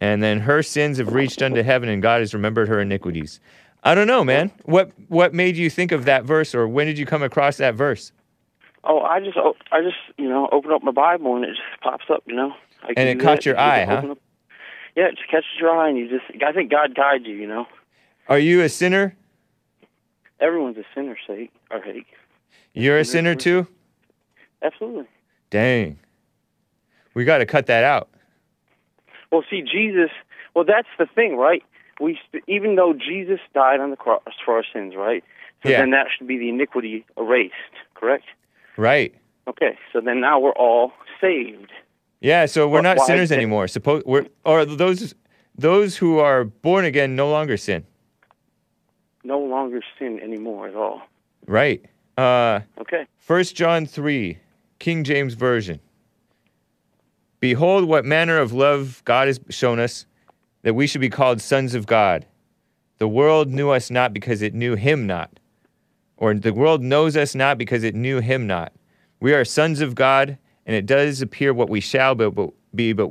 [0.00, 3.40] And then her sins have reached unto heaven, and God has remembered her iniquities.
[3.84, 4.50] I don't know, man.
[4.64, 7.74] What what made you think of that verse, or when did you come across that
[7.74, 8.12] verse?
[8.84, 9.36] Oh, I just,
[9.70, 12.52] I just, you know, open up my Bible and it just pops up, you know.
[12.82, 13.46] I And it caught that.
[13.46, 14.10] your You eye, huh?
[14.12, 14.18] Up,
[14.96, 17.46] yeah, it just catches your eye, and you just, I think God guides you, you
[17.46, 17.66] know.
[18.28, 19.16] Are you a sinner?
[20.40, 22.06] Everyone's a sinner, sake or hate.
[22.74, 23.66] You're a sinner too?
[24.62, 25.06] Absolutely.
[25.50, 25.98] Dang.
[27.14, 28.08] We got to cut that out.
[29.30, 30.10] Well, see, Jesus.
[30.54, 31.62] Well, that's the thing, right?
[32.00, 32.18] We,
[32.48, 35.22] even though Jesus died on the cross for our sins, right?
[35.62, 35.78] So Yeah.
[35.78, 37.54] then that should be the iniquity erased,
[37.94, 38.24] correct?
[38.76, 39.14] Right.
[39.48, 41.70] Okay, so then now we're all saved.
[42.20, 43.66] Yeah, so we're Wh- not sinners did- anymore.
[43.68, 45.14] Suppose we're or those
[45.56, 47.84] those who are born again no longer sin.
[49.24, 51.02] No longer sin anymore at all.
[51.46, 51.84] Right.
[52.16, 53.06] Uh Okay.
[53.18, 54.38] First John 3,
[54.78, 55.80] King James Version.
[57.40, 60.06] Behold, what manner of love God has shown us,
[60.62, 62.24] that we should be called sons of God.
[62.98, 65.40] The world knew us not because it knew him not.
[66.16, 68.72] Or the world knows us not because it knew him not.
[69.20, 73.10] We are sons of God, and it does appear what we shall be, but,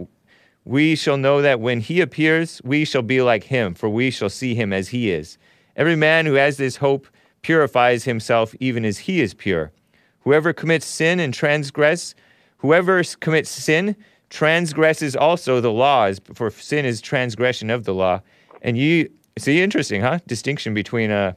[0.64, 4.30] we shall know that when he appears, we shall be like him, for we shall
[4.30, 5.38] see him as he is.
[5.76, 7.08] Every man who has this hope
[7.42, 9.72] purifies himself even as he is pure.
[10.20, 12.14] Whoever commits sin and transgress,
[12.58, 13.96] whoever commits sin
[14.30, 18.22] transgresses also the laws, for sin is transgression of the law.
[18.62, 19.10] And you
[19.40, 20.20] see, interesting, huh?
[20.28, 21.34] Distinction between uh,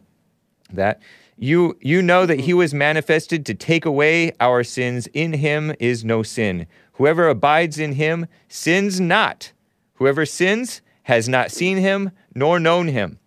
[0.70, 1.00] that.
[1.36, 2.58] You you know that he mm-hmm.
[2.58, 5.08] was manifested to take away our sins.
[5.08, 6.66] In him is no sin.
[6.94, 9.52] Whoever abides in him sins not.
[9.94, 13.18] Whoever sins has not seen him nor known him.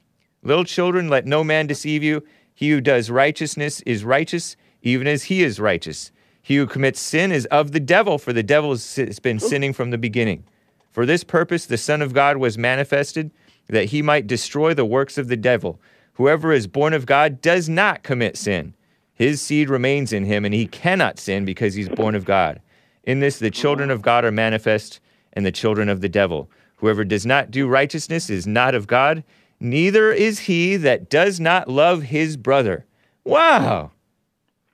[0.41, 2.23] Little children, let no man deceive you.
[2.53, 6.11] He who does righteousness is righteous, even as he is righteous.
[6.41, 9.91] He who commits sin is of the devil, for the devil has been sinning from
[9.91, 10.45] the beginning.
[10.91, 13.31] For this purpose, the Son of God was manifested,
[13.67, 15.79] that he might destroy the works of the devil.
[16.17, 18.73] Whoever is born of God does not commit sin.
[19.13, 22.59] His seed remains in him, and he cannot sin because he's born of God.
[23.03, 24.99] In this, the children of God are manifest,
[25.33, 26.49] and the children of the devil.
[26.77, 29.23] Whoever does not do righteousness is not of God,
[29.59, 32.85] neither is he that does not love his brother.
[33.23, 33.91] Wow.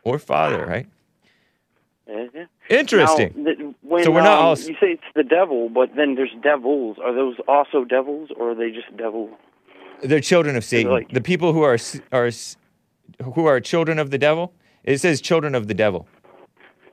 [0.03, 0.87] Or father, right?
[2.07, 2.45] Yeah.
[2.69, 3.33] Interesting.
[3.35, 6.33] Now, when, So we're not um, all- You say it's the devil, but then there's
[6.41, 6.97] devils.
[7.03, 9.29] Are those also devils, or are they just devil?
[10.03, 10.91] They're children of Satan.
[10.91, 11.77] like- the people who are
[12.11, 12.29] are
[13.33, 14.53] who are children of the devil.
[14.83, 16.07] It says children of the devil.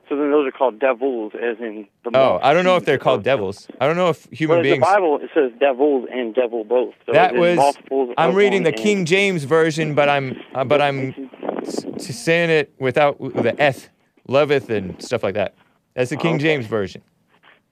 [0.07, 2.11] So then those are called devils, as in the.
[2.13, 2.39] Oh.
[2.43, 3.67] I don't know if they're called devils.
[3.79, 4.75] I don't know if human Well, beings.
[4.79, 6.93] the Bible, it says devils and devil both.
[7.05, 7.57] So That was.
[8.17, 11.13] I'm reading the King James version, but I'm uh, but I'm
[11.97, 13.89] saying it without the eth,
[14.27, 15.55] loveth, and stuff like that.
[15.93, 16.43] That's the King Okay.
[16.43, 17.01] James version.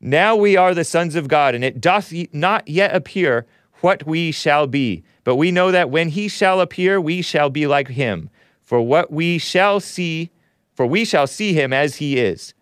[0.00, 3.44] now we are the sons of God, and it doth not yet appear
[3.82, 5.04] what we shall be.
[5.24, 8.30] But we know that when he shall appear, we shall be like him.
[8.64, 10.30] For what we shall see,
[10.74, 12.54] for we shall see him as he is.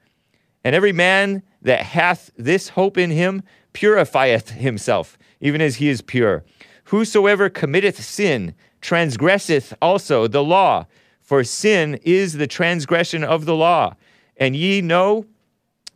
[0.64, 3.42] And every man that hath this hope in him
[3.72, 6.44] purifieth himself, even as he is pure.
[6.84, 10.86] Whosoever committeth sin transgresseth also the law,
[11.20, 13.94] for sin is the transgression of the law.
[14.36, 15.26] And ye know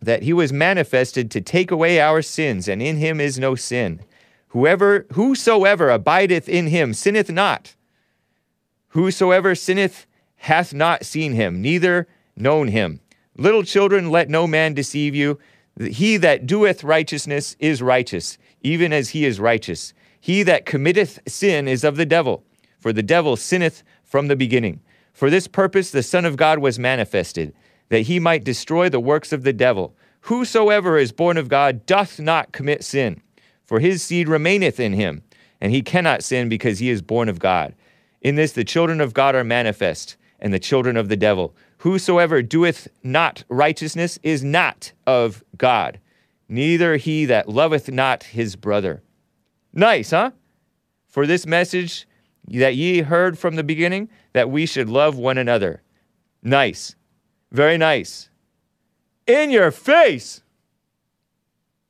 [0.00, 4.00] that he was manifested to take away our sins, and in him is no sin.
[4.48, 7.74] Whoever whosoever abideth in him sinneth not.
[8.88, 10.06] Whosoever sinneth
[10.44, 12.06] hath not seen him, neither
[12.36, 13.00] known him.
[13.34, 15.38] Little children, let no man deceive you.
[15.80, 19.94] He that doeth righteousness is righteous, even as he is righteous.
[20.20, 22.44] He that committeth sin is of the devil,
[22.78, 24.80] for the devil sinneth from the beginning.
[25.14, 27.54] For this purpose the Son of God was manifested,
[27.88, 29.96] that he might destroy the works of the devil.
[30.22, 33.22] Whosoever is born of God doth not commit sin,
[33.64, 35.22] for his seed remaineth in him,
[35.58, 37.74] and he cannot sin because he is born of God.
[38.20, 41.56] In this the children of God are manifest, and the children of the devil.
[41.78, 45.98] Whosoever doeth not righteousness is not of God,
[46.50, 49.02] neither he that loveth not his brother.
[49.72, 50.32] Nice, huh?
[51.08, 52.06] For this message
[52.46, 55.80] that ye heard from the beginning, that we should love one another.
[56.42, 56.94] Nice.
[57.50, 58.28] Very nice.
[59.26, 60.42] In your face.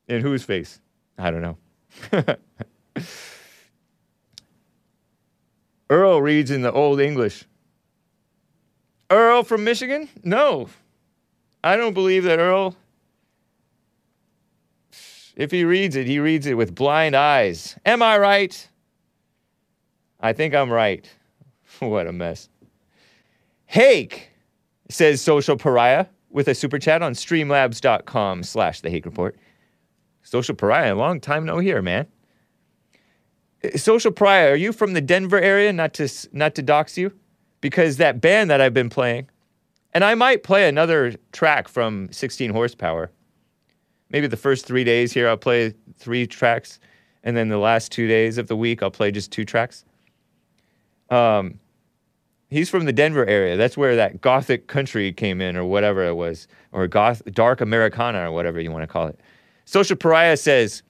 [0.06, 0.81] In whose face?
[1.18, 1.59] I don't know.
[5.90, 7.47] Earl reads in the Old English.
[9.10, 10.09] Earl from Michigan?
[10.22, 10.68] No.
[11.62, 12.76] I don't believe that Earl.
[15.36, 17.76] If he reads it, he reads it with blind eyes.
[17.85, 18.68] Am I right?
[20.20, 21.09] I think I'm right.
[21.81, 22.48] what a mess.
[23.66, 24.31] Hake,
[24.89, 29.36] says Social Pariah with a super chat on streamlabs.com slash the Hake Report.
[30.22, 32.06] Social Pariah, a long time no here, man.
[33.76, 35.72] Social Pariah, are you from the Denver area?
[35.72, 37.12] Not to not to dox you,
[37.65, 39.27] because that band that I've been playing,
[39.95, 43.11] and I might play another track from 16 Horsepower.
[44.11, 46.78] Maybe the first three days here I'll play three tracks,
[47.23, 49.86] and then the last two days of the week I'll play just two tracks.
[51.09, 51.59] Um,
[52.51, 53.57] he's from the Denver area.
[53.57, 58.28] That's where that gothic country came in, or whatever it was, or goth dark Americana,
[58.28, 59.19] or whatever you want to call it.
[59.65, 60.82] Social Pariah says,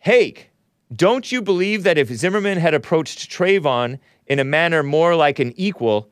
[0.00, 0.50] Hake,
[0.94, 5.52] don't you believe that if Zimmerman had approached Trayvon in a manner more like an
[5.56, 6.10] equal,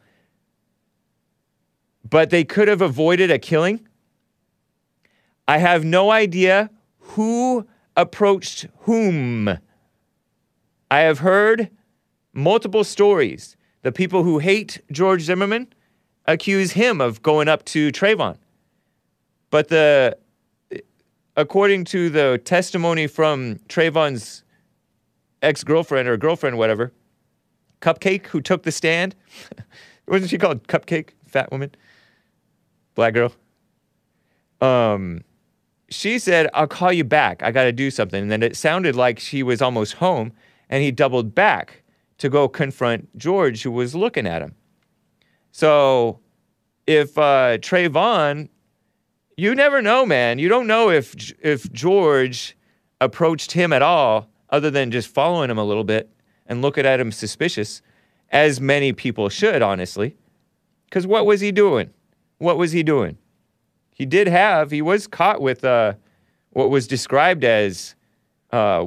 [2.09, 3.87] but they could have avoided a killing?
[5.47, 7.67] I have no idea who
[7.97, 9.49] approached whom.
[10.91, 11.71] I have heard
[12.33, 13.57] multiple stories.
[13.83, 15.73] The people who hate George Zimmerman
[16.27, 18.37] accuse him of going up to Trayvon.
[19.51, 20.17] But the
[21.37, 24.45] according to the testimony from Trayvon's
[25.43, 26.93] ex-girlfriend or girlfriend, whatever,
[27.81, 29.15] Cupcake, who took the stand,
[30.09, 31.11] wasn't she called Cupcake?
[31.27, 31.75] Fat woman,
[32.95, 33.33] black girl.
[34.61, 35.25] Um,
[35.89, 37.43] she said, "I'll call you back.
[37.43, 40.33] I got to do something." And then it sounded like she was almost home,
[40.69, 41.83] and he doubled back
[42.19, 44.55] to go confront George, who was looking at him.
[45.53, 46.21] So,
[46.87, 48.49] if uh, Trayvon
[49.37, 50.39] you never know, man.
[50.39, 52.57] You don't know if if George
[53.01, 56.09] approached him at all, other than just following him a little bit
[56.47, 57.83] and looking at him suspicious,
[58.31, 60.15] as many people should, honestly.
[60.85, 61.91] Because what was he doing?
[62.39, 63.19] What was he doing?
[63.95, 64.71] He did have.
[64.71, 65.95] He was caught with uh,
[66.51, 67.95] what was described as
[68.51, 68.87] uh,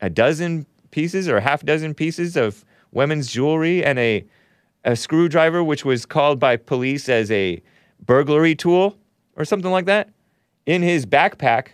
[0.00, 4.24] a dozen pieces or half dozen pieces of women's jewelry and a
[4.84, 7.62] a screwdriver, which was called by police as a
[8.04, 8.96] burglary tool
[9.36, 10.10] or something like that
[10.66, 11.68] in his backpack.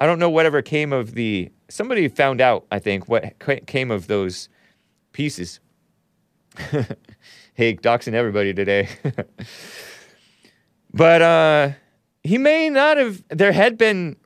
[0.00, 1.50] I don't know whatever came of the.
[1.68, 3.34] Somebody found out, I think, what
[3.66, 4.48] came of those
[5.12, 5.60] pieces.
[7.54, 8.88] hey, doxing everybody today.
[10.94, 11.70] but uh,
[12.22, 13.22] he may not have.
[13.28, 14.16] There had been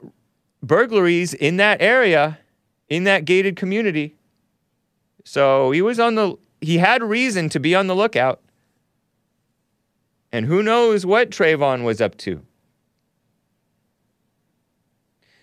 [0.63, 2.39] burglaries in that area,
[2.89, 4.17] in that gated community.
[5.25, 6.37] So he was on the.
[6.61, 8.41] He had reason to be on the lookout.
[10.33, 12.45] And who knows what Trayvon was up to.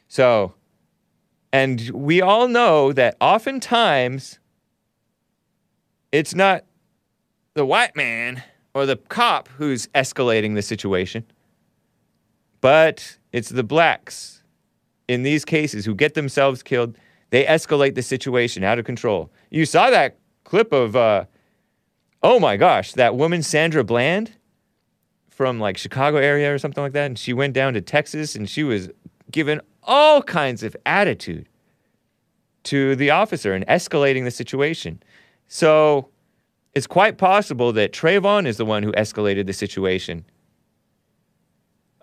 [0.07, 0.53] So,
[1.51, 4.39] and we all know that oftentimes
[6.11, 6.63] it's not
[7.53, 8.43] the white man
[8.73, 11.25] or the cop who's escalating the situation,
[12.61, 14.43] but it's the blacks
[15.07, 16.97] in these cases who get themselves killed.
[17.29, 19.31] They escalate the situation out of control.
[19.49, 21.25] You saw that clip of, uh,
[22.23, 24.33] oh my gosh, that woman, Sandra Bland
[25.29, 28.49] from like Chicago area or something like that, and she went down to Texas and
[28.49, 28.89] she was
[29.29, 31.49] given all kinds of attitude
[32.63, 35.01] to the officer and escalating the situation.
[35.47, 36.09] So
[36.75, 40.25] it's quite possible that Trayvon is the one who escalated the situation,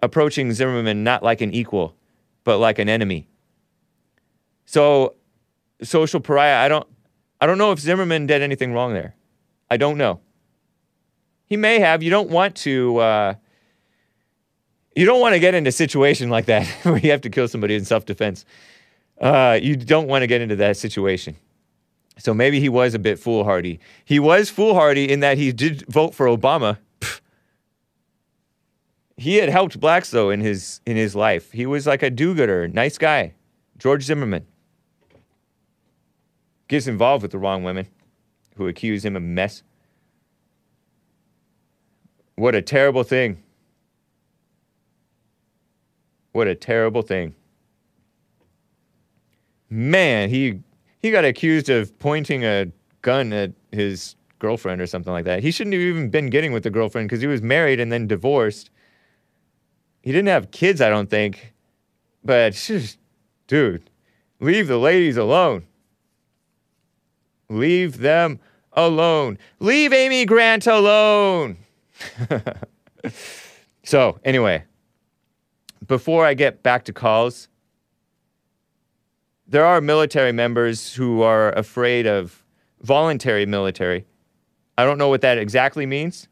[0.02, 1.94] approaching Zimmerman not like an equal,
[2.42, 3.28] but like an enemy.
[4.64, 5.14] So
[5.82, 6.88] social pariah, I don't
[7.40, 9.14] I don't know if Zimmerman did anything wrong there.
[9.70, 10.20] I don't know.
[11.46, 12.02] He may have.
[12.02, 12.96] You don't want to.
[12.96, 13.34] Uh,
[14.96, 17.48] you don't want to get into a situation like that where you have to kill
[17.48, 18.44] somebody in self-defense.
[19.20, 21.36] Uh, you don't want to get into that situation.
[22.18, 23.80] So maybe he was a bit foolhardy.
[24.04, 26.78] He was foolhardy in that he did vote for Obama.
[29.16, 31.52] He had helped blacks though in his in his life.
[31.52, 33.34] He was like a do-gooder, nice guy.
[33.78, 34.44] George Zimmerman
[36.66, 37.86] gets involved with the wrong women
[38.56, 39.62] who accuse him of mess.
[42.34, 43.43] What a terrible thing.
[46.34, 47.32] What a terrible thing.
[49.70, 50.58] Man, he
[51.00, 55.44] he got accused of pointing a gun at his girlfriend or something like that.
[55.44, 58.08] He shouldn't have even been getting with the girlfriend because he was married and then
[58.08, 58.70] divorced.
[60.02, 61.54] He didn't have kids, I don't think.
[62.24, 62.98] But just,
[63.46, 63.88] dude,
[64.40, 65.66] leave the ladies alone.
[67.48, 68.40] Leave them
[68.72, 69.38] alone.
[69.60, 71.58] Leave Amy Grant alone.
[73.84, 74.64] so, anyway,
[75.86, 77.48] before I get back to calls,
[79.46, 82.44] there are military members who are afraid of
[82.80, 84.06] voluntary military.
[84.76, 86.28] I don't know what that exactly means.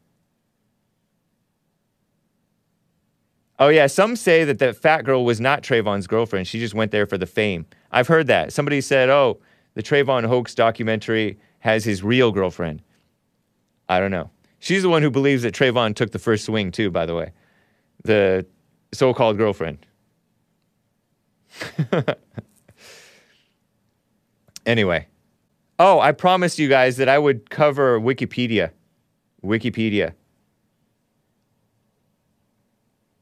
[3.58, 6.48] Oh, yeah, some say that the fat girl was not Trayvon's girlfriend.
[6.48, 7.66] She just went there for the fame.
[7.92, 8.52] I've heard that.
[8.52, 9.38] Somebody said, oh,
[9.74, 12.82] the Trayvon hoax documentary has his real girlfriend.
[13.88, 14.30] I don't know.
[14.58, 17.32] She's the one who believes that Trayvon took the first swing, too, by the way.
[18.04, 18.46] The
[18.92, 19.86] so called girlfriend.
[24.64, 25.06] Anyway.
[25.78, 28.70] Oh, I promised you guys that I would cover Wikipedia.
[29.44, 30.14] Wikipedia.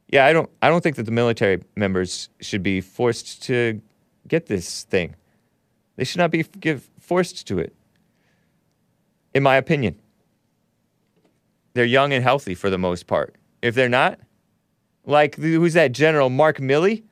[0.08, 3.80] Yeah, I don't I don't think that the military members should be forced to
[4.28, 5.14] get this thing.
[5.96, 7.74] They should not be give, forced to it.
[9.32, 9.98] In my opinion.
[11.72, 13.36] They're young and healthy for the most part.
[13.62, 14.18] If they're not,
[15.04, 17.04] like who's that general Mark Milley?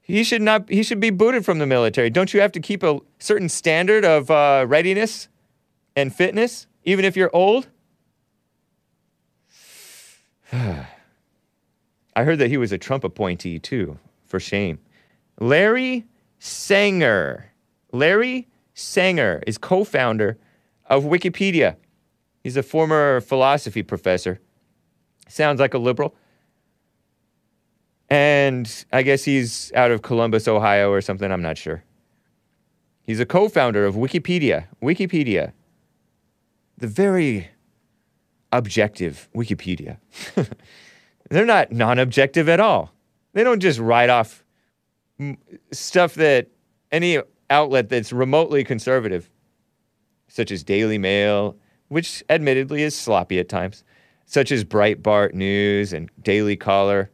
[0.00, 0.68] He should not.
[0.70, 2.10] He should be booted from the military.
[2.10, 5.28] Don't you have to keep a certain standard of uh, readiness
[5.94, 7.68] and fitness, even if you're old?
[10.52, 10.86] I
[12.16, 13.98] heard that he was a Trump appointee too.
[14.26, 14.78] For shame.
[15.40, 16.06] Larry
[16.38, 17.52] Sanger.
[17.92, 20.38] Larry Sanger is co-founder
[20.86, 21.76] of Wikipedia.
[22.42, 24.40] He's a former philosophy professor.
[25.28, 26.14] Sounds like a liberal.
[28.10, 31.30] And I guess he's out of Columbus, Ohio or something.
[31.30, 31.84] I'm not sure.
[33.02, 34.66] He's a co founder of Wikipedia.
[34.82, 35.52] Wikipedia.
[36.78, 37.48] The very
[38.52, 39.98] objective Wikipedia.
[41.30, 42.92] They're not non objective at all.
[43.34, 44.44] They don't just write off
[45.72, 46.48] stuff that
[46.92, 47.18] any
[47.50, 49.30] outlet that's remotely conservative,
[50.28, 51.56] such as Daily Mail,
[51.88, 53.84] which admittedly is sloppy at times,
[54.26, 57.10] such as Breitbart News and Daily Caller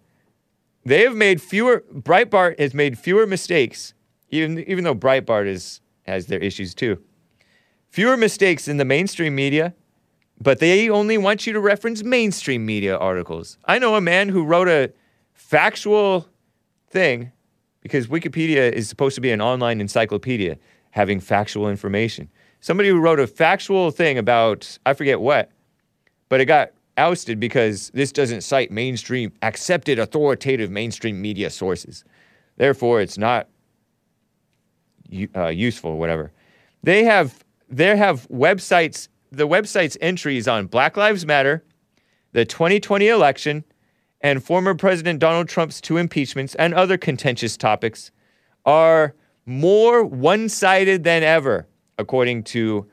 [0.85, 1.85] they have made fewer.
[1.93, 3.94] Breitbart has made fewer mistakes,
[4.31, 7.02] even even though Breitbart is has their issues too.
[7.89, 9.74] Fewer mistakes in the mainstream media,
[10.40, 13.59] but they only want you to reference mainstream media articles.
[13.65, 14.93] I know a man who wrote a
[15.32, 16.28] factual
[16.90, 17.32] thing
[17.81, 20.59] because Wikipedia is supposed to be an online encyclopedia
[20.90, 22.28] having factual information.
[22.61, 25.51] Somebody who wrote a factual thing about I forget what,
[26.28, 32.04] but it got ousted because this doesn't cite mainstream, accepted authoritative mainstream media sources.
[32.56, 33.48] Therefore, it's not
[35.34, 36.32] uh, useful or whatever.
[36.82, 39.08] They have they have websites.
[39.32, 41.64] The website's entries on Black Lives Matter,
[42.32, 43.64] the 2020 election,
[44.20, 48.12] and former President Donald Trump's two impeachments and other contentious topics
[48.64, 49.14] are
[49.44, 51.66] more one-sided than ever,
[51.98, 52.86] according to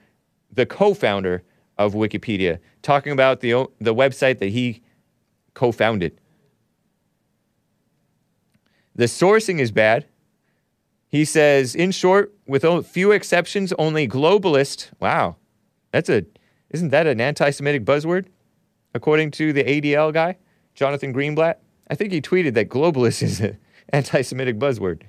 [0.51, 1.43] the co-founder
[1.85, 4.81] of Wikipedia, talking about the, the website that he
[5.53, 6.19] co founded.
[8.95, 10.05] The sourcing is bad.
[11.07, 14.91] He says, in short, with few exceptions, only globalist.
[14.99, 15.35] Wow,
[15.91, 16.25] that's a
[16.69, 18.27] isn't that an anti-Semitic buzzword?
[18.93, 20.37] According to the ADL guy,
[20.73, 21.55] Jonathan Greenblatt,
[21.89, 23.57] I think he tweeted that globalist is an
[23.89, 25.01] anti-Semitic buzzword,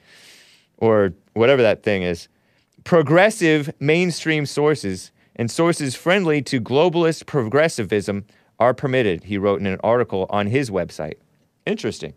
[0.76, 2.28] or whatever that thing is.
[2.82, 8.24] Progressive mainstream sources and sources friendly to globalist progressivism
[8.58, 11.16] are permitted, he wrote in an article on his website.
[11.66, 12.14] Interesting.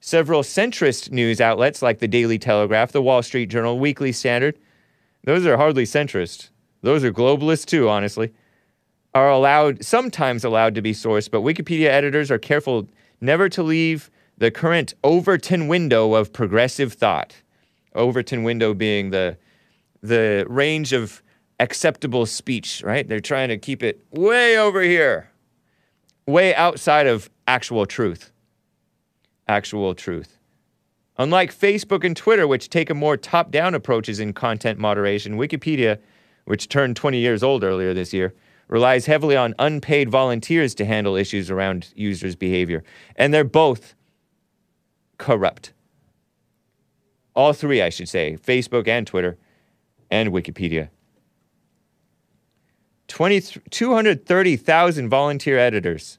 [0.00, 4.58] Several centrist news outlets like the Daily Telegraph, the Wall Street Journal, Weekly Standard,
[5.24, 6.50] those are hardly centrist.
[6.82, 8.32] Those are globalist too, honestly,
[9.14, 12.88] are allowed, sometimes allowed to be sourced, but Wikipedia editors are careful
[13.20, 17.34] never to leave the current Overton window of progressive thought.
[17.94, 19.36] Overton window being the,
[20.02, 21.22] the range of
[21.60, 23.08] acceptable speech, right?
[23.08, 25.30] They're trying to keep it way over here,
[26.26, 28.32] way outside of actual truth.
[29.48, 30.38] Actual truth.
[31.18, 35.98] Unlike Facebook and Twitter, which take a more top down approaches in content moderation, Wikipedia,
[36.44, 38.34] which turned 20 years old earlier this year,
[38.68, 42.84] relies heavily on unpaid volunteers to handle issues around users' behavior.
[43.14, 43.94] And they're both
[45.18, 45.72] corrupt.
[47.34, 49.38] All three, I should say Facebook and Twitter
[50.10, 50.88] and Wikipedia.
[53.08, 56.18] 230,000 volunteer editors,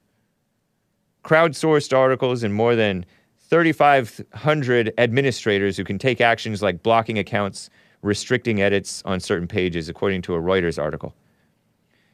[1.23, 3.05] crowdsourced articles, and more than
[3.49, 10.22] 3,500 administrators who can take actions like blocking accounts, restricting edits on certain pages, according
[10.22, 11.15] to a Reuters article.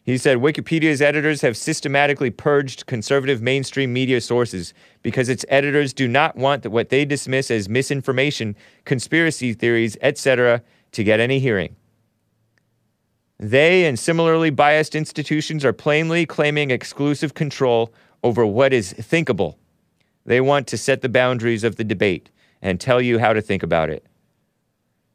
[0.03, 6.09] He said Wikipedia's editors have systematically purged conservative mainstream media sources because its editors do
[6.09, 11.75] not want what they dismiss as misinformation, conspiracy theories, etc., to get any hearing.
[13.43, 17.93] They and similarly biased institutions are plainly claiming exclusive control
[18.23, 19.59] over what is thinkable.
[20.25, 23.61] They want to set the boundaries of the debate and tell you how to think
[23.61, 24.05] about it.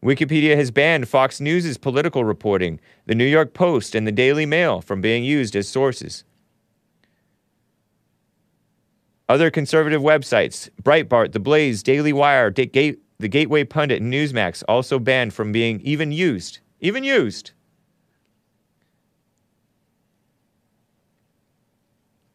[0.04, 4.82] Wikipedia has banned Fox News' political reporting, the New York Post, and the Daily Mail
[4.82, 6.24] from being used as sources.
[9.26, 15.32] Other conservative websites, Breitbart, The Blaze, Daily Wire, the Gateway Pundit, and Newsmax, also banned
[15.32, 16.58] from being even used.
[16.80, 17.52] Even used.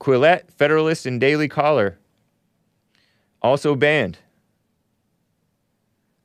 [0.03, 1.97] Quillette, Federalist, and Daily Caller
[3.41, 4.17] also banned.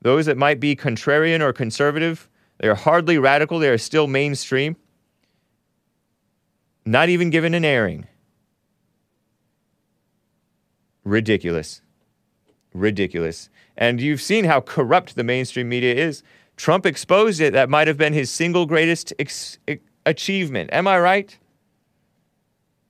[0.02, 2.28] Those that might be contrarian or conservative,
[2.58, 3.60] They are hardly radical.
[3.60, 4.74] They are still mainstream.
[6.84, 8.08] Not even given an airing.
[11.04, 11.80] Ridiculous.
[12.74, 13.48] Ridiculous.
[13.76, 16.24] And you've seen how corrupt the mainstream media is.
[16.56, 17.52] Trump exposed it.
[17.52, 19.58] That might have been his single greatest ex-
[20.04, 20.70] achievement.
[20.72, 21.38] Am I right?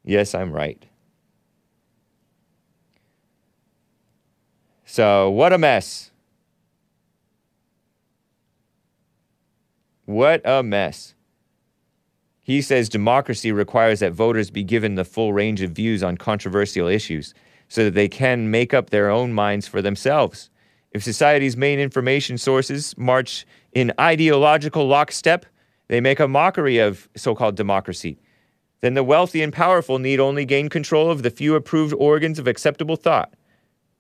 [0.09, 0.83] Yes, I'm right.
[4.87, 6.13] So, what a mess.
[10.07, 11.15] What a mess.
[12.41, 16.89] He says democracy requires that voters be given the full range of views on controversial
[16.89, 17.35] issues
[17.69, 20.49] so that they can make up their own minds for themselves.
[20.93, 25.45] If society's main information sources march in ideological lockstep,
[25.89, 28.19] they make a mockery of so called democracy.
[28.81, 32.47] Then the wealthy and powerful need only gain control of the few approved organs of
[32.47, 33.35] acceptable thought.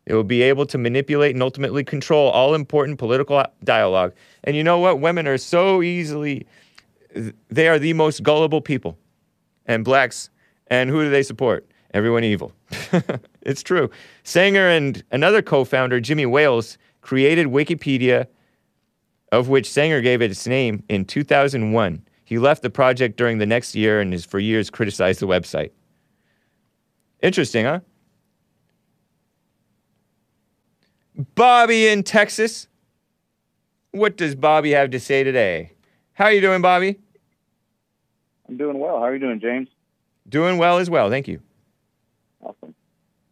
[0.04, 4.14] They will be able to manipulate and ultimately control all important political dialogue.
[4.44, 5.00] And you know what?
[5.00, 6.46] Women are so easily,
[7.48, 8.96] they are the most gullible people.
[9.66, 10.30] And blacks,
[10.68, 11.68] and who do they support?
[11.92, 12.52] Everyone evil.
[13.42, 13.90] it's true.
[14.22, 18.28] Sanger and another co founder, Jimmy Wales, created Wikipedia,
[19.32, 22.02] of which Sanger gave it its name in 2001.
[22.28, 25.70] He left the project during the next year and has for years criticized the website.
[27.22, 27.80] Interesting, huh?
[31.34, 32.68] Bobby in Texas.
[33.92, 35.72] What does Bobby have to say today?
[36.12, 36.98] How are you doing, Bobby?
[38.46, 38.98] I'm doing well.
[38.98, 39.68] How are you doing, James?
[40.28, 41.08] Doing well as well.
[41.08, 41.40] Thank you.
[42.42, 42.74] Awesome.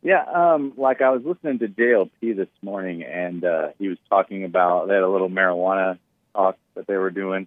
[0.02, 4.44] Yeah, um, like I was listening to JLP this morning, and uh, he was talking
[4.44, 5.98] about they had a little marijuana
[6.35, 7.47] talk that they were doing,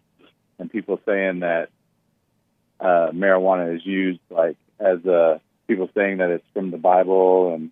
[0.60, 1.69] and people saying that
[2.80, 7.72] uh, marijuana is used like as a people saying that it's from the Bible, and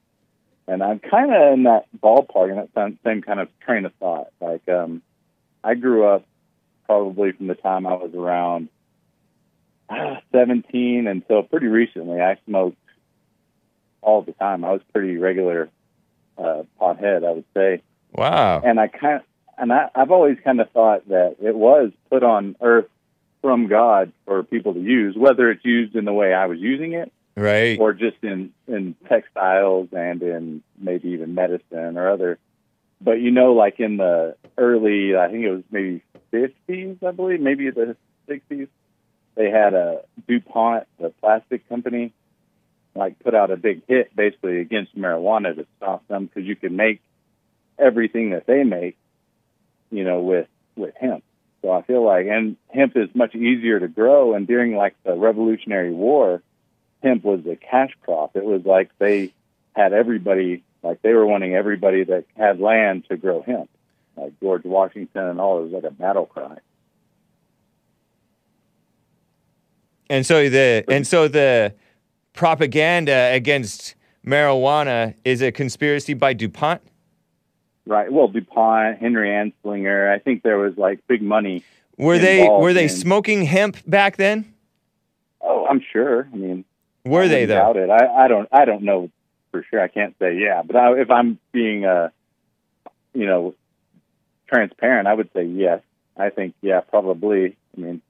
[0.68, 3.93] and I'm kind of in that ballpark in that same- same kind of train of
[3.95, 4.31] thought.
[4.41, 5.01] Like um,
[5.64, 6.26] I grew up
[6.85, 8.69] probably from the time I was around
[9.89, 12.22] ah, 17 until pretty recently.
[12.22, 12.77] I smoked
[14.01, 14.64] all the time.
[14.64, 15.69] I was pretty regular
[16.38, 17.81] uh, pothead, I would say.
[18.14, 18.61] Wow.
[18.64, 19.22] And I kind
[19.57, 22.88] and I, I've always kind of thought that it was put on earth
[23.41, 26.93] from God for people to use, whether it's used in the way I was using
[26.93, 27.79] it Right.
[27.79, 32.39] or just in in textiles and in maybe even medicine or other.
[32.99, 36.01] But you know, like in the early, I think it was maybe
[36.34, 37.95] 50s, I believe, maybe the
[38.27, 38.67] 60s,
[39.35, 42.11] they had a DuPont, the plastic company,
[42.95, 46.75] like put out a big hit basically against marijuana to stop them because you can
[46.75, 47.01] make
[47.77, 48.97] everything that they make,
[49.91, 51.23] you know, with with hemp.
[51.61, 54.35] So I feel like, and hemp is much easier to grow.
[54.35, 56.41] And during like the Revolutionary War,
[57.03, 58.35] hemp was a cash crop.
[58.35, 59.34] It was like they
[59.76, 63.69] had everybody, like they were wanting everybody that had land to grow hemp,
[64.15, 65.59] like George Washington and all.
[65.59, 66.57] It was like a battle cry.
[70.09, 71.73] And so the and so the
[72.34, 73.95] propaganda against
[74.26, 76.81] marijuana is a conspiracy by DuPont.
[77.88, 78.11] Right.
[78.11, 80.14] Well, DuPont, Henry Anslinger.
[80.14, 81.64] I think there was like big money.
[81.97, 84.53] Were they were they in- smoking hemp back then?
[85.41, 86.27] Oh, I'm sure.
[86.31, 86.65] I mean,
[87.05, 87.55] Were I they though?
[87.55, 87.89] Doubt it.
[87.89, 88.49] I, I don't.
[88.51, 89.09] I don't know
[89.51, 89.81] for sure.
[89.81, 90.64] I can't say yeah.
[90.64, 92.09] But I, if I'm being, uh,
[93.14, 93.55] you know,
[94.47, 95.81] transparent, I would say yes.
[96.18, 97.55] I think yeah, probably.
[97.77, 98.01] I mean,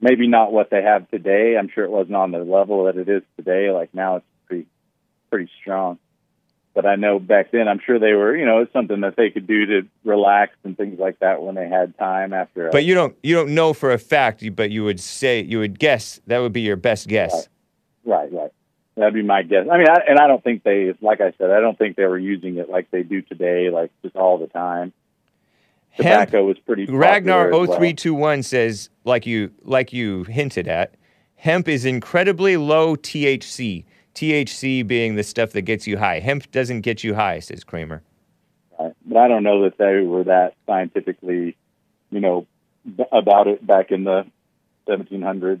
[0.00, 1.56] maybe not what they have today.
[1.58, 3.70] I'm sure it wasn't on the level that it is today.
[3.70, 4.66] Like now, it's pretty
[5.30, 5.98] pretty strong.
[6.76, 8.36] But I know back then, I'm sure they were.
[8.36, 11.54] You know, it's something that they could do to relax and things like that when
[11.54, 12.68] they had time after.
[12.68, 15.58] A, But you don't you don't know for a fact, but you would say you
[15.58, 17.48] would guess that would be your best guess.
[18.04, 18.50] Right, right.
[18.94, 19.66] That'd be my guess.
[19.72, 22.04] I mean, I, and I don't think they, like I said, I don't think they
[22.04, 24.92] were using it like they do today, like just all the time.
[25.92, 26.84] Hemp Tobacco was pretty.
[26.84, 27.78] Ragnar popular as well.
[27.78, 30.94] 0321 says like you like you hinted at,
[31.36, 33.86] hemp is incredibly low THC.
[34.16, 36.20] THC being the stuff that gets you high.
[36.20, 38.02] Hemp doesn't get you high, says Kramer.
[38.78, 38.92] Right.
[39.04, 41.56] But I don't know that they were that scientifically,
[42.10, 42.46] you know,
[42.84, 44.26] b- about it back in the
[44.88, 45.60] 1700s.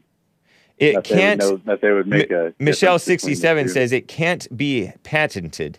[0.78, 2.52] It that can't They know, that they would make a.
[2.58, 5.78] Michelle the 67 says it can't be patented.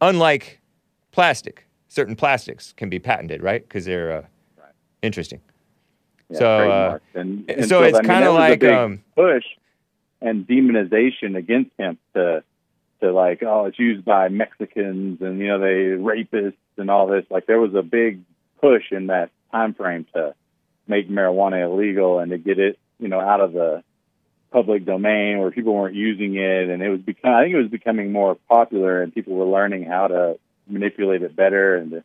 [0.00, 0.60] Unlike
[1.12, 3.62] plastic, certain plastics can be patented, right?
[3.62, 4.22] Because they're uh,
[5.02, 5.40] interesting.
[6.28, 9.44] Yeah, so, uh, and, and so it's I mean, kinda that a like, um, push
[10.24, 12.42] and demonization against hemp to
[13.00, 17.24] to like oh it's used by Mexicans and you know they rapists and all this.
[17.30, 18.22] Like there was a big
[18.60, 20.34] push in that time frame to
[20.88, 23.84] make marijuana illegal and to get it you know out of the
[24.50, 26.70] public domain where people weren't using it.
[26.70, 29.84] And it was become I think it was becoming more popular and people were learning
[29.84, 32.04] how to manipulate it better and to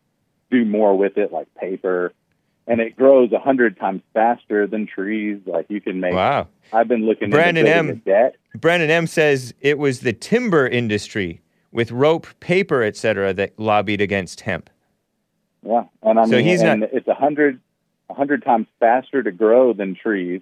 [0.52, 2.12] do more with it like paper
[2.70, 5.42] and it grows a hundred times faster than trees.
[5.46, 6.14] Like you can make.
[6.14, 6.48] Wow.
[6.72, 8.02] I've been looking Brandon M.
[8.56, 11.42] Brandon M says it was the timber industry
[11.72, 14.70] with rope, paper, etc., that lobbied against hemp.
[15.64, 17.60] Yeah, and I So mean, he's and not- it's a hundred,
[18.10, 20.42] a hundred times faster to grow than trees.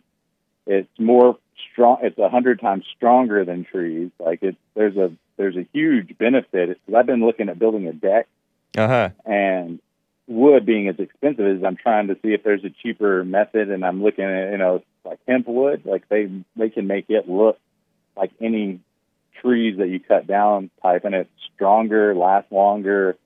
[0.67, 1.37] It's more
[1.71, 1.97] strong.
[2.03, 4.11] It's a hundred times stronger than trees.
[4.19, 6.69] Like it's there's a there's a huge benefit.
[6.85, 8.27] Because I've been looking at building a deck,
[8.77, 9.09] Uh huh.
[9.25, 9.79] and
[10.27, 13.71] wood being as expensive as I'm trying to see if there's a cheaper method.
[13.71, 15.83] And I'm looking at you know like hemp wood.
[15.85, 17.57] Like they they can make it look
[18.15, 18.79] like any
[19.41, 23.17] trees that you cut down type, and it's stronger, lasts longer.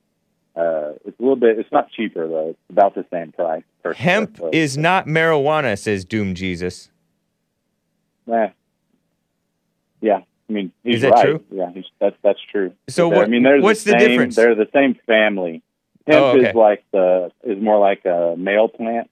[0.56, 1.58] Uh, it's a little bit.
[1.60, 2.50] It's not cheaper though.
[2.50, 3.64] It's about the same price.
[3.96, 6.90] Hemp is not marijuana, says Doom Jesus.
[8.32, 8.50] Eh.
[10.02, 10.20] Yeah,
[10.50, 11.26] I mean he's Is that right.
[11.26, 11.44] true?
[11.52, 12.74] Yeah, he's, that's that's true.
[12.90, 14.36] So what, I mean, there's what's the same, difference?
[14.36, 15.62] They're the same family.
[16.08, 16.50] Hemp Oh, okay.
[16.50, 19.10] is like the is more like a male plant.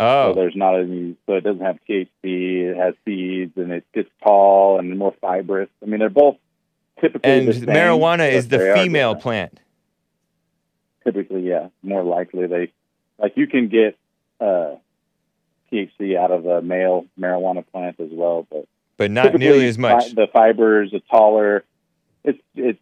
[0.00, 1.16] So Oh, there's not any.
[1.26, 2.08] So it doesn't have THC.
[2.22, 5.68] It has seeds and it gets tall and more fibrous.
[5.82, 6.36] I mean, they're both
[7.00, 9.58] typically and same, marijuana is the female plant.
[11.04, 12.72] typically, yeah, more likely they
[13.18, 13.96] like you can get
[14.40, 14.76] uh,
[15.72, 18.66] THC out of a male marijuana plant as well, but
[18.96, 20.14] But not nearly as fi- much.
[20.14, 21.64] the fibers are taller.
[22.24, 22.78] It's it's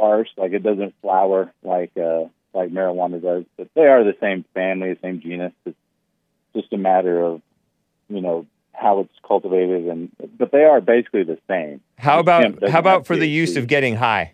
[0.00, 2.24] sparse, like it doesn't flower like uh,
[2.54, 5.52] like marijuana does, but they are the same family, the same genus.
[5.66, 5.76] It's
[6.54, 7.42] just a matter of
[8.08, 11.80] you know how it's cultivated, and but they are basically the same.
[11.98, 13.32] How Hemp about how about for the THC.
[13.32, 14.32] use of getting high?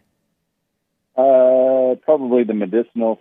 [1.16, 3.20] Uh, probably the medicinal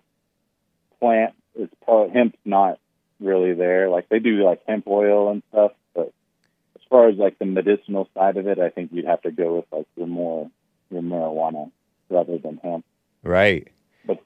[0.99, 2.79] plant is probably hemp's not
[3.19, 3.89] really there.
[3.89, 6.11] Like they do like hemp oil and stuff, but
[6.75, 9.55] as far as like the medicinal side of it, I think you'd have to go
[9.55, 10.51] with like your more
[10.91, 11.71] your marijuana
[12.09, 12.85] rather than hemp.
[13.23, 13.67] Right.
[14.05, 14.19] But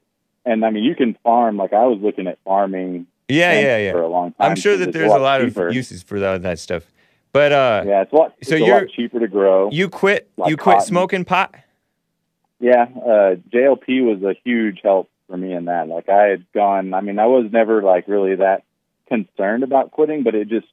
[0.46, 1.58] And I mean, you can farm.
[1.58, 3.08] Like I was looking at farming.
[3.28, 3.92] Yeah, yeah, yeah.
[3.92, 4.52] For a long time.
[4.52, 5.68] I'm sure that there's a lot cheaper.
[5.68, 6.84] of uses for that, that stuff.
[7.32, 8.34] But uh, Yeah, it's a lot.
[8.40, 9.70] It's you're- cheaper to grow.
[9.72, 10.88] you quit Like you quit cotton.
[10.88, 11.54] smoking pot?
[12.60, 15.88] Yeah, uh, JLP was a huge help for me in that.
[15.88, 18.64] Like I had gone, I mean, I was never like really that
[19.08, 20.68] concerned about quitting, but it just,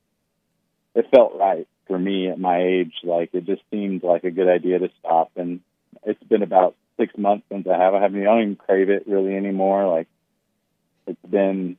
[0.94, 2.94] it felt right for me at my age.
[3.04, 5.30] Like it just seemed like a good idea to stop.
[5.36, 5.60] And
[6.04, 7.94] it's been about six months since I have.
[7.94, 9.86] I haven't, I don't even crave it really anymore.
[9.88, 10.08] Like
[11.06, 11.76] it's been,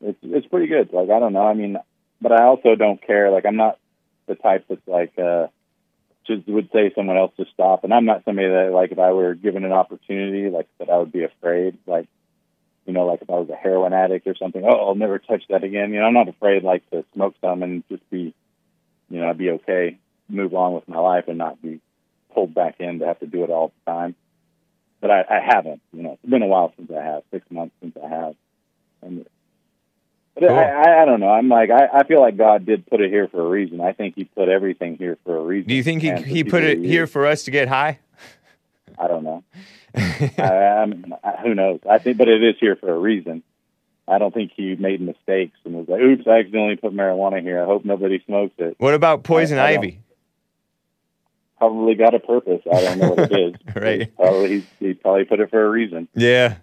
[0.00, 0.92] it's, it's pretty good.
[0.92, 1.46] Like, I don't know.
[1.46, 1.76] I mean,
[2.20, 3.30] but I also don't care.
[3.30, 3.78] Like I'm not
[4.26, 5.48] the type that's like, uh,
[6.26, 7.84] just would say someone else to stop.
[7.84, 10.98] And I'm not somebody that like if I were given an opportunity, like that I
[10.98, 11.78] would be afraid.
[11.86, 12.08] Like
[12.86, 15.42] you know, like if I was a heroin addict or something, oh, I'll never touch
[15.48, 15.92] that again.
[15.92, 18.34] You know, I'm not afraid like to smoke some and just be,
[19.10, 21.80] you know, I'd be okay, move on with my life and not be
[22.32, 24.14] pulled back in to have to do it all the time.
[25.00, 25.80] But I, I haven't.
[25.92, 28.34] You know, it's been a while since I have, six months since I have.
[29.02, 29.26] And
[30.34, 30.50] but Cool.
[30.56, 31.30] I, I, I don't know.
[31.30, 33.80] I'm like, I, I feel like God did put it here for a reason.
[33.80, 35.68] I think He put everything here for a reason.
[35.68, 37.98] Do you think he And he put it here for us to get high?
[38.98, 39.44] I don't know.
[39.94, 40.42] I,
[40.82, 41.80] I'm, I, who knows?
[41.88, 43.42] I think, but it is here for a reason.
[44.08, 47.60] I don't think he made mistakes and was like, "Oops, I accidentally put marijuana here.
[47.60, 50.00] I hope nobody smokes it." What about poison I don't- ivy?
[51.58, 52.60] Probably got a purpose.
[52.70, 53.54] I don't know what it is.
[53.74, 54.14] Right.
[54.16, 56.08] Probably he, he probably put it for a reason.
[56.14, 56.56] Yeah.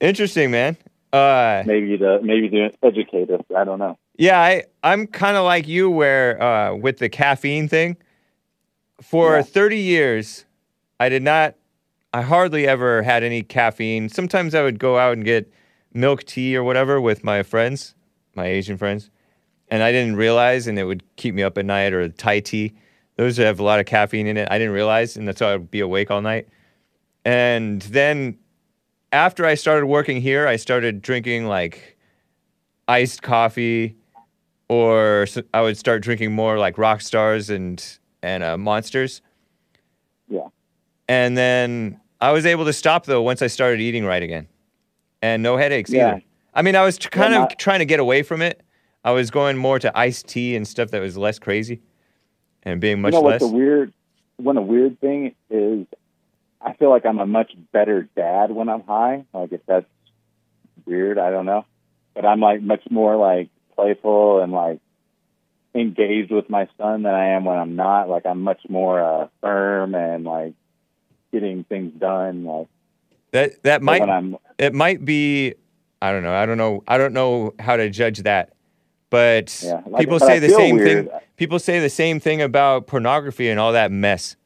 [0.00, 0.76] Interesting, man.
[1.12, 3.42] Uh, Maybe to maybe to educate us.
[3.54, 3.98] I don't know.
[4.16, 7.96] yeah, I I'm kind of like you, where uh, with the caffeine thing.
[9.02, 9.42] For Yeah.
[9.42, 10.44] 30 years,
[11.00, 11.54] I did not.
[12.14, 14.08] I hardly ever had any caffeine.
[14.08, 15.52] Sometimes I would go out and get
[15.92, 17.94] milk tea or whatever with my friends,
[18.34, 19.10] my Asian friends,
[19.68, 21.92] and I didn't realize, and it would keep me up at night.
[21.92, 22.72] Or Thai tea,
[23.16, 24.48] those have a lot of caffeine in it.
[24.50, 26.48] I didn't realize, and that's why I'd be awake all night.
[27.24, 28.38] And then
[29.12, 31.96] after I started working here, I started drinking like
[32.88, 33.96] iced coffee,
[34.68, 37.84] or I would start drinking more like rock stars and
[38.22, 39.20] and uh, monsters.
[40.28, 40.48] Yeah.
[41.08, 44.48] And then I was able to stop though once I started eating right again,
[45.20, 46.08] and no headaches Yeah.
[46.12, 46.22] either.
[46.54, 48.62] I mean, I was t- kind of not- trying to get away from it.
[49.04, 51.80] I was going more to iced tea and stuff that was less crazy,
[52.62, 53.40] and being much you know less.
[53.40, 53.92] what's a weird?
[54.36, 55.86] One a weird thing is,
[56.60, 59.24] I feel like I'm a much better dad when I'm high.
[59.32, 59.86] Like if that's
[60.86, 61.64] weird, I don't know.
[62.14, 64.80] But I'm like much more like playful and like
[65.74, 68.08] engaged with my son than I am when I'm not.
[68.08, 70.54] Like I'm much more uh, firm and like
[71.32, 72.44] getting things done.
[72.44, 72.68] Like
[73.32, 74.02] that that might
[74.58, 75.54] it might be
[76.00, 76.34] I don't know.
[76.34, 76.82] I don't know.
[76.88, 78.52] I don't know how to judge that.
[79.12, 81.10] But Yeah, like- people but say I the same weird.
[81.10, 81.18] thing.
[81.36, 84.36] People say the same thing about pornography and all that mess.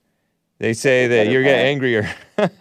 [0.59, 2.11] They say that you're getting angrier.
[2.37, 2.53] I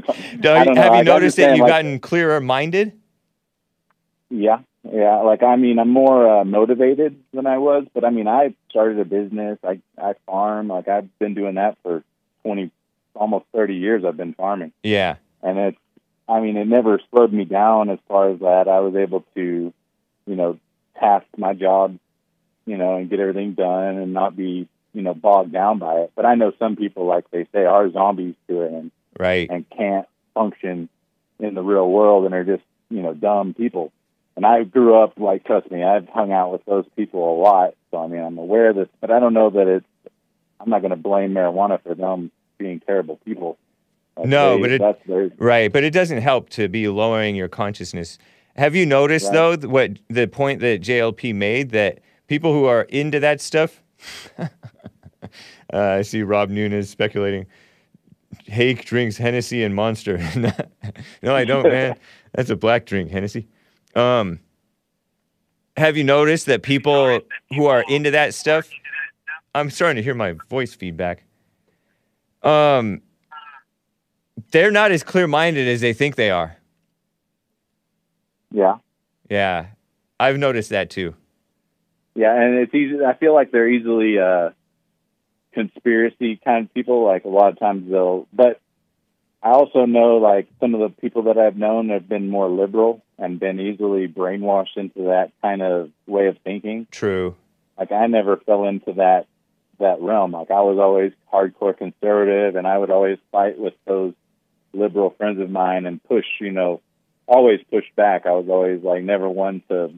[0.40, 2.92] don't have you noticed that you've like, gotten clearer minded?
[4.28, 4.58] Yeah,
[4.90, 5.18] yeah.
[5.20, 8.98] Like I mean, I'm more uh, motivated than I was, but I mean, I started
[8.98, 9.58] a business.
[9.62, 10.66] I I farm.
[10.68, 12.02] Like I've been doing that for
[12.42, 12.72] twenty,
[13.14, 14.04] almost thirty years.
[14.04, 15.16] I've been farming, Yeah.
[15.44, 15.78] and it's.
[16.28, 18.66] I mean, it never slowed me down as far as that.
[18.66, 19.72] I was able to,
[20.26, 20.58] you know,
[20.98, 21.98] task my job,
[22.66, 26.12] you know, and get everything done and not be, you know, bogged down by it.
[26.14, 29.48] But I know some people, like they say, are zombies to it and Right.
[29.48, 30.88] and can't function
[31.38, 33.92] in the real world and are just you know dumb people.
[34.36, 37.74] And I grew up like trust me, I've hung out with those people a lot,
[37.90, 39.86] so I mean I'm aware of this, but I don't know that it's.
[40.60, 43.58] I'm not going to blame marijuana for them being terrible people.
[44.24, 48.18] No, they- but it- Right, but it doesn't help to be lowering your consciousness.
[48.56, 49.60] Have you noticed Right.
[49.60, 53.82] though what the point that JLP made that people who are into that stuff?
[54.38, 54.48] uh,
[55.72, 57.46] I see Rob Nunes speculating.
[58.46, 60.18] Hake drinks Hennessy and Monster.
[61.22, 61.96] no, I don't, man.
[62.34, 63.48] That's a black drink, Hennessy.
[63.94, 64.40] Um,
[65.76, 67.20] have you noticed that people
[67.54, 68.68] who are into that stuff?
[69.54, 71.24] I'm starting to hear my voice feedback.
[72.42, 73.02] Um,
[74.50, 76.56] they're not as clear-minded as they think they are.
[78.54, 78.76] Yeah.
[79.28, 79.66] Yeah,
[80.18, 81.14] I've noticed that too.
[82.14, 83.04] Yeah, and it's easy.
[83.04, 84.50] I feel like they're easily uh,
[85.52, 87.04] conspiracy kind of people.
[87.04, 88.60] Like a lot of times they'll, but
[89.42, 93.02] I also know like some of the people that I've known have been more liberal
[93.18, 96.86] and been easily brainwashed into that kind of way of thinking.
[96.90, 97.34] True.
[97.76, 99.26] Like I never fell into that
[99.80, 100.30] that realm.
[100.30, 104.14] Like I was always hardcore conservative, and I would always fight with those
[104.72, 106.26] liberal friends of mine and push.
[106.40, 106.80] You know,
[107.26, 108.26] always pushed back.
[108.26, 109.92] I was always like never one to,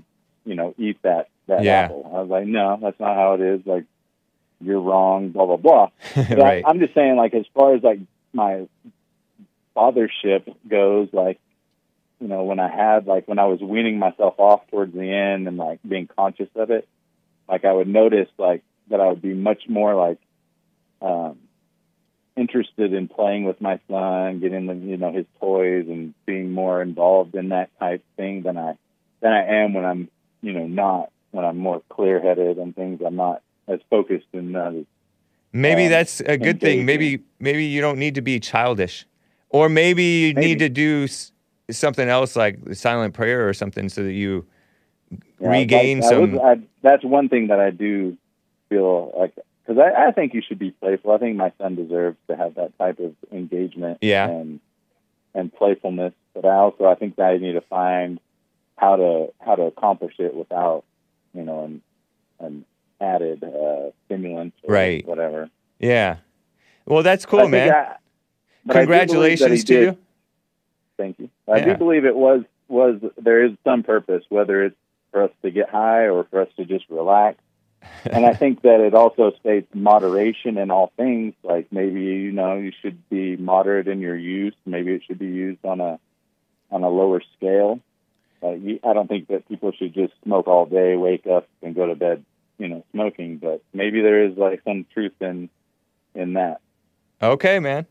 [0.45, 1.85] you know, eat that that Yeah.
[1.85, 2.11] apple.
[2.13, 3.61] I was like, no, that's not how it is.
[3.67, 3.85] Like
[4.61, 5.31] you're wrong.
[5.31, 5.89] Blah blah blah.
[6.15, 6.65] But right.
[6.65, 8.01] I, I'm just saying, like, as far as like
[8.33, 8.67] my
[9.77, 11.39] fathership goes, like,
[12.21, 15.47] you know, when I had like when I was weaning myself off towards the end
[15.49, 16.89] and like being conscious of it,
[17.49, 20.19] like I would notice like that I would be much more like
[21.03, 21.39] um
[22.37, 26.83] interested in playing with my son, getting the you know his toys and being more
[26.83, 28.77] involved in that type thing than I
[29.21, 30.09] than I am when I'm
[30.43, 34.57] you know not when I'm more clear headed and things I'm not as focused and
[35.53, 36.85] Maybe um, that's a good thing.
[36.85, 39.07] Maybe maybe you don't need to be childish,
[39.49, 40.47] or maybe you Maybe.
[40.49, 41.33] need to do s-
[41.71, 44.47] something else like silent prayer or something, so that you
[45.41, 46.33] Yeah, regain like, I some.
[46.33, 48.19] was- I, that's one thing that I do
[48.69, 49.35] feel like
[49.67, 51.11] because I, I think you should be playful.
[51.13, 54.29] I think my son deserves to have that type of engagement Yeah.
[54.29, 54.61] and
[55.35, 56.15] and playfulness.
[56.35, 58.21] But I also I think that I need to find
[58.77, 60.85] how to how to accomplish it without
[61.35, 61.83] you know an
[62.39, 62.65] an
[63.01, 65.07] added uh, stimulant or Right.
[65.07, 65.51] whatever.
[65.79, 66.17] yeah.
[66.87, 67.71] Well, that's cool, man.
[67.73, 67.97] I-
[68.65, 69.99] but I do believe that he Congratulations to did- you.
[70.97, 71.31] Thank you.
[71.47, 71.65] I Yeah.
[71.67, 74.77] do believe it was was there is some purpose, whether it's
[75.13, 77.39] for us to get high or for us to just relax.
[78.05, 81.35] And I think that it also states moderation in all things.
[81.43, 84.55] Like maybe you know you should be moderate in your use.
[84.65, 85.99] Maybe it should be used on a
[86.71, 87.81] on a lower scale.
[88.43, 91.75] Like you, I don't think that people should just smoke all day, wake up, and
[91.75, 92.25] go to bed,
[92.59, 93.39] you know, smoking.
[93.39, 95.49] But maybe there is like some truth in
[96.15, 96.61] in that.
[97.23, 97.87] Okay, man.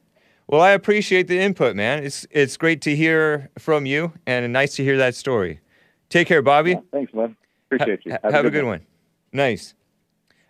[0.48, 2.04] Well, I appreciate the input, man.
[2.04, 5.60] It's it's great to hear from you, and nice to hear that story.
[6.10, 6.72] Take care, Bobby.
[6.72, 7.36] Yeah, thanks, man.
[7.66, 8.12] Appreciate you.
[8.12, 8.86] Ha- have a good one.
[9.36, 9.74] Nice.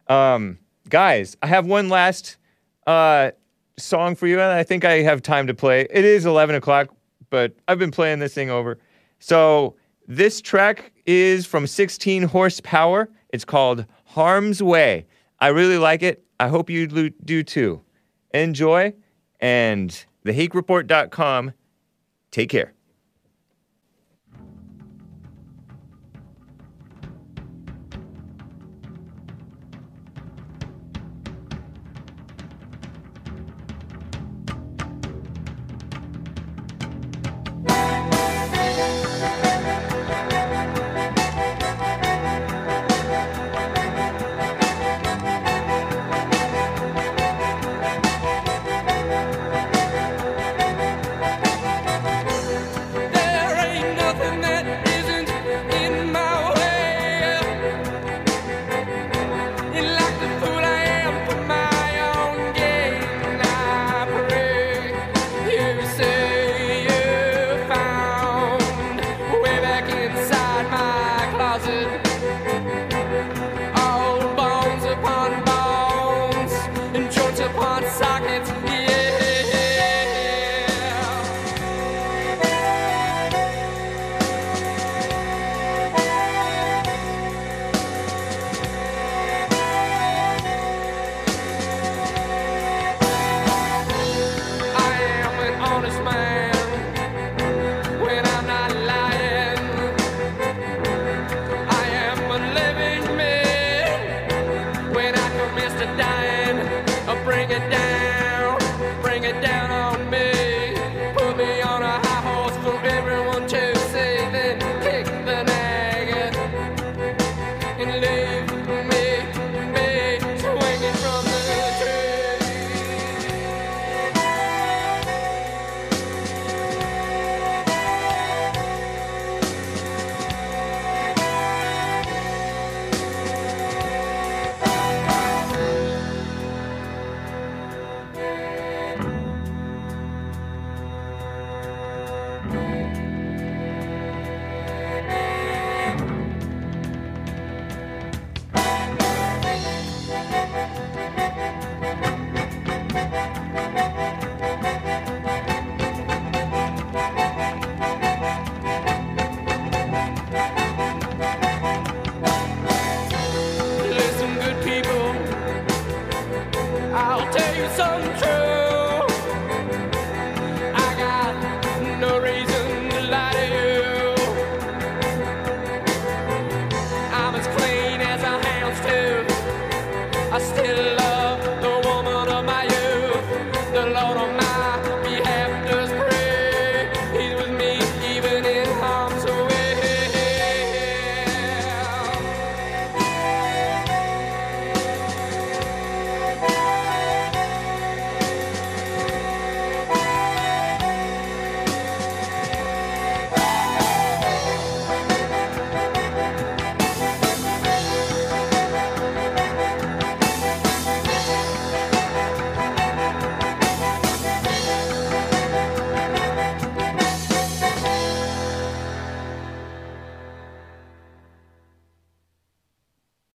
[0.08, 0.60] Um,
[0.90, 2.38] guys, I have one last
[2.86, 3.32] uh,
[3.78, 5.88] song for you, and I think I have time to play.
[5.90, 6.90] It is 11 o'clock,
[7.32, 8.78] but I've been playing this thing over.
[9.18, 9.76] So
[10.08, 13.10] this track is from 16 Horsepower.
[13.30, 15.08] It's called Harm's Way.
[15.40, 16.24] I really like it.
[16.40, 17.82] I hope you do- too.
[18.36, 18.94] Enjoy,
[19.40, 21.54] and thehakereport.com.
[22.30, 22.74] Take care.